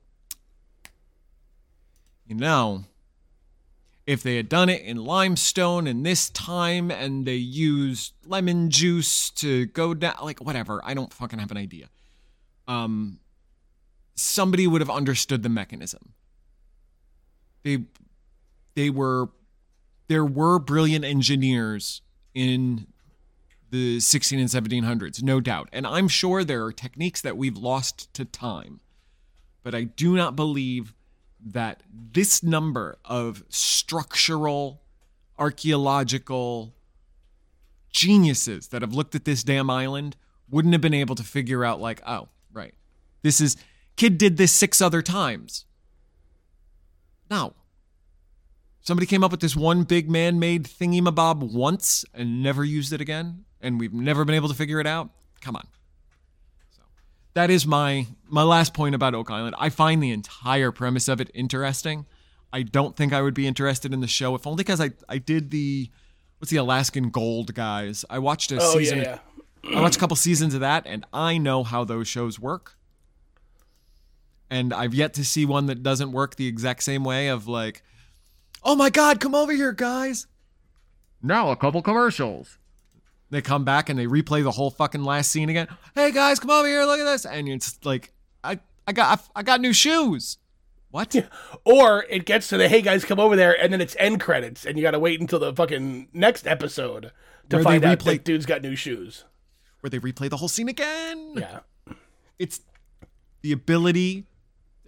you 2.26 2.34
know 2.34 2.84
if 4.06 4.22
they 4.22 4.36
had 4.36 4.48
done 4.48 4.68
it 4.68 4.82
in 4.82 4.96
limestone 4.96 5.86
in 5.86 6.04
this 6.04 6.30
time 6.30 6.90
and 6.90 7.26
they 7.26 7.34
used 7.34 8.14
lemon 8.24 8.70
juice 8.70 9.30
to 9.30 9.66
go 9.66 9.94
down 9.94 10.14
like 10.22 10.40
whatever 10.40 10.80
i 10.84 10.94
don't 10.94 11.12
fucking 11.12 11.38
have 11.38 11.50
an 11.50 11.56
idea. 11.56 11.88
Um 12.68 13.18
somebody 14.14 14.66
would 14.66 14.80
have 14.80 14.90
understood 14.90 15.42
the 15.42 15.48
mechanism. 15.48 16.14
They 17.64 17.84
they 18.74 18.90
were 18.90 19.30
there 20.08 20.24
were 20.24 20.58
brilliant 20.58 21.04
engineers 21.04 22.02
in 22.32 22.86
the 23.70 23.98
16 23.98 24.38
and 24.38 24.48
1700s 24.48 25.22
no 25.22 25.40
doubt. 25.40 25.68
And 25.72 25.86
i'm 25.86 26.06
sure 26.06 26.44
there 26.44 26.64
are 26.64 26.72
techniques 26.72 27.20
that 27.22 27.36
we've 27.36 27.56
lost 27.56 28.12
to 28.14 28.24
time. 28.24 28.80
But 29.64 29.74
i 29.74 29.82
do 29.82 30.14
not 30.14 30.36
believe 30.36 30.94
that 31.44 31.82
this 31.92 32.42
number 32.42 32.98
of 33.04 33.44
structural 33.48 34.82
archaeological 35.38 36.74
geniuses 37.90 38.68
that 38.68 38.82
have 38.82 38.92
looked 38.92 39.14
at 39.14 39.24
this 39.24 39.42
damn 39.42 39.70
island 39.70 40.16
wouldn't 40.50 40.74
have 40.74 40.80
been 40.80 40.94
able 40.94 41.14
to 41.14 41.22
figure 41.22 41.64
out 41.64 41.80
like 41.80 42.00
oh 42.06 42.28
right 42.52 42.74
this 43.22 43.40
is 43.40 43.56
kid 43.96 44.18
did 44.18 44.36
this 44.36 44.52
six 44.52 44.80
other 44.80 45.02
times. 45.02 45.64
No. 47.30 47.54
Somebody 48.80 49.06
came 49.06 49.24
up 49.24 49.32
with 49.32 49.40
this 49.40 49.56
one 49.56 49.82
big 49.82 50.08
man-made 50.08 50.62
thingy-mabob 50.64 51.52
once 51.52 52.04
and 52.14 52.40
never 52.40 52.64
used 52.64 52.92
it 52.92 53.00
again 53.00 53.44
and 53.60 53.80
we've 53.80 53.92
never 53.92 54.24
been 54.24 54.36
able 54.36 54.48
to 54.48 54.54
figure 54.54 54.78
it 54.78 54.86
out? 54.86 55.10
Come 55.40 55.56
on 55.56 55.66
that 57.36 57.50
is 57.50 57.66
my 57.66 58.06
my 58.28 58.42
last 58.42 58.74
point 58.74 58.94
about 58.94 59.14
oak 59.14 59.30
island 59.30 59.54
i 59.58 59.68
find 59.68 60.02
the 60.02 60.10
entire 60.10 60.72
premise 60.72 61.06
of 61.06 61.20
it 61.20 61.30
interesting 61.34 62.06
i 62.52 62.62
don't 62.62 62.96
think 62.96 63.12
i 63.12 63.22
would 63.22 63.34
be 63.34 63.46
interested 63.46 63.92
in 63.92 64.00
the 64.00 64.06
show 64.06 64.34
if 64.34 64.46
only 64.46 64.62
because 64.62 64.80
i 64.80 64.90
i 65.08 65.18
did 65.18 65.50
the 65.50 65.90
what's 66.38 66.50
the 66.50 66.56
alaskan 66.56 67.10
gold 67.10 67.54
guys 67.54 68.04
i 68.10 68.18
watched 68.18 68.50
a 68.52 68.58
Oh 68.60 68.72
season 68.72 68.98
yeah, 68.98 69.04
yeah. 69.04 69.18
I 69.74 69.80
watched 69.80 69.96
a 69.96 69.98
couple 69.98 70.16
seasons 70.16 70.54
of 70.54 70.60
that, 70.60 70.84
and 70.86 71.04
I 71.12 71.38
know 71.38 71.64
how 71.64 71.84
those 71.84 72.06
shows 72.06 72.38
work. 72.38 72.76
And 74.48 74.72
I've 74.72 74.94
yet 74.94 75.12
to 75.14 75.24
see 75.24 75.44
one 75.44 75.66
that 75.66 75.82
doesn't 75.82 76.12
work 76.12 76.36
the 76.36 76.46
exact 76.46 76.84
same 76.84 77.02
way. 77.02 77.28
Of 77.28 77.48
like, 77.48 77.82
oh 78.62 78.76
my 78.76 78.90
god, 78.90 79.18
come 79.18 79.34
over 79.34 79.52
here, 79.52 79.72
guys! 79.72 80.26
Now 81.20 81.50
a 81.50 81.56
couple 81.56 81.82
commercials. 81.82 82.58
They 83.36 83.42
come 83.42 83.64
back 83.66 83.90
and 83.90 83.98
they 83.98 84.06
replay 84.06 84.42
the 84.42 84.50
whole 84.50 84.70
fucking 84.70 85.04
last 85.04 85.30
scene 85.30 85.50
again. 85.50 85.68
Hey 85.94 86.10
guys, 86.10 86.40
come 86.40 86.48
over 86.48 86.66
here, 86.66 86.86
look 86.86 86.98
at 86.98 87.04
this, 87.04 87.26
and 87.26 87.46
it's 87.50 87.78
like, 87.84 88.14
I 88.42 88.60
I 88.86 88.94
got 88.94 89.28
I 89.36 89.42
got 89.42 89.60
new 89.60 89.74
shoes. 89.74 90.38
What? 90.90 91.14
Or 91.62 92.06
it 92.08 92.24
gets 92.24 92.48
to 92.48 92.56
the 92.56 92.66
hey 92.66 92.80
guys 92.80 93.04
come 93.04 93.20
over 93.20 93.36
there, 93.36 93.52
and 93.52 93.70
then 93.70 93.82
it's 93.82 93.94
end 93.98 94.22
credits, 94.22 94.64
and 94.64 94.78
you 94.78 94.82
got 94.82 94.92
to 94.92 94.98
wait 94.98 95.20
until 95.20 95.38
the 95.38 95.52
fucking 95.52 96.08
next 96.14 96.46
episode 96.46 97.12
to 97.50 97.56
Where 97.56 97.62
find 97.62 97.84
out 97.84 97.98
replay- 97.98 98.04
that 98.14 98.24
dude's 98.24 98.46
got 98.46 98.62
new 98.62 98.74
shoes. 98.74 99.24
Where 99.80 99.90
they 99.90 99.98
replay 99.98 100.30
the 100.30 100.38
whole 100.38 100.48
scene 100.48 100.70
again? 100.70 101.34
Yeah, 101.36 101.58
it's 102.38 102.62
the 103.42 103.52
ability 103.52 104.24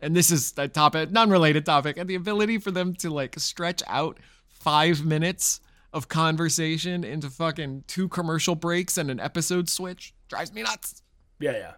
and 0.01 0.16
this 0.16 0.30
is 0.30 0.55
a 0.57 0.68
topic 0.68 1.11
non-related 1.11 1.66
topic 1.66 1.99
and 1.99 2.09
the 2.09 2.14
ability 2.14 2.57
for 2.57 2.70
them 2.70 2.94
to 2.94 3.11
like 3.11 3.38
stretch 3.38 3.82
out 3.86 4.16
five 4.49 5.05
minutes 5.05 5.61
of 5.93 6.09
conversation 6.09 7.05
into 7.05 7.30
fucking 7.30 7.84
two 7.86 8.09
commercial 8.09 8.55
breaks 8.55 8.99
and 8.99 9.11
an 9.11 9.18
episode 9.18 9.68
switch 9.68 10.12
drives 10.28 10.53
me 10.53 10.62
nuts 10.62 11.03
yeah, 11.41 11.53
yeah. 11.53 11.72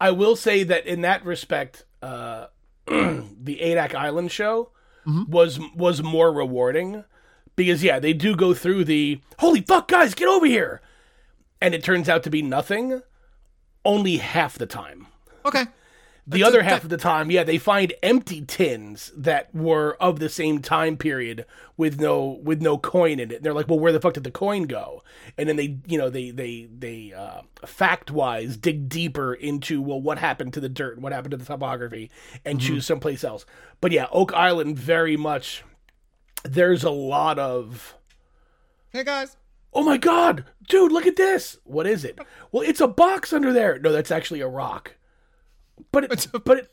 I 0.00 0.10
will 0.10 0.36
say 0.36 0.64
that 0.64 0.86
in 0.86 1.02
that 1.02 1.24
respect, 1.24 1.84
uh, 2.02 2.46
the 2.86 3.58
Adak 3.60 3.94
Island 3.94 4.32
show 4.32 4.70
was 5.28 5.60
was 5.74 6.02
more 6.02 6.32
rewarding 6.32 7.04
because 7.56 7.84
yeah, 7.84 7.98
they 7.98 8.14
do 8.14 8.34
go 8.34 8.54
through 8.54 8.84
the 8.84 9.20
holy 9.38 9.60
fuck 9.60 9.88
guys, 9.88 10.14
get 10.14 10.28
over 10.28 10.46
here, 10.46 10.80
and 11.60 11.74
it 11.74 11.84
turns 11.84 12.08
out 12.08 12.22
to 12.24 12.30
be 12.30 12.42
nothing. 12.42 13.02
Only 13.84 14.16
half 14.16 14.56
the 14.56 14.66
time. 14.66 15.08
okay 15.44 15.66
The 16.26 16.42
other 16.42 16.62
half 16.62 16.84
of 16.84 16.90
the 16.90 16.96
time, 16.96 17.30
yeah, 17.30 17.44
they 17.44 17.58
find 17.58 17.92
empty 18.02 18.40
tins 18.40 19.12
that 19.14 19.54
were 19.54 19.96
of 20.00 20.20
the 20.20 20.30
same 20.30 20.62
time 20.62 20.96
period 20.96 21.44
with 21.76 22.00
no 22.00 22.40
with 22.42 22.62
no 22.62 22.78
coin 22.78 23.20
in 23.20 23.30
it. 23.30 23.36
And 23.36 23.44
They're 23.44 23.52
like, 23.52 23.68
well, 23.68 23.78
where 23.78 23.92
the 23.92 24.00
fuck 24.00 24.14
did 24.14 24.24
the 24.24 24.30
coin 24.30 24.62
go? 24.62 25.02
And 25.36 25.48
then 25.48 25.56
they, 25.56 25.78
you 25.86 25.98
know, 25.98 26.08
they 26.08 26.30
they 26.30 26.66
they 26.76 27.12
uh, 27.12 27.42
fact 27.66 28.10
wise 28.10 28.56
dig 28.56 28.88
deeper 28.88 29.34
into 29.34 29.82
well, 29.82 30.00
what 30.00 30.18
happened 30.18 30.54
to 30.54 30.60
the 30.60 30.68
dirt, 30.68 30.98
what 30.98 31.12
happened 31.12 31.32
to 31.32 31.36
the 31.36 31.44
topography, 31.44 32.10
and 32.44 32.58
choose 32.60 32.86
someplace 32.86 33.22
else. 33.22 33.44
But 33.82 33.92
yeah, 33.92 34.06
Oak 34.10 34.32
Island 34.32 34.78
very 34.78 35.18
much. 35.18 35.62
There's 36.42 36.84
a 36.84 36.90
lot 36.90 37.38
of 37.38 37.96
hey 38.90 39.04
guys 39.04 39.36
oh 39.74 39.82
my 39.82 39.96
god, 39.96 40.44
dude, 40.68 40.92
look 40.92 41.06
at 41.06 41.16
this. 41.16 41.58
What 41.64 41.86
is 41.86 42.04
it? 42.04 42.18
Well, 42.52 42.62
it's 42.62 42.80
a 42.80 42.88
box 42.88 43.32
under 43.32 43.52
there. 43.52 43.78
No, 43.78 43.92
that's 43.92 44.10
actually 44.10 44.40
a 44.40 44.48
rock. 44.48 44.94
But 45.92 46.04
it, 46.04 46.26
but 46.44 46.58
it, 46.58 46.70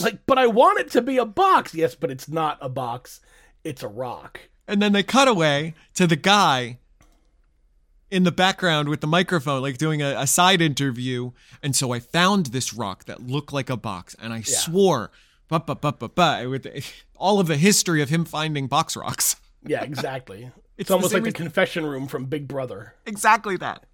like, 0.00 0.26
but 0.26 0.38
I 0.38 0.46
want 0.46 0.80
it 0.80 0.90
to 0.92 1.02
be 1.02 1.16
a 1.18 1.24
box. 1.24 1.74
Yes, 1.74 1.94
but 1.94 2.10
it's 2.10 2.28
not 2.28 2.58
a 2.60 2.68
box. 2.68 3.20
It's 3.64 3.82
a 3.82 3.88
rock. 3.88 4.40
and 4.66 4.80
then 4.82 4.92
they 4.92 5.02
cut 5.02 5.28
away 5.28 5.74
to 5.94 6.06
the 6.06 6.16
guy 6.16 6.78
in 8.10 8.22
the 8.24 8.32
background 8.32 8.88
with 8.88 9.00
the 9.02 9.06
microphone 9.06 9.60
like 9.60 9.76
doing 9.76 10.00
a, 10.00 10.14
a 10.18 10.26
side 10.26 10.62
interview 10.62 11.30
and 11.62 11.76
so 11.76 11.92
i 11.92 11.98
found 12.00 12.46
this 12.46 12.72
rock 12.72 13.04
that 13.04 13.20
looked 13.26 13.52
like 13.52 13.68
a 13.68 13.76
box 13.76 14.16
and 14.22 14.32
i 14.32 14.40
swore 14.40 15.10
but 15.48 15.66
but 15.66 15.82
but 15.82 15.98
but 15.98 16.14
but 16.14 16.48
with 16.48 16.66
all 17.16 17.38
of 17.40 17.46
the 17.48 17.56
history 17.58 18.00
of 18.00 18.08
him 18.08 18.24
finding 18.24 18.66
box 18.66 18.96
rocks 18.96 19.36
Yeah, 19.66 19.82
exactly. 19.82 20.50
it's 20.78 20.88
the 20.88 20.94
almost 20.94 21.12
like 21.12 21.22
the 21.24 21.26
reason- 21.26 21.36
confession 21.44 21.84
room 21.84 22.06
from 22.06 22.24
Big 22.26 22.48
Brother. 22.48 22.94
exactly 23.04 23.58
that 23.58 23.84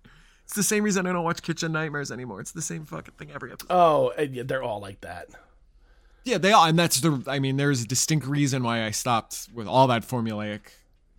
it's 0.45 0.55
the 0.55 0.63
same 0.63 0.85
reason 0.85 1.07
i 1.07 1.13
don't 1.13 1.25
watch 1.25 1.43
kitchen 1.43 1.73
nightmares 1.73 2.11
anymore 2.13 2.41
it's 2.41 2.53
the 2.53 2.63
same 2.63 2.85
fucking 2.85 3.15
thing 3.19 3.31
every 3.35 3.51
episode 3.53 3.73
Oh, 3.73 4.13
they're 4.17 4.63
all 4.63 4.81
like 4.81 5.01
that. 5.03 5.29
yeah 6.25 6.39
they 6.39 6.53
are 6.53 6.69
and 6.69 6.79
that's 6.79 7.01
the 7.01 7.23
i 7.27 7.39
mean 7.39 7.57
there's 7.57 7.83
a 7.83 7.87
distinct 7.87 8.27
reason 8.27 8.63
why 8.63 8.85
i 8.85 8.91
stopped 8.91 9.49
with 9.55 9.67
all 9.67 9.87
that 9.89 10.03
formulaic 10.07 10.61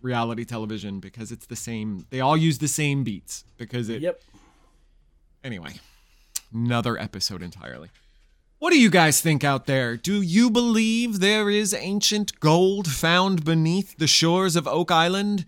reality 0.02 0.44
television 0.44 1.00
because 1.00 1.32
it's 1.32 1.46
the 1.46 1.56
same 1.56 2.06
they 2.10 2.20
all 2.20 2.36
use 2.36 2.58
the 2.58 2.68
same 2.68 3.02
beats 3.04 3.44
because 3.56 3.88
it 3.88 4.00
Yep. 4.02 4.20
Anyway, 5.44 5.74
another 6.52 6.98
episode 6.98 7.40
entirely. 7.42 7.88
What 8.58 8.72
do 8.72 8.80
you 8.80 8.90
guys 8.90 9.20
think 9.20 9.44
out 9.44 9.66
there? 9.66 9.96
Do 9.96 10.20
you 10.22 10.50
believe 10.50 11.20
there 11.20 11.48
is 11.50 11.72
ancient 11.72 12.40
gold 12.40 12.88
found 12.90 13.44
beneath 13.44 13.96
the 13.98 14.06
shores 14.08 14.56
of 14.56 14.66
Oak 14.66 14.90
Island? 14.90 15.44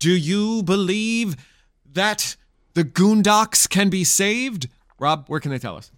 Do 0.00 0.10
you 0.10 0.62
believe 0.64 1.36
that 1.92 2.34
the 2.76 2.84
Goondocks 2.84 3.66
can 3.66 3.88
be 3.88 4.04
saved? 4.04 4.68
Rob, 4.98 5.24
where 5.28 5.40
can 5.40 5.50
they 5.50 5.58
tell 5.58 5.78
us? 5.78 5.90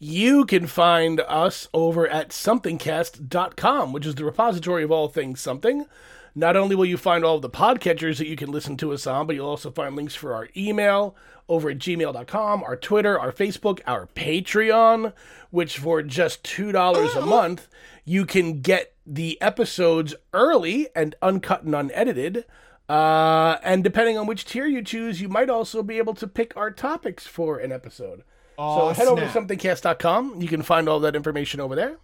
You 0.00 0.44
can 0.46 0.66
find 0.66 1.20
us 1.20 1.68
over 1.72 2.08
at 2.08 2.30
somethingcast.com, 2.30 3.92
which 3.92 4.04
is 4.04 4.16
the 4.16 4.24
repository 4.24 4.82
of 4.82 4.90
all 4.90 5.06
things 5.06 5.40
something. 5.40 5.86
Not 6.34 6.56
only 6.56 6.74
will 6.74 6.86
you 6.86 6.96
find 6.96 7.24
all 7.24 7.36
of 7.36 7.42
the 7.42 7.48
podcatchers 7.48 8.18
that 8.18 8.26
you 8.26 8.34
can 8.34 8.50
listen 8.50 8.76
to 8.78 8.92
us 8.92 9.06
on, 9.06 9.28
but 9.28 9.36
you'll 9.36 9.48
also 9.48 9.70
find 9.70 9.94
links 9.94 10.16
for 10.16 10.34
our 10.34 10.48
email 10.56 11.14
over 11.48 11.70
at 11.70 11.78
gmail.com, 11.78 12.64
our 12.64 12.76
Twitter, 12.76 13.16
our 13.16 13.30
Facebook, 13.30 13.78
our 13.86 14.08
Patreon, 14.08 15.12
which 15.50 15.78
for 15.78 16.02
just 16.02 16.42
$2 16.42 17.16
a 17.16 17.24
month, 17.24 17.68
you 18.04 18.26
can 18.26 18.60
get 18.60 18.92
the 19.06 19.40
episodes 19.40 20.16
early 20.32 20.88
and 20.96 21.14
uncut 21.22 21.62
and 21.62 21.76
unedited. 21.76 22.44
Uh, 22.88 23.58
and 23.62 23.84
depending 23.84 24.16
on 24.16 24.26
which 24.26 24.44
tier 24.46 24.66
you 24.66 24.82
choose, 24.82 25.20
you 25.20 25.28
might 25.28 25.50
also 25.50 25.82
be 25.82 25.98
able 25.98 26.14
to 26.14 26.26
pick 26.26 26.56
our 26.56 26.70
topics 26.70 27.26
for 27.26 27.58
an 27.58 27.70
episode. 27.70 28.22
so 28.56 28.88
head 28.90 29.06
over 29.08 29.20
to 29.20 29.30
snap. 29.30 29.46
somethingcast.com. 29.48 30.40
You 30.40 30.48
can 30.48 30.62
find 30.62 30.88
all 30.88 31.00
that 31.00 31.14
information 31.14 31.60
over 31.60 31.76
there. 31.76 31.98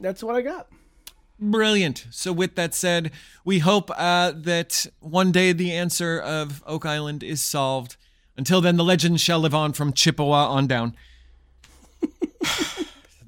That's 0.00 0.22
what 0.22 0.34
I 0.34 0.42
got. 0.42 0.68
Brilliant. 1.38 2.06
So, 2.10 2.32
with 2.32 2.54
that 2.56 2.74
said, 2.74 3.12
we 3.44 3.60
hope 3.60 3.90
uh, 3.96 4.32
that 4.34 4.86
one 5.00 5.32
day 5.32 5.52
the 5.52 5.72
answer 5.72 6.18
of 6.18 6.62
Oak 6.66 6.84
Island 6.84 7.22
is 7.22 7.42
solved. 7.42 7.96
Until 8.36 8.60
then, 8.60 8.76
the 8.76 8.84
legend 8.84 9.20
shall 9.20 9.38
live 9.40 9.54
on 9.54 9.72
from 9.72 9.92
Chippewa 9.92 10.48
on 10.48 10.66
down. 10.66 10.96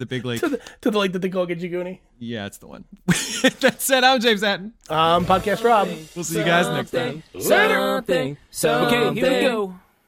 the 0.03 0.07
big 0.07 0.25
lake. 0.25 0.41
to, 0.41 0.49
the, 0.49 0.61
to 0.81 0.91
the 0.91 0.99
lake 0.99 1.13
that 1.13 1.21
they 1.21 1.29
call 1.29 1.47
Gijiguni. 1.47 2.01
Yeah, 2.19 2.47
it's 2.47 2.59
the 2.59 2.67
one. 2.67 2.85
that 3.07 3.77
said, 3.79 4.05
I'm 4.05 4.21
James 4.21 4.43
Hatton. 4.43 4.73
Um, 4.89 5.25
podcast 5.25 5.65
Rob. 5.65 5.89
We'll 6.15 6.25
see 6.25 6.39
you 6.39 6.45
guys 6.45 6.69
next 6.69 6.91
time. 6.91 7.23
Something, 7.39 8.37
something. 8.51 8.95
Okay, 8.95 9.21
here 9.21 9.31
we 9.31 9.41
go. 9.41 9.75